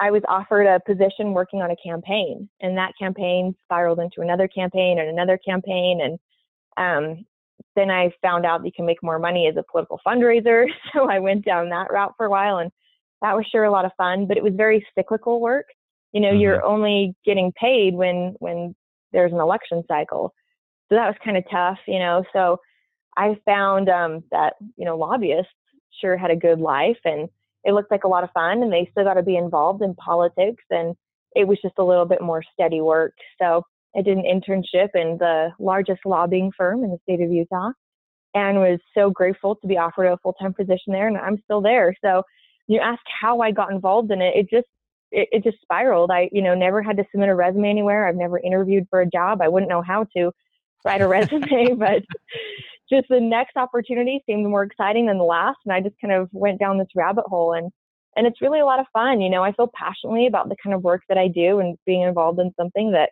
I 0.00 0.10
was 0.10 0.22
offered 0.26 0.66
a 0.66 0.80
position 0.80 1.32
working 1.32 1.62
on 1.62 1.70
a 1.70 1.76
campaign. 1.76 2.48
And 2.60 2.76
that 2.76 2.92
campaign 3.00 3.54
spiraled 3.64 4.00
into 4.00 4.20
another 4.20 4.48
campaign 4.48 4.98
and 4.98 5.08
another 5.08 5.38
campaign. 5.38 6.00
And 6.02 6.18
um, 6.76 7.24
then 7.76 7.90
I 7.90 8.12
found 8.22 8.46
out 8.46 8.64
you 8.64 8.72
can 8.74 8.86
make 8.86 9.02
more 9.02 9.18
money 9.18 9.46
as 9.48 9.56
a 9.56 9.64
political 9.70 10.00
fundraiser. 10.06 10.66
So 10.92 11.08
I 11.08 11.18
went 11.18 11.44
down 11.44 11.70
that 11.70 11.90
route 11.90 12.14
for 12.16 12.26
a 12.26 12.30
while, 12.30 12.58
and 12.58 12.70
that 13.22 13.36
was 13.36 13.46
sure 13.50 13.64
a 13.64 13.70
lot 13.70 13.84
of 13.84 13.92
fun. 13.96 14.26
But 14.26 14.36
it 14.36 14.42
was 14.42 14.54
very 14.56 14.86
cyclical 14.94 15.40
work. 15.40 15.66
You 16.12 16.20
know, 16.20 16.28
mm-hmm. 16.28 16.40
you're 16.40 16.64
only 16.64 17.14
getting 17.24 17.52
paid 17.52 17.94
when 17.94 18.34
when 18.38 18.74
there's 19.12 19.32
an 19.32 19.40
election 19.40 19.82
cycle. 19.88 20.32
So 20.88 20.96
that 20.96 21.06
was 21.06 21.16
kind 21.24 21.36
of 21.36 21.44
tough, 21.50 21.78
you 21.86 21.98
know. 21.98 22.24
So 22.32 22.58
I 23.16 23.36
found 23.44 23.88
um, 23.88 24.24
that 24.30 24.54
you 24.76 24.84
know 24.84 24.96
lobbyists 24.96 25.52
sure 26.00 26.16
had 26.16 26.30
a 26.30 26.36
good 26.36 26.60
life 26.60 26.98
and 27.04 27.28
it 27.64 27.72
looked 27.72 27.90
like 27.90 28.04
a 28.04 28.08
lot 28.08 28.24
of 28.24 28.30
fun, 28.32 28.62
and 28.62 28.72
they 28.72 28.88
still 28.90 29.04
got 29.04 29.14
to 29.14 29.22
be 29.22 29.36
involved 29.36 29.82
in 29.82 29.94
politics, 29.94 30.64
and 30.70 30.96
it 31.34 31.46
was 31.46 31.58
just 31.62 31.74
a 31.78 31.84
little 31.84 32.06
bit 32.06 32.22
more 32.22 32.42
steady 32.54 32.80
work. 32.80 33.14
So 33.40 33.64
I 33.96 34.02
did 34.02 34.16
an 34.16 34.24
internship 34.24 34.90
in 34.94 35.18
the 35.18 35.50
largest 35.58 36.00
lobbying 36.04 36.52
firm 36.56 36.84
in 36.84 36.90
the 36.90 36.98
state 37.02 37.20
of 37.20 37.30
Utah, 37.30 37.70
and 38.34 38.58
was 38.58 38.78
so 38.94 39.10
grateful 39.10 39.56
to 39.56 39.66
be 39.66 39.78
offered 39.78 40.06
a 40.06 40.18
full 40.22 40.34
time 40.34 40.54
position 40.54 40.92
there, 40.92 41.08
and 41.08 41.16
I'm 41.16 41.38
still 41.44 41.60
there. 41.60 41.94
So 42.04 42.22
you 42.68 42.80
ask 42.80 43.00
how 43.20 43.40
I 43.40 43.50
got 43.50 43.72
involved 43.72 44.12
in 44.12 44.22
it, 44.22 44.34
it 44.36 44.50
just 44.50 44.68
it, 45.12 45.28
it 45.32 45.44
just 45.44 45.60
spiraled. 45.60 46.10
I, 46.10 46.28
you 46.32 46.42
know, 46.42 46.54
never 46.54 46.82
had 46.82 46.96
to 46.98 47.04
submit 47.10 47.28
a 47.28 47.34
resume 47.34 47.68
anywhere. 47.68 48.06
I've 48.06 48.16
never 48.16 48.38
interviewed 48.38 48.86
for 48.90 49.00
a 49.00 49.10
job. 49.10 49.40
I 49.42 49.48
wouldn't 49.48 49.70
know 49.70 49.82
how 49.82 50.06
to 50.16 50.30
write 50.84 51.00
a 51.00 51.08
resume, 51.08 51.74
but 51.78 52.02
just 52.90 53.08
the 53.08 53.20
next 53.20 53.56
opportunity 53.56 54.22
seemed 54.26 54.48
more 54.48 54.62
exciting 54.62 55.06
than 55.06 55.18
the 55.18 55.24
last. 55.24 55.58
And 55.64 55.72
I 55.72 55.80
just 55.80 55.96
kind 56.00 56.14
of 56.14 56.28
went 56.32 56.58
down 56.58 56.78
this 56.78 56.88
rabbit 56.94 57.24
hole 57.26 57.54
and, 57.54 57.70
and 58.16 58.26
it's 58.26 58.40
really 58.40 58.60
a 58.60 58.64
lot 58.64 58.80
of 58.80 58.86
fun. 58.92 59.20
You 59.20 59.30
know, 59.30 59.42
I 59.42 59.52
feel 59.52 59.70
passionately 59.74 60.26
about 60.26 60.48
the 60.48 60.56
kind 60.62 60.74
of 60.74 60.82
work 60.82 61.02
that 61.08 61.18
I 61.18 61.28
do 61.28 61.60
and 61.60 61.76
being 61.86 62.02
involved 62.02 62.40
in 62.40 62.52
something 62.58 62.92
that, 62.92 63.10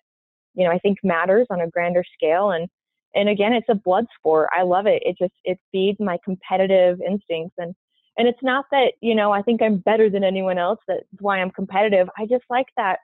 you 0.59 0.65
know, 0.65 0.73
I 0.73 0.79
think 0.79 0.99
matters 1.05 1.47
on 1.51 1.61
a 1.61 1.71
grander 1.71 2.05
scale. 2.15 2.51
And, 2.51 2.69
and 3.15 3.29
again, 3.29 3.53
it's 3.53 3.69
a 3.71 3.75
blood 3.75 4.07
sport. 4.19 4.49
I 4.53 4.63
love 4.63 4.87
it. 4.87 5.03
It 5.07 5.17
just, 5.17 5.33
it 5.45 5.59
feeds 5.73 5.99
my 6.01 6.19
competitive 6.25 7.01
instincts 7.01 7.55
and, 7.59 7.75
and 8.19 8.27
it's 8.27 8.43
not 8.43 8.65
that, 8.73 8.95
you 9.01 9.15
know, 9.15 9.31
I 9.31 9.43
think 9.43 9.63
I'm 9.63 9.79
better 9.79 10.11
than 10.11 10.25
anyone 10.25 10.59
else. 10.59 10.81
That's 10.89 11.05
why 11.21 11.41
I'm 11.41 11.53
competitive. 11.53 12.09
I 12.19 12.27
just 12.27 12.45
like 12.51 12.67
that, 12.77 12.99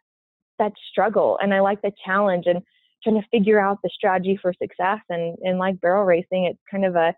that 0.59 0.73
struggle 0.91 1.39
and 1.41 1.55
I 1.55 1.61
like 1.61 1.81
the 1.83 1.93
challenge 2.05 2.47
and 2.47 2.61
trying 3.05 3.23
to 3.23 3.29
figure 3.31 3.61
out 3.61 3.79
the 3.85 3.91
strategy 3.95 4.37
for 4.43 4.53
success. 4.61 4.99
And, 5.09 5.39
and 5.43 5.59
like 5.61 5.81
barrel 5.81 6.05
racing, 6.05 6.47
it's 6.47 6.59
kind 6.69 6.85
of 6.85 6.97
a 6.97 7.15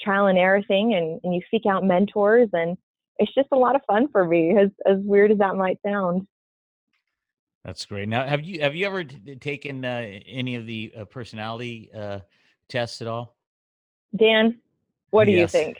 trial 0.00 0.26
and 0.26 0.36
error 0.36 0.62
thing 0.66 0.94
and, 0.94 1.20
and 1.22 1.32
you 1.32 1.40
seek 1.48 1.66
out 1.70 1.84
mentors 1.84 2.48
and 2.52 2.76
it's 3.18 3.32
just 3.32 3.48
a 3.52 3.56
lot 3.56 3.76
of 3.76 3.82
fun 3.86 4.08
for 4.10 4.26
me 4.26 4.58
as, 4.58 4.70
as 4.84 4.98
weird 5.04 5.30
as 5.30 5.38
that 5.38 5.54
might 5.54 5.78
sound. 5.86 6.26
That's 7.66 7.84
great. 7.84 8.08
Now, 8.08 8.24
have 8.24 8.44
you, 8.44 8.60
have 8.60 8.76
you 8.76 8.86
ever 8.86 9.02
t- 9.02 9.34
taken 9.40 9.84
uh, 9.84 10.20
any 10.24 10.54
of 10.54 10.66
the 10.66 10.92
uh, 10.96 11.04
personality 11.06 11.90
uh, 11.92 12.20
tests 12.68 13.02
at 13.02 13.08
all? 13.08 13.36
Dan, 14.14 14.60
what 15.10 15.24
do 15.24 15.32
yes. 15.32 15.52
you 15.52 15.58
think? 15.58 15.78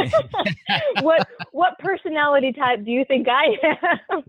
what 1.02 1.28
what 1.52 1.78
personality 1.80 2.54
type 2.54 2.82
do 2.82 2.90
you 2.90 3.04
think 3.04 3.28
I 3.28 3.44
am? 4.10 4.24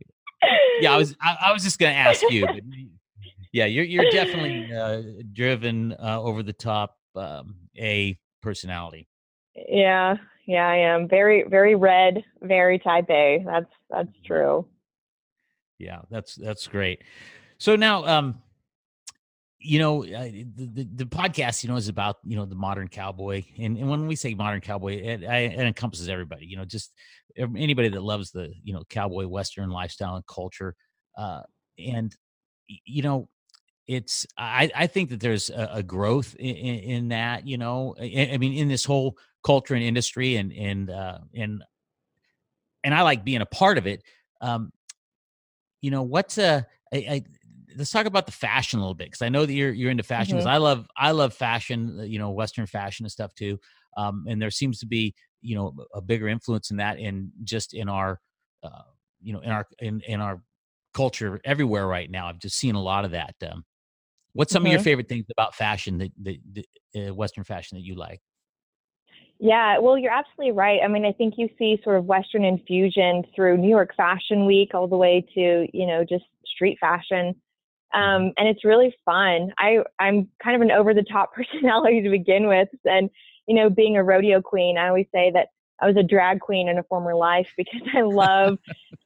yeah, 0.81 0.93
I 0.93 0.97
was 0.97 1.15
I, 1.21 1.37
I 1.45 1.53
was 1.53 1.63
just 1.63 1.79
going 1.79 1.93
to 1.93 1.97
ask 1.97 2.21
you. 2.29 2.45
But 2.45 2.63
yeah, 3.53 3.63
you're 3.63 3.85
you're 3.85 4.11
definitely 4.11 4.69
uh, 4.75 5.23
driven 5.31 5.93
uh, 5.93 6.21
over 6.21 6.43
the 6.43 6.51
top 6.51 6.97
um, 7.15 7.55
a 7.77 8.19
personality. 8.41 9.07
Yeah, 9.55 10.17
yeah, 10.45 10.67
I 10.67 10.75
am 10.75 11.07
very 11.07 11.45
very 11.47 11.75
red, 11.75 12.25
very 12.41 12.77
type 12.77 13.09
A. 13.09 13.41
That's 13.45 13.71
that's 13.89 14.11
true. 14.25 14.67
Yeah, 15.79 16.01
that's 16.11 16.35
that's 16.35 16.67
great. 16.67 17.03
So 17.57 17.75
now, 17.75 18.05
um, 18.05 18.41
you 19.59 19.79
know 19.79 20.03
the, 20.03 20.87
the, 20.95 21.05
podcast 21.05 21.63
you 21.63 21.69
know 21.69 21.75
is 21.75 21.89
about 21.89 22.17
you 22.23 22.37
know 22.37 22.45
the 22.45 22.55
modern 22.55 22.87
cowboy 22.87 23.43
and, 23.57 23.77
and 23.77 23.89
when 23.89 24.07
we 24.07 24.15
say 24.15 24.33
modern 24.33 24.61
cowboy 24.61 24.93
it, 24.93 25.21
it 25.21 25.59
encompasses 25.59 26.07
everybody 26.07 26.45
you 26.45 26.55
know 26.55 26.63
just 26.63 26.93
anybody 27.37 27.89
that 27.89 28.01
loves 28.01 28.31
the 28.31 28.53
you 28.63 28.73
know 28.73 28.83
cowboy 28.89 29.27
western 29.27 29.69
lifestyle 29.69 30.15
and 30.15 30.25
culture 30.27 30.75
uh 31.17 31.41
and 31.77 32.15
you 32.85 33.01
know 33.01 33.27
it's 33.85 34.25
i 34.37 34.71
i 34.75 34.87
think 34.87 35.09
that 35.09 35.19
there's 35.19 35.49
a, 35.49 35.69
a 35.73 35.83
growth 35.83 36.35
in, 36.39 36.55
in, 36.55 37.07
that 37.09 37.45
you 37.45 37.57
know 37.57 37.95
I, 37.99 38.29
I, 38.33 38.37
mean 38.37 38.53
in 38.53 38.69
this 38.69 38.85
whole 38.85 39.17
culture 39.43 39.73
and 39.73 39.83
industry 39.83 40.37
and 40.37 40.53
and 40.53 40.89
uh 40.89 41.17
and 41.35 41.63
and 42.85 42.93
i 42.93 43.01
like 43.01 43.25
being 43.25 43.41
a 43.41 43.45
part 43.45 43.77
of 43.77 43.87
it 43.87 44.03
um 44.39 44.71
you 45.81 45.91
know 45.91 46.03
what's 46.03 46.37
a 46.37 46.65
I, 46.93 46.97
I 46.97 47.23
let's 47.77 47.91
talk 47.91 48.05
about 48.05 48.25
the 48.25 48.31
fashion 48.31 48.79
a 48.79 48.81
little 48.81 48.95
bit 48.95 49.07
because 49.07 49.21
I 49.21 49.29
know 49.29 49.45
that 49.45 49.53
you're 49.53 49.71
you're 49.71 49.91
into 49.91 50.03
fashion. 50.03 50.35
Because 50.35 50.45
mm-hmm. 50.45 50.55
I 50.55 50.57
love 50.57 50.87
I 50.97 51.11
love 51.11 51.33
fashion, 51.33 51.97
uh, 51.99 52.03
you 52.03 52.19
know, 52.19 52.31
Western 52.31 52.65
fashion 52.65 53.05
and 53.05 53.11
stuff 53.11 53.33
too. 53.35 53.59
Um, 53.97 54.25
and 54.27 54.41
there 54.41 54.51
seems 54.51 54.79
to 54.79 54.85
be 54.85 55.15
you 55.41 55.55
know 55.55 55.73
a 55.93 56.01
bigger 56.01 56.27
influence 56.27 56.71
in 56.71 56.77
that 56.77 56.99
in 56.99 57.31
just 57.43 57.73
in 57.73 57.89
our 57.89 58.19
uh, 58.63 58.83
you 59.21 59.33
know 59.33 59.39
in 59.39 59.51
our 59.51 59.67
in 59.79 60.01
in 60.01 60.21
our 60.21 60.41
culture 60.93 61.39
everywhere 61.45 61.87
right 61.87 62.09
now. 62.09 62.27
I've 62.27 62.39
just 62.39 62.57
seen 62.57 62.75
a 62.75 62.81
lot 62.81 63.05
of 63.05 63.11
that. 63.11 63.35
Um, 63.49 63.63
what's 64.33 64.51
some 64.51 64.61
mm-hmm. 64.61 64.67
of 64.67 64.71
your 64.71 64.79
mm-hmm. 64.79 64.83
favorite 64.83 65.09
things 65.09 65.25
about 65.31 65.55
fashion 65.55 65.97
that 65.99 66.11
the, 66.21 66.65
uh, 66.95 67.13
Western 67.13 67.43
fashion 67.43 67.77
that 67.77 67.83
you 67.83 67.95
like? 67.95 68.21
Yeah, 69.39 69.77
well, 69.79 69.97
you're 69.97 70.11
absolutely 70.11 70.51
right. 70.51 70.81
I 70.83 70.87
mean, 70.89 71.05
I 71.05 71.13
think 71.13 71.35
you 71.37 71.47
see 71.57 71.79
sort 71.83 71.97
of 71.97 72.05
Western 72.05 72.43
infusion 72.43 73.23
through 73.33 73.57
New 73.57 73.69
York 73.69 73.95
Fashion 73.95 74.45
Week 74.45 74.73
all 74.73 74.87
the 74.87 74.97
way 74.97 75.25
to, 75.33 75.67
you 75.73 75.87
know, 75.87 76.03
just 76.03 76.25
street 76.45 76.77
fashion. 76.81 77.35
Um, 77.93 78.33
and 78.37 78.47
it's 78.47 78.65
really 78.65 78.93
fun. 79.05 79.53
I, 79.57 79.79
I'm 79.97 80.27
kind 80.43 80.55
of 80.57 80.61
an 80.61 80.71
over 80.71 80.93
the 80.93 81.03
top 81.09 81.33
personality 81.35 82.01
to 82.01 82.09
begin 82.09 82.47
with. 82.47 82.67
And, 82.83 83.09
you 83.47 83.55
know, 83.55 83.69
being 83.69 83.95
a 83.95 84.03
rodeo 84.03 84.41
queen, 84.41 84.77
I 84.77 84.89
always 84.89 85.07
say 85.13 85.31
that 85.33 85.47
I 85.81 85.87
was 85.87 85.95
a 85.95 86.03
drag 86.03 86.41
queen 86.41 86.67
in 86.67 86.77
a 86.77 86.83
former 86.83 87.15
life 87.15 87.47
because 87.57 87.81
I 87.95 88.01
love 88.01 88.57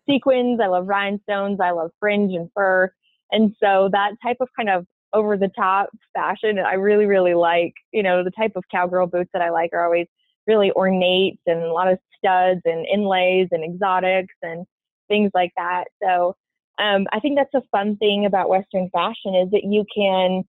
sequins, 0.10 0.60
I 0.62 0.68
love 0.68 0.88
rhinestones, 0.88 1.60
I 1.62 1.72
love 1.72 1.92
fringe 2.00 2.34
and 2.34 2.50
fur. 2.56 2.92
And 3.32 3.56
so 3.64 3.90
that 3.92 4.14
type 4.24 4.38
of 4.42 4.50
kind 4.56 4.70
of 4.70 4.86
over 5.14 5.38
the 5.38 5.50
top 5.56 5.90
fashion, 6.16 6.58
I 6.60 6.74
really, 6.74 7.06
really 7.06 7.36
like. 7.36 7.74
You 7.92 8.02
know, 8.04 8.24
the 8.24 8.32
type 8.32 8.54
of 8.56 8.64
cowgirl 8.72 9.08
boots 9.08 9.30
that 9.34 9.42
I 9.44 9.52
like 9.52 9.72
are 9.74 9.86
always 9.86 10.08
really 10.48 10.72
ornate 10.72 11.40
and 11.46 11.64
a 11.64 11.74
lot 11.74 11.92
of 11.92 12.00
studs 12.18 12.62
and 12.66 12.86
inlays 12.86 13.48
and 13.52 13.64
exotics 13.64 14.36
and 14.42 14.66
things 15.08 15.32
like 15.34 15.52
that. 15.58 15.86
So 16.02 16.36
um, 16.80 17.06
I 17.12 17.20
think 17.20 17.38
that's 17.38 17.54
a 17.54 17.68
fun 17.72 17.98
thing 17.98 18.26
about 18.26 18.50
Western 18.50 18.90
fashion 18.92 19.36
is 19.36 19.52
that 19.52 19.64
you 19.64 19.86
can 19.96 20.44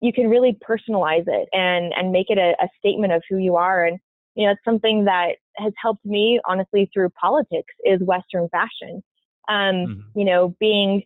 you 0.00 0.12
can 0.12 0.28
really 0.28 0.58
personalize 0.68 1.24
it 1.26 1.48
and 1.52 1.92
and 1.94 2.12
make 2.12 2.28
it 2.28 2.38
a, 2.38 2.54
a 2.62 2.68
statement 2.78 3.12
of 3.12 3.22
who 3.28 3.38
you 3.38 3.56
are. 3.56 3.84
And 3.84 3.98
you 4.34 4.46
know, 4.46 4.52
it's 4.52 4.64
something 4.64 5.04
that 5.04 5.36
has 5.56 5.72
helped 5.80 6.04
me 6.04 6.40
honestly 6.46 6.90
through 6.92 7.10
politics 7.10 7.72
is 7.84 8.00
Western 8.02 8.48
fashion. 8.50 9.02
Um, 9.48 9.56
mm-hmm. 9.74 10.18
You 10.18 10.24
know, 10.24 10.54
being 10.60 11.02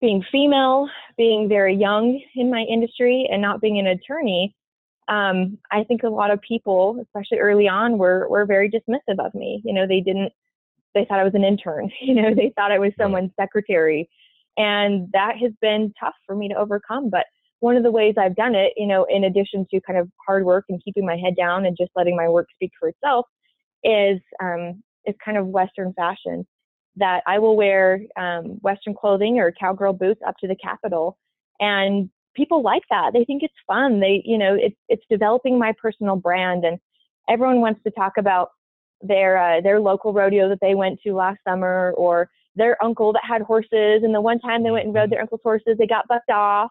being 0.00 0.24
female, 0.30 0.88
being 1.16 1.48
very 1.48 1.74
young 1.74 2.20
in 2.34 2.50
my 2.50 2.62
industry, 2.62 3.28
and 3.30 3.42
not 3.42 3.60
being 3.60 3.78
an 3.78 3.86
attorney, 3.86 4.54
um, 5.08 5.58
I 5.70 5.84
think 5.84 6.02
a 6.02 6.08
lot 6.08 6.30
of 6.30 6.40
people, 6.40 7.02
especially 7.02 7.38
early 7.38 7.68
on, 7.68 7.98
were 7.98 8.28
were 8.28 8.46
very 8.46 8.70
dismissive 8.70 9.24
of 9.24 9.34
me. 9.34 9.62
You 9.64 9.72
know, 9.74 9.86
they 9.86 10.00
didn't 10.00 10.32
they 10.94 11.04
thought 11.04 11.20
I 11.20 11.24
was 11.24 11.34
an 11.34 11.44
intern. 11.44 11.90
You 12.00 12.14
know, 12.14 12.34
they 12.34 12.52
thought 12.56 12.72
I 12.72 12.78
was 12.78 12.92
someone's 12.98 13.32
secretary. 13.38 14.08
And 14.56 15.08
that 15.12 15.36
has 15.40 15.52
been 15.60 15.92
tough 16.00 16.14
for 16.26 16.34
me 16.34 16.48
to 16.48 16.54
overcome. 16.56 17.10
But 17.10 17.26
one 17.60 17.76
of 17.76 17.82
the 17.82 17.90
ways 17.90 18.14
I've 18.18 18.34
done 18.34 18.54
it, 18.54 18.72
you 18.76 18.86
know, 18.86 19.06
in 19.08 19.24
addition 19.24 19.66
to 19.70 19.80
kind 19.80 19.98
of 19.98 20.08
hard 20.26 20.44
work 20.44 20.64
and 20.68 20.82
keeping 20.84 21.06
my 21.06 21.16
head 21.16 21.36
down 21.36 21.64
and 21.64 21.76
just 21.78 21.92
letting 21.94 22.16
my 22.16 22.28
work 22.28 22.48
speak 22.54 22.72
for 22.78 22.88
itself, 22.88 23.26
is 23.84 24.20
um, 24.42 24.82
is 25.04 25.14
kind 25.24 25.36
of 25.36 25.46
Western 25.46 25.92
fashion. 25.94 26.46
That 26.96 27.22
I 27.28 27.38
will 27.38 27.56
wear 27.56 28.00
um, 28.16 28.58
Western 28.62 28.94
clothing 28.94 29.38
or 29.38 29.52
cowgirl 29.52 29.92
boots 29.92 30.20
up 30.26 30.34
to 30.40 30.48
the 30.48 30.56
Capitol, 30.56 31.16
and 31.60 32.10
people 32.38 32.62
like 32.62 32.84
that. 32.88 33.10
They 33.12 33.24
think 33.24 33.42
it's 33.42 33.52
fun. 33.66 34.00
They, 34.00 34.22
you 34.24 34.38
know, 34.38 34.56
it's 34.58 34.76
it's 34.88 35.04
developing 35.10 35.58
my 35.58 35.74
personal 35.82 36.16
brand, 36.16 36.64
and 36.64 36.78
everyone 37.28 37.60
wants 37.60 37.82
to 37.82 37.90
talk 37.90 38.14
about 38.16 38.50
their 39.02 39.36
uh, 39.36 39.60
their 39.60 39.80
local 39.80 40.14
rodeo 40.14 40.48
that 40.48 40.60
they 40.62 40.74
went 40.74 41.00
to 41.02 41.14
last 41.14 41.40
summer, 41.46 41.92
or 41.98 42.30
their 42.54 42.82
uncle 42.82 43.12
that 43.12 43.22
had 43.28 43.42
horses, 43.42 44.02
and 44.02 44.14
the 44.14 44.20
one 44.20 44.38
time 44.38 44.62
they 44.62 44.70
went 44.70 44.86
and 44.86 44.94
rode 44.94 45.02
mm-hmm. 45.02 45.10
their 45.10 45.20
uncle's 45.20 45.42
horses, 45.42 45.76
they 45.78 45.86
got 45.86 46.08
bucked 46.08 46.30
off, 46.30 46.70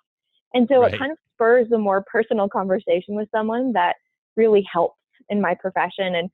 and 0.55 0.67
so 0.67 0.81
right. 0.81 0.93
it 0.93 0.97
kind 0.97 1.11
of 1.11 1.17
spurs 1.35 1.67
a 1.71 1.77
more 1.77 2.03
personal 2.11 2.49
conversation 2.49 3.13
with 3.13 3.29
someone 3.31 3.73
that 3.73 3.97
really 4.35 4.65
helps 4.71 4.97
in 5.29 5.39
my 5.41 5.53
profession. 5.53 6.15
And 6.15 6.29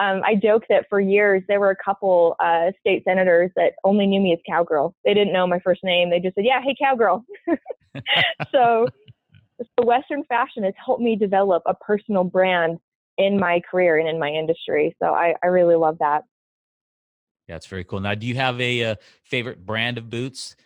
um, 0.00 0.22
I 0.24 0.34
joke 0.34 0.64
that 0.70 0.86
for 0.88 0.98
years 0.98 1.42
there 1.46 1.60
were 1.60 1.70
a 1.70 1.76
couple 1.76 2.34
uh, 2.40 2.70
state 2.80 3.04
senators 3.04 3.50
that 3.56 3.74
only 3.84 4.06
knew 4.06 4.20
me 4.20 4.32
as 4.32 4.38
cowgirl. 4.48 4.94
They 5.04 5.12
didn't 5.12 5.34
know 5.34 5.46
my 5.46 5.60
first 5.60 5.84
name. 5.84 6.08
They 6.08 6.20
just 6.20 6.34
said, 6.34 6.46
"Yeah, 6.46 6.60
hey, 6.64 6.74
cowgirl." 6.80 7.24
so, 8.52 8.86
so 9.58 9.84
Western 9.84 10.24
fashion 10.24 10.64
has 10.64 10.72
helped 10.84 11.02
me 11.02 11.16
develop 11.16 11.62
a 11.66 11.74
personal 11.74 12.24
brand 12.24 12.78
in 13.18 13.38
my 13.38 13.60
career 13.70 13.98
and 13.98 14.08
in 14.08 14.18
my 14.18 14.30
industry. 14.30 14.96
So 15.02 15.08
I, 15.08 15.34
I 15.42 15.48
really 15.48 15.76
love 15.76 15.98
that. 16.00 16.24
Yeah, 17.46 17.56
it's 17.56 17.66
very 17.66 17.84
cool. 17.84 18.00
Now, 18.00 18.14
do 18.14 18.26
you 18.26 18.36
have 18.36 18.58
a, 18.58 18.80
a 18.80 18.92
uh, 18.92 18.94
favorite 19.24 19.66
brand 19.66 19.98
of 19.98 20.08
boots? 20.08 20.56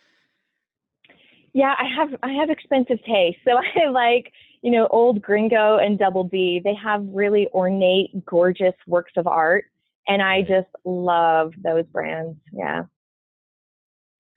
Yeah, 1.52 1.74
I 1.76 1.84
have. 1.96 2.14
I 2.22 2.32
have 2.34 2.50
expensive 2.50 2.98
taste, 3.04 3.38
so 3.44 3.52
I 3.84 3.88
like 3.88 4.32
you 4.64 4.70
know 4.70 4.88
old 4.90 5.20
Gringo 5.20 5.76
and 5.76 5.98
Double 5.98 6.24
B. 6.24 6.60
They 6.64 6.74
have 6.82 7.04
really 7.06 7.48
ornate, 7.52 8.24
gorgeous 8.24 8.72
works 8.86 9.12
of 9.16 9.26
art, 9.26 9.66
and 10.08 10.22
I 10.22 10.40
just 10.40 10.68
love 10.86 11.52
those 11.62 11.84
brands. 11.92 12.38
Yeah. 12.50 12.84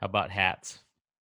How 0.02 0.06
about 0.06 0.30
hats? 0.30 0.80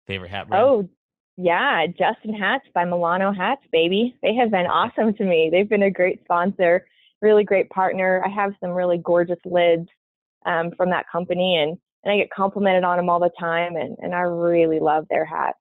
Favorite 0.07 0.31
hat 0.31 0.49
brand? 0.49 0.63
Oh, 0.65 0.89
yeah, 1.37 1.85
Justin 1.85 2.33
Hats 2.33 2.65
by 2.73 2.85
Milano 2.85 3.31
Hats, 3.31 3.61
baby. 3.71 4.17
They 4.23 4.33
have 4.33 4.49
been 4.49 4.65
awesome 4.65 5.13
to 5.13 5.23
me. 5.23 5.49
They've 5.51 5.69
been 5.69 5.83
a 5.83 5.91
great 5.91 6.21
sponsor, 6.23 6.87
really 7.21 7.43
great 7.43 7.69
partner. 7.69 8.23
I 8.25 8.29
have 8.29 8.53
some 8.59 8.71
really 8.71 8.97
gorgeous 8.97 9.39
lids 9.45 9.87
um, 10.47 10.71
from 10.75 10.89
that 10.89 11.05
company, 11.11 11.57
and 11.57 11.77
and 12.03 12.11
I 12.11 12.17
get 12.17 12.31
complimented 12.31 12.83
on 12.83 12.97
them 12.97 13.11
all 13.11 13.19
the 13.19 13.29
time, 13.39 13.75
and 13.75 13.95
and 13.99 14.15
I 14.15 14.21
really 14.21 14.79
love 14.79 15.05
their 15.07 15.23
hats. 15.23 15.59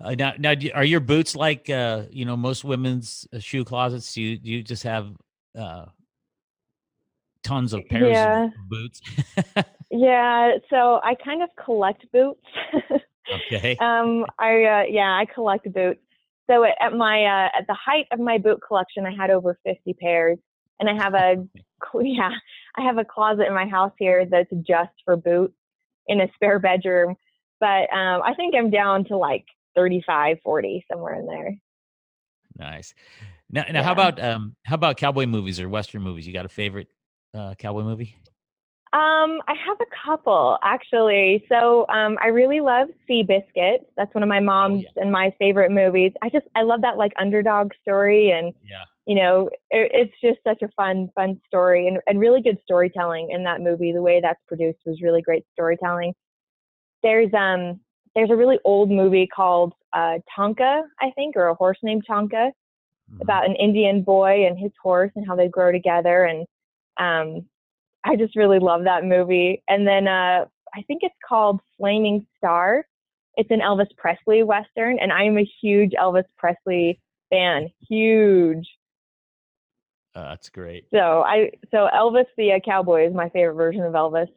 Uh, 0.00 0.14
now, 0.18 0.32
now, 0.38 0.54
are 0.74 0.84
your 0.84 1.00
boots 1.00 1.36
like 1.36 1.70
uh, 1.70 2.02
you 2.10 2.24
know 2.24 2.36
most 2.36 2.64
women's 2.64 3.26
uh, 3.32 3.38
shoe 3.38 3.64
closets? 3.64 4.12
Do 4.14 4.22
you 4.22 4.38
do 4.38 4.50
you 4.50 4.62
just 4.62 4.82
have 4.82 5.12
uh, 5.56 5.86
tons 7.42 7.72
of 7.72 7.86
pairs 7.88 8.12
yeah. 8.12 8.46
of 8.46 8.52
boots? 8.68 9.00
yeah, 9.90 10.52
so 10.68 11.00
I 11.04 11.14
kind 11.14 11.42
of 11.42 11.50
collect 11.64 12.10
boots. 12.12 12.40
okay. 13.46 13.76
Um, 13.76 14.26
I 14.38 14.64
uh, 14.64 14.82
yeah, 14.88 15.16
I 15.16 15.26
collect 15.32 15.72
boots. 15.72 16.00
So 16.50 16.64
at 16.64 16.92
my 16.92 17.24
uh, 17.24 17.58
at 17.58 17.66
the 17.66 17.74
height 17.74 18.06
of 18.12 18.20
my 18.20 18.38
boot 18.38 18.60
collection, 18.66 19.06
I 19.06 19.14
had 19.14 19.30
over 19.30 19.58
50 19.64 19.94
pairs, 19.94 20.38
and 20.80 20.88
I 20.88 20.94
have 20.94 21.14
a 21.14 21.36
yeah, 22.02 22.30
I 22.76 22.82
have 22.82 22.98
a 22.98 23.04
closet 23.04 23.46
in 23.46 23.54
my 23.54 23.66
house 23.66 23.92
here 23.98 24.26
that's 24.26 24.50
just 24.66 24.92
for 25.04 25.16
boots 25.16 25.54
in 26.06 26.20
a 26.20 26.28
spare 26.34 26.58
bedroom. 26.58 27.16
But 27.60 27.92
um, 27.94 28.20
I 28.22 28.34
think 28.36 28.54
I'm 28.54 28.70
down 28.70 29.04
to 29.06 29.16
like 29.16 29.46
35, 29.74 30.38
40, 30.42 30.84
somewhere 30.90 31.14
in 31.14 31.26
there. 31.26 31.54
Nice. 32.56 32.94
Now, 33.50 33.62
now 33.62 33.80
yeah. 33.80 33.82
how 33.82 33.92
about 33.92 34.22
um, 34.22 34.56
how 34.64 34.74
about 34.74 34.96
cowboy 34.96 35.26
movies 35.26 35.60
or 35.60 35.68
western 35.68 36.02
movies? 36.02 36.26
You 36.26 36.32
got 36.32 36.46
a 36.46 36.50
favorite 36.50 36.88
uh, 37.34 37.54
cowboy 37.58 37.82
movie? 37.82 38.16
Um, 38.94 39.40
I 39.48 39.54
have 39.66 39.76
a 39.80 40.06
couple 40.06 40.56
actually. 40.62 41.44
So 41.48 41.84
um, 41.88 42.16
I 42.22 42.28
really 42.28 42.60
love 42.60 42.88
Seabiscuit. 43.10 43.78
That's 43.96 44.14
one 44.14 44.22
of 44.22 44.28
my 44.28 44.38
oh, 44.38 44.44
mom's 44.44 44.84
oh, 44.86 44.92
yeah. 44.96 45.02
and 45.02 45.10
my 45.10 45.34
favorite 45.38 45.72
movies. 45.72 46.12
I 46.22 46.28
just 46.28 46.46
I 46.54 46.62
love 46.62 46.82
that 46.82 46.96
like 46.96 47.12
underdog 47.18 47.72
story 47.82 48.30
and 48.30 48.54
yeah. 48.62 48.84
you 49.04 49.16
know 49.16 49.50
it, 49.70 49.90
it's 49.92 50.14
just 50.22 50.38
such 50.46 50.62
a 50.62 50.68
fun 50.76 51.08
fun 51.16 51.40
story 51.44 51.88
and, 51.88 51.98
and 52.06 52.20
really 52.20 52.40
good 52.40 52.58
storytelling 52.62 53.30
in 53.32 53.42
that 53.42 53.60
movie. 53.60 53.90
The 53.90 54.00
way 54.00 54.20
that's 54.20 54.40
produced 54.46 54.78
was 54.86 55.02
really 55.02 55.22
great 55.22 55.44
storytelling. 55.52 56.14
There's 57.02 57.34
um 57.34 57.80
there's 58.14 58.30
a 58.30 58.36
really 58.36 58.58
old 58.64 58.90
movie 58.90 59.26
called 59.26 59.72
uh, 59.92 60.18
Tonka, 60.36 60.82
I 61.00 61.10
think, 61.14 61.36
or 61.36 61.48
a 61.48 61.54
horse 61.54 61.78
named 61.82 62.04
Tonka, 62.08 62.50
mm-hmm. 62.50 63.20
about 63.20 63.46
an 63.46 63.56
Indian 63.56 64.02
boy 64.02 64.46
and 64.46 64.58
his 64.58 64.72
horse 64.82 65.12
and 65.16 65.26
how 65.26 65.36
they 65.36 65.48
grow 65.48 65.72
together. 65.72 66.24
And 66.24 66.46
um, 66.96 67.46
I 68.04 68.16
just 68.16 68.36
really 68.36 68.58
love 68.58 68.84
that 68.84 69.04
movie. 69.04 69.62
And 69.68 69.86
then 69.86 70.06
uh, 70.06 70.44
I 70.74 70.82
think 70.86 71.02
it's 71.02 71.14
called 71.26 71.60
Flaming 71.78 72.26
Star. 72.36 72.86
It's 73.36 73.50
an 73.50 73.60
Elvis 73.60 73.88
Presley 73.96 74.44
western, 74.44 74.98
and 75.00 75.12
I 75.12 75.24
am 75.24 75.38
a 75.38 75.48
huge 75.60 75.92
Elvis 76.00 76.24
Presley 76.36 77.00
fan. 77.30 77.68
Huge. 77.88 78.68
Uh, 80.14 80.28
that's 80.28 80.48
great. 80.48 80.86
So 80.92 81.22
I 81.26 81.50
so 81.72 81.88
Elvis 81.92 82.26
the 82.36 82.52
uh, 82.52 82.60
Cowboy 82.64 83.08
is 83.08 83.14
my 83.14 83.28
favorite 83.30 83.54
version 83.54 83.82
of 83.82 83.94
Elvis. 83.94 84.28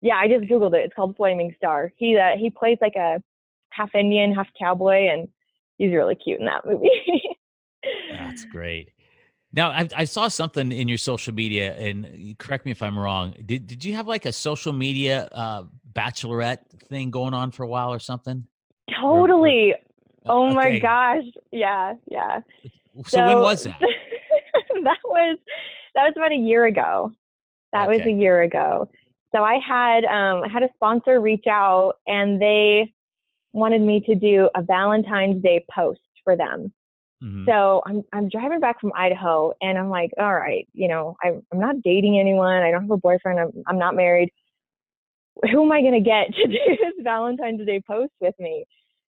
Yeah, 0.00 0.16
I 0.16 0.28
just 0.28 0.44
googled 0.44 0.74
it. 0.74 0.84
It's 0.84 0.94
called 0.94 1.16
Flaming 1.16 1.54
Star. 1.56 1.92
He 1.96 2.16
uh, 2.16 2.36
he 2.38 2.50
plays 2.50 2.78
like 2.80 2.94
a 2.96 3.22
half 3.70 3.94
Indian, 3.94 4.34
half 4.34 4.48
cowboy, 4.58 5.08
and 5.08 5.28
he's 5.76 5.92
really 5.92 6.14
cute 6.14 6.40
in 6.40 6.46
that 6.46 6.66
movie. 6.66 6.90
That's 8.18 8.44
great. 8.52 8.90
Now, 9.52 9.70
I, 9.70 9.88
I, 9.96 10.04
saw 10.04 10.28
something 10.28 10.72
in 10.72 10.88
your 10.88 10.98
social 10.98 11.32
media, 11.32 11.74
and 11.74 12.36
correct 12.38 12.66
me 12.66 12.70
if 12.70 12.82
I'm 12.82 12.98
wrong. 12.98 13.34
Did 13.46 13.66
did 13.66 13.82
you 13.82 13.94
have 13.94 14.06
like 14.06 14.26
a 14.26 14.32
social 14.32 14.74
media 14.74 15.28
uh, 15.32 15.64
bachelorette 15.94 16.68
thing 16.88 17.10
going 17.10 17.32
on 17.32 17.50
for 17.50 17.62
a 17.62 17.66
while 17.66 17.90
or 17.92 17.98
something? 17.98 18.46
Totally. 19.00 19.74
Or, 20.26 20.32
or, 20.32 20.38
oh 20.38 20.46
okay. 20.48 20.54
my 20.54 20.78
gosh! 20.80 21.24
Yeah, 21.50 21.94
yeah. 22.10 22.40
So, 22.96 23.02
so 23.06 23.26
when 23.26 23.38
was 23.38 23.64
that? 23.64 23.80
that 24.84 24.98
was 25.04 25.38
that 25.94 26.04
was 26.04 26.12
about 26.14 26.32
a 26.32 26.36
year 26.36 26.66
ago. 26.66 27.12
That 27.72 27.88
okay. 27.88 27.98
was 27.98 28.06
a 28.06 28.12
year 28.12 28.42
ago. 28.42 28.90
So 29.34 29.42
I 29.42 29.58
had 29.66 30.04
um, 30.04 30.42
I 30.44 30.48
had 30.50 30.62
a 30.62 30.70
sponsor 30.74 31.20
reach 31.20 31.46
out 31.48 31.94
and 32.06 32.40
they 32.40 32.92
wanted 33.52 33.82
me 33.82 34.00
to 34.06 34.14
do 34.14 34.48
a 34.54 34.62
Valentine's 34.62 35.42
Day 35.42 35.64
post 35.70 36.00
for 36.24 36.36
them. 36.36 36.72
Mm-hmm. 37.22 37.44
So 37.46 37.82
I'm 37.86 38.02
I'm 38.12 38.28
driving 38.28 38.60
back 38.60 38.80
from 38.80 38.92
Idaho 38.94 39.52
and 39.60 39.76
I'm 39.76 39.90
like, 39.90 40.10
all 40.18 40.34
right, 40.34 40.66
you 40.72 40.88
know, 40.88 41.16
I'm 41.22 41.42
I'm 41.52 41.60
not 41.60 41.82
dating 41.82 42.18
anyone. 42.18 42.62
I 42.62 42.70
don't 42.70 42.82
have 42.82 42.90
a 42.90 42.96
boyfriend. 42.96 43.40
I'm 43.40 43.50
I'm 43.66 43.78
not 43.78 43.96
married. 43.96 44.30
Who 45.50 45.64
am 45.64 45.72
I 45.72 45.82
going 45.82 45.92
to 45.92 46.00
get 46.00 46.34
to 46.34 46.46
do 46.46 46.58
this 46.66 46.94
Valentine's 47.02 47.64
Day 47.66 47.82
post 47.86 48.12
with 48.20 48.34
me? 48.38 48.64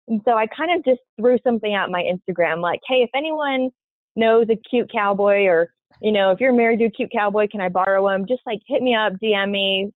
And 0.07 0.21
so 0.25 0.31
I 0.31 0.47
kind 0.47 0.75
of 0.75 0.83
just 0.83 1.01
threw 1.19 1.37
something 1.43 1.73
out 1.73 1.91
my 1.91 2.03
Instagram 2.03 2.61
like, 2.61 2.79
hey, 2.87 3.03
if 3.03 3.11
anyone 3.15 3.69
knows 4.15 4.47
a 4.49 4.55
cute 4.55 4.91
cowboy 4.91 5.45
or 5.45 5.71
you 6.01 6.11
know, 6.11 6.31
if 6.31 6.39
you're 6.39 6.53
married 6.53 6.79
to 6.79 6.85
a 6.85 6.89
cute 6.89 7.11
cowboy, 7.11 7.47
can 7.51 7.61
I 7.61 7.69
borrow 7.69 8.07
him? 8.07 8.25
Just 8.27 8.41
like 8.45 8.59
hit 8.65 8.81
me 8.81 8.95
up, 8.95 9.13
DM 9.21 9.51
me, 9.51 9.91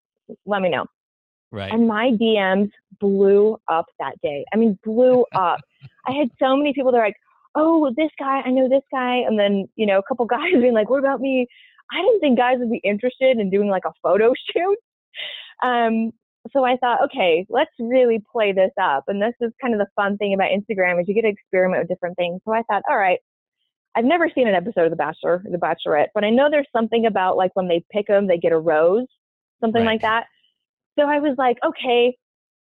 let 0.45 0.61
me 0.61 0.69
know. 0.69 0.85
Right. 1.51 1.71
And 1.71 1.87
my 1.87 2.11
DMs 2.11 2.71
blew 2.99 3.57
up 3.67 3.85
that 3.99 4.15
day. 4.23 4.43
I 4.53 4.57
mean, 4.57 4.77
blew 4.83 5.23
up. 5.35 5.59
I 6.07 6.11
had 6.11 6.29
so 6.39 6.57
many 6.57 6.73
people 6.73 6.91
that 6.91 6.97
are 6.97 7.05
like, 7.05 7.15
oh, 7.55 7.93
this 7.95 8.09
guy, 8.17 8.41
I 8.43 8.49
know 8.49 8.67
this 8.67 8.83
guy. 8.91 9.17
And 9.17 9.37
then, 9.37 9.67
you 9.75 9.85
know, 9.85 9.99
a 9.99 10.03
couple 10.03 10.25
guys 10.37 10.51
being 10.53 10.73
like, 10.73 10.89
what 10.89 10.99
about 10.99 11.21
me? 11.21 11.47
I 11.91 12.01
didn't 12.01 12.19
think 12.21 12.37
guys 12.37 12.57
would 12.57 12.71
be 12.71 12.81
interested 12.83 13.37
in 13.37 13.49
doing 13.49 13.69
like 13.69 13.83
a 13.85 13.93
photo 14.01 14.33
shoot. 14.53 14.77
Um, 15.63 16.11
so 16.51 16.65
I 16.65 16.75
thought, 16.77 17.03
okay, 17.05 17.45
let's 17.49 17.71
really 17.79 18.21
play 18.31 18.51
this 18.51 18.71
up. 18.81 19.03
And 19.07 19.21
this 19.21 19.33
is 19.39 19.51
kind 19.61 19.73
of 19.73 19.79
the 19.79 19.87
fun 19.95 20.17
thing 20.17 20.33
about 20.33 20.49
Instagram 20.51 20.99
is 20.99 21.07
you 21.07 21.13
get 21.13 21.21
to 21.21 21.29
experiment 21.29 21.83
with 21.83 21.89
different 21.89 22.17
things. 22.17 22.41
So 22.45 22.53
I 22.53 22.63
thought, 22.63 22.83
all 22.89 22.97
right, 22.97 23.19
I've 23.95 24.05
never 24.05 24.29
seen 24.33 24.47
an 24.47 24.55
episode 24.55 24.85
of 24.85 24.89
The 24.89 24.97
Bachelor 24.97 25.43
The 25.49 25.57
Bachelorette, 25.57 26.07
but 26.15 26.23
I 26.23 26.31
know 26.31 26.49
there's 26.49 26.67
something 26.75 27.05
about 27.05 27.37
like 27.37 27.51
when 27.53 27.67
they 27.67 27.85
pick 27.91 28.07
them, 28.07 28.27
they 28.27 28.39
get 28.39 28.51
a 28.51 28.59
rose 28.59 29.05
something 29.63 29.85
right. 29.85 29.93
like 29.93 30.01
that. 30.01 30.25
So 30.99 31.05
I 31.05 31.19
was 31.19 31.35
like, 31.37 31.57
okay, 31.65 32.15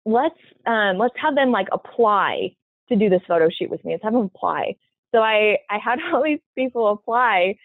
let's 0.05 0.39
um, 0.65 0.97
let's 0.97 1.15
have 1.21 1.35
them 1.35 1.51
like 1.51 1.67
apply 1.71 2.55
to 2.89 2.95
do 2.95 3.09
this 3.09 3.21
photo 3.27 3.49
shoot 3.49 3.69
with 3.69 3.83
me. 3.83 3.93
Let's 3.93 4.03
have 4.03 4.13
them 4.13 4.31
apply. 4.33 4.75
So 5.13 5.21
I 5.21 5.57
I 5.69 5.77
had 5.77 5.99
all 6.13 6.23
these 6.23 6.39
people 6.57 6.89
apply, 6.89 7.55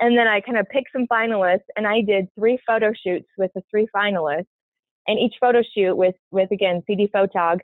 and 0.00 0.16
then 0.16 0.26
I 0.26 0.40
kind 0.40 0.58
of 0.58 0.68
picked 0.68 0.92
some 0.92 1.06
finalists, 1.06 1.68
and 1.76 1.86
I 1.86 2.02
did 2.02 2.28
three 2.38 2.58
photo 2.66 2.92
shoots 2.92 3.28
with 3.38 3.50
the 3.54 3.62
three 3.70 3.86
finalists, 3.94 4.46
and 5.06 5.18
each 5.18 5.34
photo 5.40 5.62
shoot 5.74 5.94
with 5.96 6.16
with 6.30 6.50
again 6.50 6.82
CD 6.86 7.08
Photog, 7.14 7.60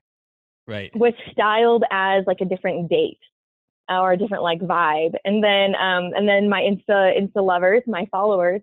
right, 0.66 0.94
was 0.96 1.12
styled 1.32 1.84
as 1.90 2.24
like 2.26 2.40
a 2.40 2.46
different 2.46 2.88
date 2.88 3.18
or 3.90 4.12
a 4.12 4.16
different 4.16 4.42
like 4.42 4.60
vibe, 4.60 5.14
and 5.24 5.42
then 5.42 5.74
um 5.74 6.12
and 6.16 6.28
then 6.28 6.48
my 6.48 6.62
Insta 6.62 7.18
Insta 7.18 7.44
lovers, 7.44 7.82
my 7.86 8.06
followers, 8.10 8.62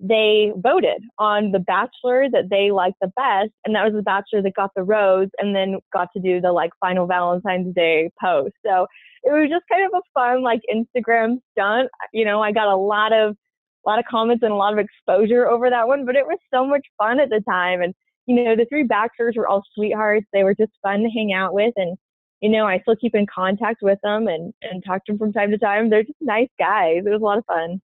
they 0.00 0.52
voted 0.56 1.02
on 1.18 1.52
the 1.52 1.58
bachelor 1.58 2.28
that 2.30 2.50
they 2.50 2.70
liked 2.70 2.96
the 3.00 3.12
best 3.16 3.52
and 3.64 3.74
that 3.74 3.84
was 3.84 3.94
the 3.94 4.02
bachelor 4.02 4.42
that 4.42 4.54
got 4.54 4.70
the 4.74 4.82
rose 4.82 5.28
and 5.38 5.54
then 5.54 5.78
got 5.92 6.08
to 6.14 6.20
do 6.20 6.40
the 6.40 6.50
like 6.52 6.72
final 6.80 7.06
valentine's 7.06 7.72
day 7.74 8.10
post. 8.20 8.54
So 8.66 8.86
it 9.22 9.32
was 9.32 9.48
just 9.48 9.64
kind 9.70 9.86
of 9.86 9.92
a 9.94 10.02
fun 10.12 10.42
like 10.42 10.62
instagram 10.72 11.38
stunt. 11.52 11.90
You 12.12 12.24
know 12.24 12.42
i 12.42 12.50
got 12.50 12.68
a 12.68 12.76
lot 12.76 13.12
of 13.12 13.36
a 13.86 13.88
lot 13.88 13.98
of 13.98 14.04
comments 14.10 14.42
and 14.42 14.52
a 14.52 14.56
lot 14.56 14.72
of 14.72 14.78
exposure 14.78 15.48
over 15.48 15.70
that 15.70 15.86
one 15.86 16.04
but 16.04 16.16
it 16.16 16.26
was 16.26 16.38
so 16.52 16.66
much 16.66 16.86
fun 16.98 17.20
at 17.20 17.30
the 17.30 17.42
time. 17.48 17.80
And 17.80 17.94
you 18.26 18.42
know 18.42 18.56
the 18.56 18.66
three 18.66 18.84
bachelors 18.84 19.36
were 19.36 19.46
all 19.46 19.62
sweethearts. 19.74 20.26
They 20.32 20.42
were 20.42 20.54
just 20.54 20.72
fun 20.82 21.02
to 21.02 21.08
hang 21.08 21.32
out 21.32 21.54
with 21.54 21.72
and 21.76 21.96
you 22.40 22.48
know 22.50 22.66
i 22.66 22.80
still 22.80 22.96
keep 22.96 23.14
in 23.14 23.26
contact 23.32 23.78
with 23.80 24.00
them 24.02 24.26
and 24.26 24.52
and 24.62 24.84
talk 24.84 25.04
to 25.04 25.12
them 25.12 25.18
from 25.18 25.32
time 25.32 25.52
to 25.52 25.58
time. 25.58 25.88
They're 25.88 26.02
just 26.02 26.18
nice 26.20 26.50
guys. 26.58 27.04
It 27.06 27.10
was 27.10 27.22
a 27.22 27.24
lot 27.24 27.38
of 27.38 27.44
fun. 27.46 27.80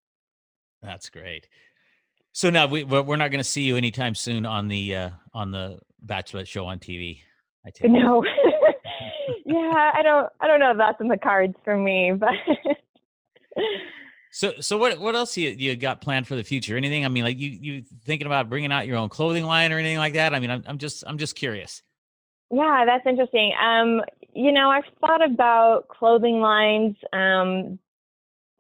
That's 0.83 1.09
great 1.09 1.47
so 2.33 2.51
now 2.51 2.67
we 2.67 2.85
we're 2.85 3.17
not 3.17 3.31
going 3.31 3.43
to 3.43 3.45
see 3.45 3.63
you 3.63 3.77
anytime 3.77 4.15
soon 4.15 4.47
on 4.47 4.69
the 4.69 4.95
uh, 4.95 5.11
on 5.35 5.51
the 5.51 5.79
Bachelorette 6.05 6.47
show 6.47 6.67
on 6.67 6.79
TV. 6.79 7.21
I 7.67 7.71
take 7.71 7.91
no. 7.91 8.25
yeah, 9.45 9.91
I 9.95 10.03
don't 10.03 10.29
I 10.41 10.47
don't 10.47 10.61
know 10.61 10.71
if 10.71 10.79
that's 10.79 11.01
in 11.01 11.09
the 11.09 11.19
cards 11.19 11.55
for 11.65 11.77
me, 11.77 12.13
but. 12.13 12.31
so 14.33 14.53
so 14.61 14.79
what 14.79 14.99
what 15.01 15.15
else 15.15 15.37
you 15.37 15.51
you 15.51 15.77
got 15.77 16.01
planned 16.01 16.27
for 16.27 16.37
the 16.37 16.45
future? 16.45 16.77
Anything? 16.77 17.05
I 17.05 17.09
mean, 17.09 17.25
like 17.25 17.39
you 17.39 17.51
you 17.51 17.85
thinking 18.05 18.27
about 18.27 18.49
bringing 18.49 18.73
out 18.73 18.87
your 18.87 18.97
own 18.97 19.09
clothing 19.09 19.45
line 19.45 19.73
or 19.73 19.79
anything 19.79 19.99
like 19.99 20.15
that? 20.15 20.35
I 20.35 20.41
mean, 20.41 20.51
I'm 20.51 20.63
I'm 20.67 20.79
just 20.79 21.03
I'm 21.07 21.19
just 21.19 21.35
curious. 21.35 21.83
Yeah, 22.53 22.85
that's 22.87 23.07
interesting. 23.07 23.53
Um, 23.61 24.03
you 24.33 24.53
know, 24.53 24.71
I've 24.71 24.85
thought 25.01 25.25
about 25.25 25.89
clothing 25.89 26.41
lines. 26.41 26.97
Um, 27.13 27.79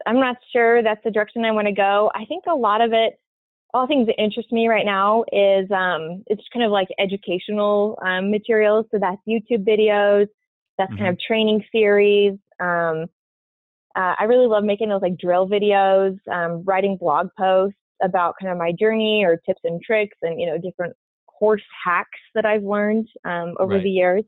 I'm 0.06 0.18
not 0.18 0.36
sure 0.52 0.82
that's 0.82 1.02
the 1.04 1.10
direction 1.10 1.44
I 1.44 1.50
want 1.52 1.66
to 1.66 1.72
go. 1.72 2.10
I 2.14 2.24
think 2.24 2.44
a 2.46 2.54
lot 2.54 2.80
of 2.80 2.92
it 2.92 3.19
all 3.72 3.86
things 3.86 4.06
that 4.06 4.20
interest 4.20 4.52
me 4.52 4.68
right 4.68 4.84
now 4.84 5.24
is 5.32 5.70
um, 5.70 6.24
it's 6.26 6.42
kind 6.52 6.64
of 6.64 6.72
like 6.72 6.88
educational 6.98 7.98
um, 8.04 8.30
materials. 8.30 8.86
So 8.90 8.98
that's 8.98 9.20
YouTube 9.28 9.64
videos, 9.66 10.26
that's 10.78 10.90
mm-hmm. 10.90 10.98
kind 10.98 11.08
of 11.08 11.20
training 11.20 11.64
series. 11.72 12.34
Um, 12.58 13.06
uh, 13.96 14.14
I 14.18 14.24
really 14.24 14.46
love 14.46 14.64
making 14.64 14.88
those 14.88 15.02
like 15.02 15.18
drill 15.18 15.48
videos, 15.48 16.18
um, 16.30 16.62
writing 16.64 16.96
blog 16.96 17.28
posts 17.36 17.76
about 18.02 18.34
kind 18.40 18.50
of 18.50 18.58
my 18.58 18.72
journey 18.72 19.24
or 19.24 19.36
tips 19.36 19.60
and 19.64 19.80
tricks 19.82 20.16
and 20.22 20.40
you 20.40 20.46
know 20.46 20.58
different 20.58 20.94
horse 21.26 21.62
hacks 21.84 22.18
that 22.34 22.44
I've 22.44 22.62
learned 22.62 23.08
um, 23.24 23.56
over 23.58 23.74
Right. 23.74 23.82
the 23.82 23.90
years. 23.90 24.24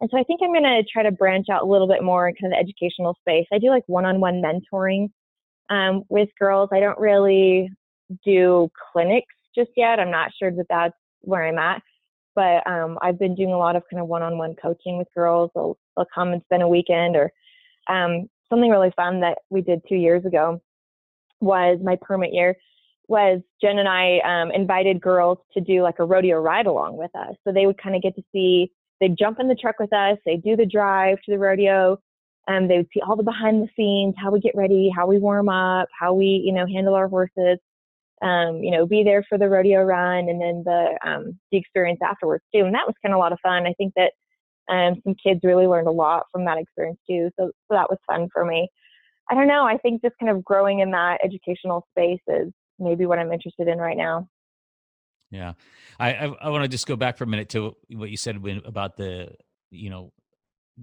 And 0.00 0.08
so 0.10 0.18
I 0.18 0.22
think 0.24 0.40
I'm 0.42 0.52
going 0.52 0.62
to 0.64 0.82
try 0.90 1.02
to 1.02 1.10
branch 1.10 1.48
out 1.50 1.62
a 1.62 1.66
little 1.66 1.86
bit 1.86 2.02
more 2.02 2.28
in 2.28 2.34
kind 2.34 2.52
of 2.52 2.56
the 2.56 2.60
educational 2.60 3.14
space. 3.20 3.46
I 3.52 3.58
do 3.58 3.68
like 3.68 3.84
one-on-one 3.86 4.42
mentoring 4.42 5.10
um, 5.68 6.04
with 6.08 6.30
girls. 6.38 6.70
I 6.72 6.80
don't 6.80 6.98
really 6.98 7.70
do 8.24 8.70
clinics 8.92 9.34
just 9.54 9.70
yet. 9.76 10.00
I'm 10.00 10.10
not 10.10 10.30
sure 10.38 10.50
that 10.50 10.66
that's 10.68 10.94
where 11.22 11.46
I'm 11.46 11.58
at, 11.58 11.82
but 12.34 12.66
um, 12.66 12.98
I've 13.02 13.18
been 13.18 13.34
doing 13.34 13.52
a 13.52 13.58
lot 13.58 13.76
of 13.76 13.82
kind 13.90 14.00
of 14.00 14.08
one-on-one 14.08 14.56
coaching 14.60 14.98
with 14.98 15.08
girls. 15.14 15.50
They'll, 15.54 15.78
they'll 15.96 16.06
come 16.14 16.32
and 16.32 16.42
spend 16.44 16.62
a 16.62 16.68
weekend 16.68 17.16
or 17.16 17.32
um, 17.88 18.28
something 18.48 18.70
really 18.70 18.92
fun 18.96 19.20
that 19.20 19.38
we 19.50 19.60
did 19.60 19.80
two 19.88 19.96
years 19.96 20.24
ago 20.24 20.60
was 21.40 21.78
my 21.82 21.96
permit 22.00 22.32
year 22.32 22.56
was 23.08 23.40
Jen 23.60 23.78
and 23.78 23.88
I 23.88 24.20
um, 24.20 24.52
invited 24.52 25.00
girls 25.00 25.38
to 25.54 25.60
do 25.60 25.82
like 25.82 25.98
a 25.98 26.04
rodeo 26.04 26.38
ride 26.38 26.66
along 26.66 26.96
with 26.96 27.10
us. 27.16 27.34
So 27.42 27.52
they 27.52 27.66
would 27.66 27.82
kind 27.82 27.96
of 27.96 28.02
get 28.02 28.14
to 28.14 28.22
see, 28.30 28.70
they'd 29.00 29.18
jump 29.18 29.40
in 29.40 29.48
the 29.48 29.56
truck 29.56 29.80
with 29.80 29.92
us, 29.92 30.16
they'd 30.24 30.44
do 30.44 30.54
the 30.54 30.64
drive 30.64 31.16
to 31.24 31.32
the 31.32 31.38
rodeo, 31.38 31.98
and 32.46 32.70
they 32.70 32.76
would 32.76 32.88
see 32.94 33.00
all 33.00 33.16
the 33.16 33.24
behind 33.24 33.62
the 33.62 33.68
scenes, 33.76 34.14
how 34.16 34.30
we 34.30 34.40
get 34.40 34.54
ready, 34.54 34.92
how 34.94 35.08
we 35.08 35.18
warm 35.18 35.48
up, 35.48 35.88
how 35.98 36.14
we, 36.14 36.40
you 36.44 36.52
know, 36.52 36.66
handle 36.66 36.94
our 36.94 37.08
horses, 37.08 37.58
um, 38.22 38.62
you 38.62 38.70
know, 38.70 38.86
be 38.86 39.02
there 39.02 39.24
for 39.28 39.38
the 39.38 39.48
rodeo 39.48 39.82
run 39.82 40.28
and 40.28 40.40
then 40.40 40.62
the, 40.64 40.98
um, 41.06 41.38
the 41.50 41.58
experience 41.58 42.00
afterwards 42.02 42.44
too. 42.54 42.64
And 42.64 42.74
that 42.74 42.86
was 42.86 42.94
kind 43.02 43.12
of 43.12 43.16
a 43.16 43.20
lot 43.20 43.32
of 43.32 43.38
fun. 43.42 43.66
I 43.66 43.72
think 43.74 43.94
that 43.96 44.12
um, 44.68 45.00
some 45.04 45.14
kids 45.14 45.40
really 45.42 45.66
learned 45.66 45.88
a 45.88 45.92
lot 45.92 46.26
from 46.30 46.44
that 46.44 46.58
experience 46.58 46.98
too. 47.08 47.30
So, 47.38 47.46
so 47.46 47.74
that 47.74 47.90
was 47.90 47.98
fun 48.06 48.28
for 48.32 48.44
me. 48.44 48.68
I 49.30 49.34
don't 49.34 49.48
know. 49.48 49.64
I 49.64 49.78
think 49.78 50.02
just 50.02 50.16
kind 50.18 50.30
of 50.30 50.44
growing 50.44 50.80
in 50.80 50.90
that 50.90 51.20
educational 51.24 51.86
space 51.92 52.20
is 52.28 52.52
maybe 52.78 53.06
what 53.06 53.18
I'm 53.18 53.32
interested 53.32 53.68
in 53.68 53.78
right 53.78 53.96
now. 53.96 54.28
Yeah, 55.30 55.52
I 56.00 56.14
I, 56.14 56.24
I 56.42 56.48
want 56.50 56.64
to 56.64 56.68
just 56.68 56.88
go 56.88 56.96
back 56.96 57.16
for 57.16 57.24
a 57.24 57.26
minute 57.28 57.50
to 57.50 57.76
what 57.92 58.10
you 58.10 58.16
said 58.16 58.42
when, 58.42 58.62
about 58.64 58.96
the 58.96 59.34
you 59.70 59.88
know 59.88 60.12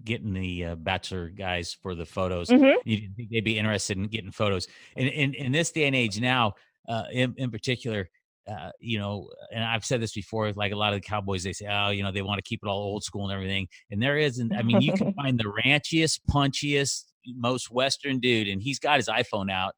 getting 0.02 0.34
the 0.34 0.66
uh, 0.66 0.76
bachelor 0.76 1.30
guys 1.30 1.76
for 1.82 1.96
the 1.96 2.06
photos. 2.06 2.50
Mhm. 2.50 2.76
You 2.86 3.02
didn't 3.02 3.16
think 3.16 3.30
they'd 3.30 3.44
be 3.44 3.58
interested 3.58 3.98
in 3.98 4.08
getting 4.08 4.32
photos. 4.32 4.68
And 4.96 5.10
in 5.10 5.34
in 5.34 5.52
this 5.52 5.72
day 5.72 5.86
and 5.86 5.96
age 5.96 6.22
now, 6.22 6.54
uh, 6.88 7.04
in 7.12 7.34
in 7.38 7.52
particular. 7.52 8.10
Uh, 8.50 8.72
you 8.80 8.98
know, 8.98 9.30
and 9.54 9.62
I've 9.62 9.84
said 9.84 10.02
this 10.02 10.14
before. 10.14 10.54
Like 10.54 10.72
a 10.72 10.76
lot 10.78 10.94
of 10.94 11.02
the 11.02 11.06
cowboys, 11.06 11.44
they 11.44 11.52
say, 11.52 11.68
"Oh, 11.70 11.90
you 11.90 12.02
know, 12.02 12.14
they 12.14 12.22
want 12.22 12.38
to 12.38 12.42
keep 12.50 12.62
it 12.64 12.68
all 12.70 12.80
old 12.80 13.04
school 13.04 13.26
and 13.26 13.34
everything." 13.34 13.68
And 13.92 14.02
there 14.02 14.18
isn't. 14.18 14.54
I 14.58 14.62
mean, 14.64 14.80
you 14.80 14.94
can 14.94 15.12
find 15.18 15.38
the 15.38 15.52
ranchiest, 15.66 16.22
punchiest, 16.30 17.08
most 17.36 17.70
Western 17.70 18.20
dude, 18.20 18.48
and 18.48 18.62
he's 18.62 18.80
got 18.80 18.98
his 18.98 19.10
iPhone 19.10 19.52
out. 19.52 19.76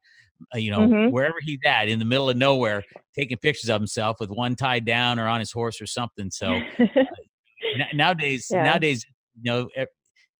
uh, 0.54 0.58
You 0.58 0.70
know, 0.70 0.86
Mhm. 0.86 1.10
wherever 1.10 1.34
he's 1.40 1.58
at, 1.66 1.88
in 1.88 1.98
the 1.98 2.04
middle 2.04 2.30
of 2.30 2.36
nowhere, 2.36 2.84
taking 3.18 3.38
pictures 3.38 3.68
of 3.70 3.80
himself 3.80 4.18
with 4.20 4.30
one 4.30 4.54
tied 4.54 4.84
down 4.84 5.18
or 5.18 5.26
on 5.26 5.40
his 5.40 5.50
horse 5.50 5.80
or 5.80 5.86
something. 5.86 6.30
So 6.30 6.60
N- 7.76 7.86
nowadays 7.94 8.46
Yeah. 8.50 8.62
nowadays 8.64 9.04
you 9.40 9.50
know 9.50 9.68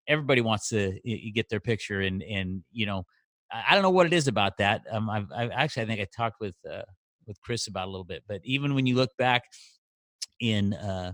everybody 0.08 0.40
wants 0.40 0.68
to 0.68 0.98
get 1.34 1.48
their 1.48 1.60
picture 1.60 2.00
and 2.00 2.22
and 2.22 2.62
you 2.72 2.86
know 2.86 3.04
i 3.52 3.74
don't 3.74 3.82
know 3.82 3.90
what 3.90 4.06
it 4.06 4.12
is 4.12 4.28
about 4.28 4.56
that 4.58 4.82
um 4.90 5.08
i've, 5.10 5.26
I've 5.34 5.50
actually 5.50 5.84
i 5.84 5.86
think 5.86 6.00
i 6.00 6.06
talked 6.16 6.40
with 6.40 6.54
uh 6.70 6.82
with 7.26 7.40
chris 7.40 7.66
about 7.66 7.84
it 7.84 7.88
a 7.88 7.90
little 7.90 8.04
bit 8.04 8.22
but 8.28 8.40
even 8.44 8.74
when 8.74 8.86
you 8.86 8.96
look 8.96 9.10
back 9.18 9.42
in 10.40 10.74
uh 10.74 11.12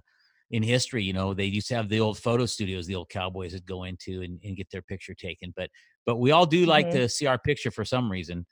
in 0.50 0.62
history 0.62 1.02
you 1.02 1.12
know 1.12 1.34
they 1.34 1.44
used 1.44 1.68
to 1.68 1.74
have 1.74 1.88
the 1.88 2.00
old 2.00 2.18
photo 2.18 2.46
studios 2.46 2.86
the 2.86 2.94
old 2.94 3.08
cowboys 3.08 3.52
would 3.52 3.66
go 3.66 3.84
into 3.84 4.22
and, 4.22 4.40
and 4.44 4.56
get 4.56 4.70
their 4.70 4.82
picture 4.82 5.14
taken 5.14 5.52
but 5.56 5.70
but 6.04 6.16
we 6.16 6.30
all 6.30 6.46
do 6.46 6.66
like 6.66 6.86
Mhm. 6.86 6.92
to 6.92 7.08
see 7.08 7.26
our 7.26 7.38
picture 7.38 7.70
for 7.70 7.84
some 7.84 8.10
reason 8.10 8.46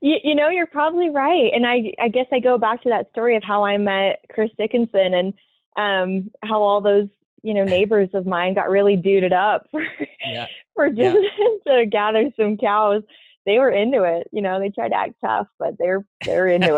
You, 0.00 0.16
you 0.22 0.34
know, 0.34 0.48
you're 0.48 0.66
probably 0.66 1.10
right. 1.10 1.50
And 1.52 1.66
I, 1.66 1.92
I 2.00 2.08
guess 2.08 2.26
I 2.32 2.38
go 2.38 2.58
back 2.58 2.82
to 2.82 2.88
that 2.90 3.08
story 3.10 3.36
of 3.36 3.42
how 3.42 3.64
I 3.64 3.76
met 3.78 4.20
Chris 4.30 4.50
Dickinson 4.58 5.14
and 5.14 5.34
um, 5.76 6.30
how 6.42 6.62
all 6.62 6.80
those, 6.80 7.08
you 7.46 7.54
know, 7.54 7.64
neighbors 7.64 8.08
of 8.12 8.26
mine 8.26 8.54
got 8.54 8.68
really 8.68 8.96
duded 8.96 9.32
up 9.32 9.66
for, 9.70 9.82
yeah 10.28 10.46
for 10.74 10.86
Yeah. 10.88 11.12
just 11.12 11.26
to 11.68 11.86
gather 11.86 12.30
some 12.38 12.56
cows. 12.56 13.02
They 13.46 13.58
were 13.58 13.70
into 13.70 14.02
it. 14.02 14.26
You 14.32 14.42
know, 14.42 14.58
they 14.58 14.70
tried 14.70 14.88
to 14.88 14.96
act 14.96 15.14
tough, 15.24 15.46
but 15.58 15.74
they're 15.78 16.04
they're 16.24 16.48
into 16.48 16.76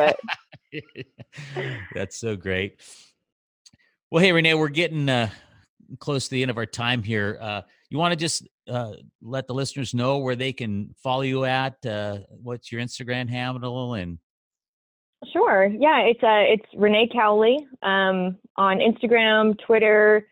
it. 0.73 1.07
That's 1.95 2.19
so 2.19 2.37
great. 2.37 2.81
Well, 4.11 4.23
hey 4.23 4.31
Renae, 4.31 4.59
we're 4.59 4.69
getting 4.69 5.09
uh, 5.09 5.31
close 5.99 6.25
to 6.29 6.31
the 6.35 6.43
end 6.43 6.51
of 6.51 6.59
our 6.59 6.67
time 6.67 7.03
here. 7.03 7.39
Uh, 7.41 7.63
you 7.91 7.97
want 7.99 8.13
to 8.13 8.17
just 8.17 8.47
uh, 8.69 8.93
let 9.23 9.47
the 9.47 9.55
listeners 9.55 9.95
know 9.95 10.19
where 10.19 10.37
they 10.37 10.53
can 10.53 10.95
follow 11.03 11.23
you 11.23 11.45
at? 11.47 11.85
Uh, 11.87 12.19
what's 12.43 12.71
your 12.71 12.83
Instagram 12.83 13.29
handle? 13.31 13.95
And 13.95 14.19
Sure. 15.33 15.65
Yeah, 15.67 16.01
it's 16.03 16.23
uh 16.23 16.45
it's 16.47 16.67
Renae 16.77 17.13
Cowley 17.13 17.67
um, 17.83 18.37
on 18.57 18.79
Instagram, 18.79 19.59
Twitter, 19.67 20.29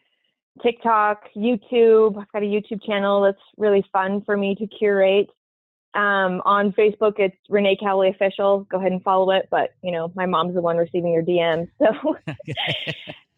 TikTok, 0.62 1.24
YouTube. 1.36 2.18
I've 2.18 2.32
got 2.32 2.42
a 2.42 2.46
YouTube 2.46 2.84
channel 2.84 3.22
that's 3.22 3.42
really 3.56 3.84
fun 3.92 4.22
for 4.24 4.36
me 4.36 4.54
to 4.56 4.66
curate. 4.66 5.28
Um, 5.94 6.42
on 6.44 6.72
Facebook, 6.72 7.14
it's 7.18 7.36
Renae 7.50 7.80
Cowley 7.80 8.10
Official. 8.10 8.66
Go 8.70 8.78
ahead 8.78 8.92
and 8.92 9.02
follow 9.02 9.30
it. 9.30 9.48
But 9.50 9.70
you 9.82 9.92
know, 9.92 10.12
my 10.14 10.26
mom's 10.26 10.54
the 10.54 10.60
one 10.60 10.76
receiving 10.76 11.12
your 11.12 11.22
DMs, 11.22 11.68
so 11.78 12.16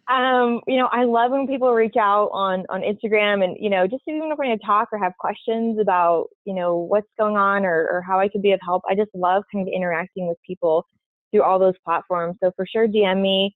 um, 0.12 0.60
you 0.66 0.76
know, 0.76 0.88
I 0.90 1.04
love 1.04 1.30
when 1.30 1.46
people 1.46 1.72
reach 1.72 1.96
out 1.96 2.30
on 2.32 2.64
on 2.68 2.80
Instagram 2.80 3.44
and 3.44 3.56
you 3.60 3.70
know, 3.70 3.86
just 3.86 4.02
even 4.08 4.22
if 4.32 4.38
we're 4.38 4.46
going 4.46 4.58
to 4.58 4.66
talk 4.66 4.88
or 4.92 4.98
have 4.98 5.12
questions 5.18 5.78
about 5.78 6.28
you 6.44 6.54
know 6.54 6.76
what's 6.76 7.06
going 7.18 7.36
on 7.36 7.64
or, 7.64 7.88
or 7.88 8.02
how 8.02 8.18
I 8.18 8.28
could 8.28 8.42
be 8.42 8.52
of 8.52 8.60
help. 8.64 8.82
I 8.90 8.94
just 8.94 9.14
love 9.14 9.44
kind 9.52 9.66
of 9.66 9.72
interacting 9.72 10.26
with 10.26 10.38
people 10.44 10.84
through 11.30 11.42
all 11.42 11.58
those 11.58 11.74
platforms. 11.84 12.38
So 12.42 12.50
for 12.56 12.66
sure, 12.66 12.88
DM 12.88 13.20
me, 13.20 13.54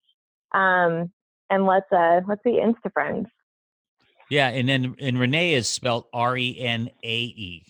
um, 0.53 1.11
and 1.51 1.67
let's 1.67 1.91
uh 1.91 2.21
let's 2.29 2.43
be 2.45 2.61
Insta 2.63 2.93
friends. 2.93 3.27
Yeah, 4.31 4.49
and 4.49 4.69
then 4.69 4.95
and 4.99 5.17
Renae 5.19 5.53
is 5.53 5.69
spelled 5.69 6.07
R 6.13 6.37
E 6.37 6.59
N 6.61 6.91
A 7.03 7.17
E. 7.19 7.65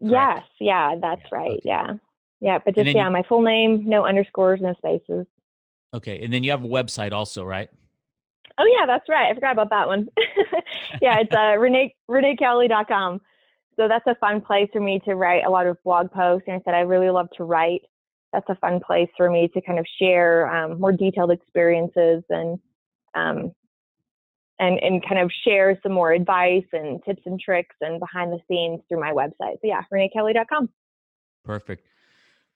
Yes, 0.00 0.42
yeah, 0.60 0.94
that's 1.00 1.22
Yeah, 1.30 1.38
right. 1.38 1.50
okay. 1.52 1.60
Yeah, 1.64 1.92
yeah, 2.40 2.58
but 2.64 2.74
just 2.74 2.86
yeah, 2.94 3.06
you- 3.06 3.10
my 3.12 3.22
full 3.28 3.42
name, 3.42 3.82
no 3.88 4.04
underscores, 4.04 4.60
no 4.60 4.74
spaces. 4.74 5.26
Okay, 5.94 6.22
and 6.22 6.32
then 6.32 6.44
you 6.44 6.50
have 6.50 6.64
a 6.64 6.68
website 6.68 7.12
also, 7.12 7.44
right? 7.44 7.68
Oh 8.58 8.64
yeah, 8.78 8.86
that's 8.86 9.08
right. 9.08 9.30
I 9.30 9.34
forgot 9.34 9.52
about 9.52 9.70
that 9.70 9.86
one. 9.86 10.08
yeah, 11.02 11.18
it's 11.20 11.32
uh, 11.32 11.56
Renae 11.58 11.92
RenaeCowley.com. 12.10 13.20
So 13.76 13.88
that's 13.88 14.06
a 14.06 14.14
fun 14.14 14.40
place 14.40 14.68
for 14.72 14.80
me 14.80 14.98
to 15.04 15.14
write 15.14 15.44
a 15.44 15.50
lot 15.50 15.66
of 15.66 15.76
blog 15.84 16.10
posts. 16.10 16.44
And 16.48 16.56
I 16.56 16.62
said 16.64 16.74
I 16.74 16.80
really 16.80 17.10
love 17.10 17.28
to 17.36 17.44
write. 17.44 17.82
That's 18.32 18.48
a 18.48 18.54
fun 18.56 18.80
place 18.80 19.08
for 19.16 19.30
me 19.30 19.48
to 19.52 19.60
kind 19.60 19.78
of 19.78 19.86
share 20.00 20.48
um, 20.54 20.80
more 20.80 20.92
detailed 20.92 21.30
experiences 21.30 22.24
and 22.30 22.58
um, 23.14 23.52
and 24.58 24.78
and 24.78 25.06
kind 25.06 25.20
of 25.20 25.30
share 25.44 25.78
some 25.82 25.92
more 25.92 26.12
advice 26.12 26.64
and 26.72 27.02
tips 27.04 27.22
and 27.26 27.38
tricks 27.38 27.76
and 27.80 28.00
behind 28.00 28.32
the 28.32 28.38
scenes 28.48 28.80
through 28.88 29.00
my 29.00 29.12
website. 29.12 29.54
So 29.54 29.64
yeah, 29.64 29.82
RenaeCowley.com. 29.92 30.68
Perfect. 31.44 31.86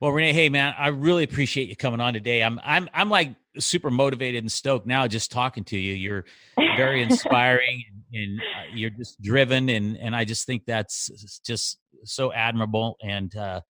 Well, 0.01 0.13
Renae, 0.13 0.33
hey 0.33 0.49
man, 0.49 0.75
I 0.79 0.89
really 0.89 1.25
appreciate 1.25 1.69
you 1.69 1.77
coming 1.77 2.01
on 2.01 2.15
today. 2.15 2.43
I'm 2.43 2.59
I'm 2.65 2.89
I'm 2.95 3.11
like 3.11 3.35
super 3.59 3.91
motivated 3.91 4.43
and 4.43 4.51
stoked 4.51 4.87
now 4.87 5.07
just 5.07 5.31
talking 5.31 5.65
to 5.65 5.79
you. 5.79 5.93
You're 5.93 6.25
very 6.57 7.03
inspiring 7.09 7.85
and, 8.13 8.23
and 8.23 8.41
uh, 8.41 8.75
you're 8.75 8.91
just 8.91 9.21
driven 9.21 9.69
and 9.69 9.99
and 9.99 10.17
I 10.17 10.25
just 10.25 10.47
think 10.47 10.65
that's 10.67 11.41
just 11.45 11.79
so 12.05 12.33
admirable 12.33 12.97
and 13.03 13.37
uh 13.37 13.61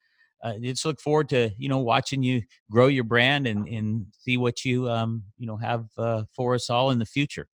uh, 0.42 0.54
just 0.62 0.84
look 0.86 1.00
forward 1.00 1.28
to 1.28 1.50
you 1.58 1.68
know 1.68 1.78
watching 1.78 2.22
you 2.22 2.42
grow 2.70 2.86
your 2.86 3.04
brand 3.04 3.46
and 3.46 3.68
and 3.68 4.06
see 4.12 4.36
what 4.36 4.64
you 4.64 4.88
um 4.88 5.22
you 5.36 5.46
know 5.46 5.56
have 5.56 5.86
uh, 5.98 6.22
for 6.34 6.54
us 6.54 6.70
all 6.70 6.90
in 6.90 6.98
the 6.98 7.06
future. 7.06 7.46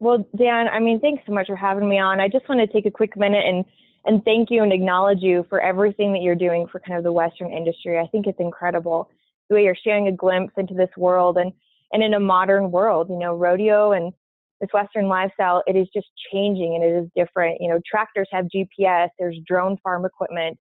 Well, 0.00 0.24
Dan, 0.36 0.68
I 0.68 0.78
mean, 0.78 1.00
thanks 1.00 1.24
so 1.26 1.32
much 1.32 1.48
for 1.48 1.56
having 1.56 1.88
me 1.88 1.98
on. 1.98 2.20
I 2.20 2.28
just 2.28 2.48
want 2.48 2.60
to 2.60 2.72
take 2.72 2.86
a 2.86 2.90
quick 2.90 3.16
minute 3.16 3.44
and 3.46 3.64
and 4.04 4.24
thank 4.24 4.48
you 4.50 4.62
and 4.62 4.72
acknowledge 4.72 5.18
you 5.20 5.44
for 5.50 5.60
everything 5.60 6.12
that 6.12 6.22
you're 6.22 6.36
doing 6.36 6.66
for 6.70 6.80
kind 6.80 6.96
of 6.96 7.04
the 7.04 7.12
Western 7.12 7.52
industry. 7.52 7.98
I 7.98 8.06
think 8.06 8.26
it's 8.26 8.40
incredible 8.40 9.10
the 9.48 9.56
way 9.56 9.64
you're 9.64 9.76
sharing 9.82 10.06
a 10.08 10.12
glimpse 10.12 10.52
into 10.56 10.74
this 10.74 10.90
world 10.96 11.36
and 11.36 11.52
and 11.92 12.02
in 12.02 12.14
a 12.14 12.20
modern 12.20 12.70
world. 12.70 13.08
You 13.10 13.18
know, 13.18 13.34
rodeo 13.34 13.92
and 13.92 14.12
this 14.60 14.70
Western 14.72 15.08
lifestyle, 15.08 15.62
it 15.66 15.76
is 15.76 15.88
just 15.94 16.08
changing 16.32 16.74
and 16.74 16.84
it 16.84 17.04
is 17.04 17.10
different. 17.16 17.60
You 17.60 17.68
know, 17.68 17.80
tractors 17.88 18.28
have 18.32 18.46
GPS. 18.46 19.08
There's 19.18 19.38
drone 19.46 19.76
farm 19.82 20.04
equipment. 20.04 20.58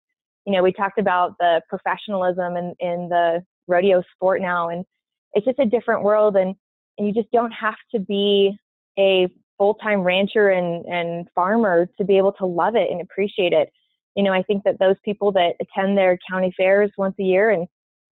You 0.47 0.53
know, 0.53 0.63
we 0.63 0.73
talked 0.73 0.99
about 0.99 1.37
the 1.39 1.63
professionalism 1.71 2.57
in 2.57 2.75
in 2.81 3.09
the 3.09 3.43
rodeo 3.67 4.03
sport 4.15 4.43
now, 4.43 4.69
and 4.69 4.85
it's 5.33 5.47
just 5.47 5.59
a 5.59 5.67
different 5.67 6.03
world. 6.03 6.37
And 6.37 6.55
and 6.99 7.09
you 7.09 7.15
just 7.15 7.33
don't 7.33 7.53
have 7.53 7.77
to 7.95 7.99
be 7.99 8.59
a 8.99 9.29
full-time 9.59 10.01
rancher 10.01 10.49
and, 10.49 10.85
and 10.87 11.29
farmer 11.35 11.89
to 11.99 12.05
be 12.05 12.17
able 12.17 12.33
to 12.33 12.47
love 12.47 12.75
it 12.75 12.91
and 12.91 13.01
appreciate 13.01 13.53
it. 13.53 13.71
You 14.17 14.23
know, 14.23 14.33
I 14.33 14.43
think 14.43 14.65
that 14.65 14.79
those 14.79 14.97
people 15.05 15.33
that 15.33 15.55
attend 15.61 15.97
their 15.97 16.19
county 16.29 16.53
fairs 16.57 16.91
once 16.99 17.15
a 17.21 17.23
year 17.23 17.51
and, 17.51 17.67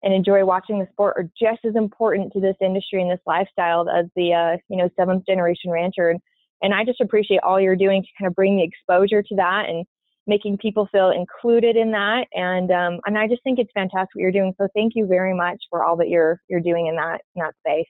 and 0.02 0.14
enjoy 0.14 0.44
watching 0.46 0.80
the 0.80 0.88
sport 0.92 1.16
are 1.18 1.30
just 1.40 1.66
as 1.66 1.76
important 1.76 2.34
to 2.34 2.40
this 2.40 2.56
industry 2.62 3.02
and 3.02 3.12
this 3.12 3.20
lifestyle 3.26 3.88
as 3.90 4.06
the, 4.16 4.34
uh, 4.34 4.58
you 4.70 4.78
know, 4.78 4.90
seventh 4.98 5.26
generation 5.26 5.70
rancher. 5.70 6.10
And, 6.10 6.20
and 6.62 6.74
I 6.74 6.84
just 6.84 7.02
appreciate 7.02 7.42
all 7.44 7.60
you're 7.60 7.76
doing 7.76 8.02
to 8.02 8.08
kind 8.18 8.28
of 8.28 8.36
bring 8.36 8.58
the 8.58 8.64
exposure 8.64 9.22
to 9.22 9.36
that 9.36 9.70
and 9.70 9.86
making 10.26 10.58
people 10.58 10.88
feel 10.92 11.12
included 11.12 11.76
in 11.76 11.92
that. 11.92 12.28
And, 12.34 12.72
um, 12.72 13.00
and 13.06 13.18
I 13.18 13.28
just 13.28 13.44
think 13.44 13.60
it's 13.60 13.72
fantastic 13.74 14.16
what 14.16 14.22
you're 14.22 14.32
doing. 14.32 14.54
So 14.58 14.68
thank 14.74 14.94
you 14.96 15.06
very 15.06 15.36
much 15.36 15.62
for 15.70 15.84
all 15.84 15.98
that 15.98 16.10
you're, 16.10 16.40
you're 16.50 16.62
doing 16.62 16.88
in 16.88 16.96
that, 16.96 17.22
in 17.36 17.42
that 17.44 17.54
space. 17.60 17.88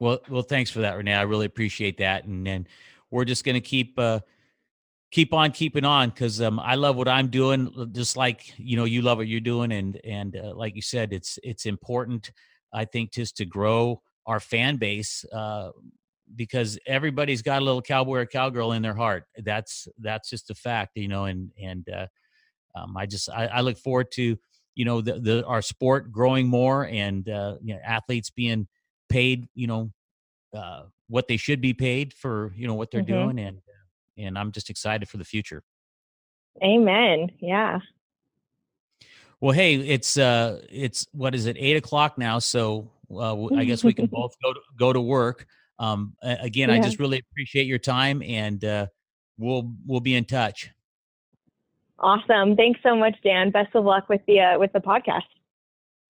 Well, 0.00 0.18
well, 0.30 0.42
thanks 0.42 0.70
for 0.70 0.80
that, 0.80 0.96
Renae. 0.96 1.16
I 1.16 1.22
really 1.22 1.44
appreciate 1.46 1.98
that, 1.98 2.24
and 2.24 2.46
then 2.46 2.66
we're 3.10 3.26
just 3.26 3.44
going 3.44 3.54
to 3.54 3.60
keep 3.60 3.98
uh, 3.98 4.20
keep 5.10 5.34
on 5.34 5.52
keeping 5.52 5.84
on 5.84 6.08
because 6.08 6.40
um, 6.40 6.58
I 6.58 6.74
love 6.74 6.96
what 6.96 7.06
I'm 7.06 7.28
doing, 7.28 7.90
just 7.92 8.16
like 8.16 8.54
you 8.58 8.78
know 8.78 8.84
you 8.84 9.02
love 9.02 9.18
what 9.18 9.28
you're 9.28 9.40
doing, 9.40 9.72
and 9.72 10.00
and 10.02 10.36
uh, 10.36 10.54
like 10.54 10.74
you 10.74 10.82
said, 10.82 11.12
it's 11.12 11.38
it's 11.42 11.66
important. 11.66 12.32
I 12.72 12.86
think 12.86 13.12
just 13.12 13.36
to 13.38 13.44
grow 13.44 14.00
our 14.26 14.40
fan 14.40 14.76
base 14.76 15.24
uh, 15.34 15.70
because 16.34 16.78
everybody's 16.86 17.42
got 17.42 17.60
a 17.60 17.64
little 17.64 17.82
cowboy 17.82 18.20
or 18.20 18.26
cowgirl 18.26 18.72
in 18.72 18.80
their 18.80 18.94
heart. 18.94 19.24
That's 19.36 19.86
that's 19.98 20.30
just 20.30 20.50
a 20.50 20.54
fact, 20.54 20.92
you 20.96 21.08
know. 21.08 21.26
And 21.26 21.50
and 21.60 21.86
uh, 21.90 22.06
um, 22.74 22.96
I 22.96 23.04
just 23.04 23.28
I, 23.28 23.46
I, 23.48 23.60
look 23.60 23.76
forward 23.76 24.10
to 24.12 24.38
you 24.76 24.84
know 24.86 25.02
the, 25.02 25.20
the 25.20 25.44
our 25.44 25.60
sport 25.60 26.10
growing 26.10 26.46
more 26.46 26.86
and 26.86 27.28
uh, 27.28 27.56
you 27.62 27.74
know 27.74 27.80
athletes 27.84 28.30
being 28.30 28.66
paid 29.10 29.48
you 29.54 29.66
know 29.66 29.90
uh, 30.56 30.84
what 31.08 31.28
they 31.28 31.36
should 31.36 31.60
be 31.60 31.74
paid 31.74 32.14
for 32.14 32.52
you 32.56 32.66
know 32.66 32.74
what 32.74 32.90
they're 32.90 33.02
mm-hmm. 33.02 33.34
doing 33.34 33.38
and 33.40 33.60
and 34.16 34.38
I'm 34.38 34.52
just 34.52 34.70
excited 34.70 35.08
for 35.08 35.16
the 35.16 35.24
future. 35.24 35.62
Amen. 36.62 37.30
Yeah. 37.40 37.80
Well, 39.40 39.52
hey, 39.52 39.76
it's 39.76 40.18
uh, 40.18 40.60
it's 40.68 41.06
what 41.12 41.34
is 41.34 41.46
it? 41.46 41.56
Eight 41.58 41.76
o'clock 41.76 42.18
now, 42.18 42.38
so 42.38 42.90
uh, 43.10 43.46
I 43.54 43.64
guess 43.64 43.82
we 43.82 43.94
can 43.94 44.06
both 44.12 44.34
go 44.42 44.52
to, 44.52 44.60
go 44.76 44.92
to 44.92 45.00
work. 45.00 45.46
Um, 45.78 46.14
again, 46.22 46.68
yeah. 46.68 46.74
I 46.74 46.80
just 46.80 46.98
really 46.98 47.22
appreciate 47.30 47.66
your 47.66 47.78
time, 47.78 48.22
and 48.22 48.62
uh, 48.62 48.86
we'll 49.38 49.72
we'll 49.86 50.00
be 50.00 50.14
in 50.14 50.26
touch. 50.26 50.70
Awesome! 51.98 52.54
Thanks 52.54 52.80
so 52.82 52.94
much, 52.94 53.16
Dan. 53.24 53.50
Best 53.50 53.74
of 53.74 53.84
luck 53.84 54.10
with 54.10 54.20
the 54.26 54.40
uh, 54.40 54.58
with 54.58 54.72
the 54.74 54.80
podcast. 54.80 55.22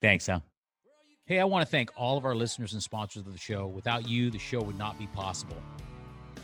Thanks, 0.03 0.29
Al. 0.29 0.43
Hey, 1.31 1.39
I 1.39 1.45
want 1.45 1.65
to 1.65 1.71
thank 1.71 1.93
all 1.97 2.19
of 2.19 2.25
our 2.25 2.35
listeners 2.35 2.73
and 2.73 2.83
sponsors 2.83 3.25
of 3.25 3.33
the 3.33 3.39
show. 3.39 3.69
Without 3.69 4.09
you, 4.09 4.33
the 4.33 4.39
show 4.41 4.61
would 4.63 4.77
not 4.77 4.99
be 4.99 5.07
possible. 5.07 5.55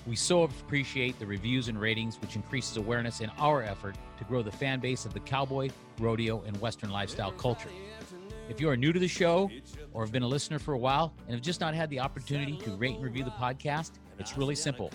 We 0.07 0.15
so 0.15 0.45
appreciate 0.45 1.19
the 1.19 1.27
reviews 1.27 1.67
and 1.67 1.81
ratings, 1.81 2.21
which 2.21 2.37
increases 2.37 2.77
awareness 2.77 3.21
in 3.21 3.29
our 3.37 3.65
effort 3.65 3.97
to 4.17 4.25
grow 4.27 4.45
the 4.45 4.53
fan 4.53 4.79
base 4.79 5.05
of 5.05 5.13
the 5.13 5.19
cowboy, 5.19 5.71
rodeo, 5.99 6.43
and 6.43 6.57
Western 6.61 6.91
lifestyle 6.91 7.33
culture. 7.33 7.69
If 8.49 8.61
you 8.61 8.69
are 8.69 8.77
new 8.77 8.93
to 8.93 9.01
the 9.01 9.09
show 9.09 9.51
or 9.93 10.05
have 10.05 10.13
been 10.13 10.23
a 10.23 10.29
listener 10.29 10.61
for 10.61 10.75
a 10.75 10.79
while 10.79 11.13
and 11.27 11.35
have 11.35 11.43
just 11.43 11.61
not 11.61 11.75
had 11.75 11.91
the 11.91 11.99
opportunity 11.99 12.57
to 12.59 12.71
rate 12.77 12.95
and 12.95 13.03
review 13.03 13.25
the 13.25 13.31
podcast, 13.31 13.95
it's 14.21 14.39
really 14.39 14.55
simple. 14.55 14.93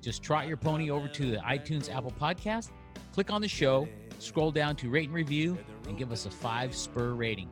Just 0.00 0.22
trot 0.22 0.48
your 0.48 0.56
pony 0.56 0.88
over 0.88 1.06
to 1.06 1.30
the 1.30 1.36
iTunes 1.36 1.94
Apple 1.94 2.14
Podcast, 2.18 2.70
click 3.12 3.30
on 3.30 3.42
the 3.42 3.48
show, 3.48 3.86
scroll 4.20 4.50
down 4.50 4.74
to 4.76 4.88
rate 4.88 5.08
and 5.08 5.14
review, 5.14 5.58
and 5.86 5.98
give 5.98 6.12
us 6.12 6.24
a 6.24 6.30
five 6.30 6.74
spur 6.74 7.12
rating. 7.12 7.50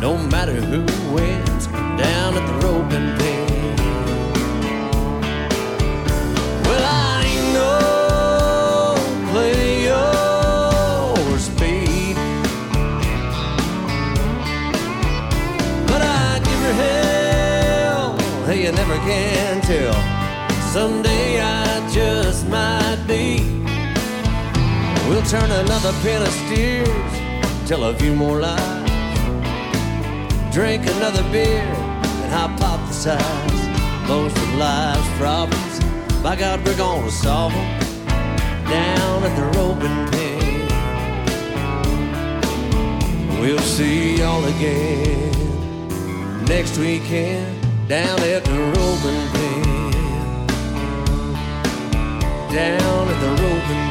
no 0.00 0.16
matter 0.16 0.54
who 0.54 0.82
wins 1.12 1.66
down 1.66 2.34
at 2.34 2.46
the 2.46 2.58
her 16.68 16.74
hell. 16.74 18.18
Hey, 18.46 18.64
you 18.64 18.72
never 18.72 18.96
can 18.96 19.60
tell. 19.62 19.94
Someday 20.72 21.40
I 21.40 21.88
just 21.90 22.46
might 22.48 23.02
be. 23.06 23.40
We'll 25.08 25.22
turn 25.22 25.50
another 25.50 25.92
pen 26.02 26.22
of 26.22 26.32
steers, 26.46 27.68
tell 27.68 27.84
a 27.84 27.94
few 27.94 28.14
more 28.14 28.40
lies 28.40 28.77
drink 30.58 30.82
another 30.96 31.22
beer 31.30 31.62
and 31.62 32.32
hypothesize 32.32 33.62
most 34.08 34.36
of 34.36 34.54
life's 34.56 35.08
problems. 35.16 35.74
By 36.20 36.34
God, 36.34 36.66
we're 36.66 36.76
gonna 36.76 37.12
solve 37.12 37.52
them 37.52 37.80
down 38.66 39.22
at 39.22 39.36
the 39.38 39.44
roping 39.56 40.08
pen. 40.10 40.68
We'll 43.40 43.66
see 43.76 44.16
y'all 44.16 44.44
again 44.46 45.30
next 46.46 46.76
weekend 46.76 47.62
down 47.86 48.18
at 48.34 48.44
the 48.44 48.58
roping 48.74 49.28
pen. 49.34 50.46
Down 52.52 53.08
at 53.12 53.18
the 53.24 53.30
roping 53.44 53.87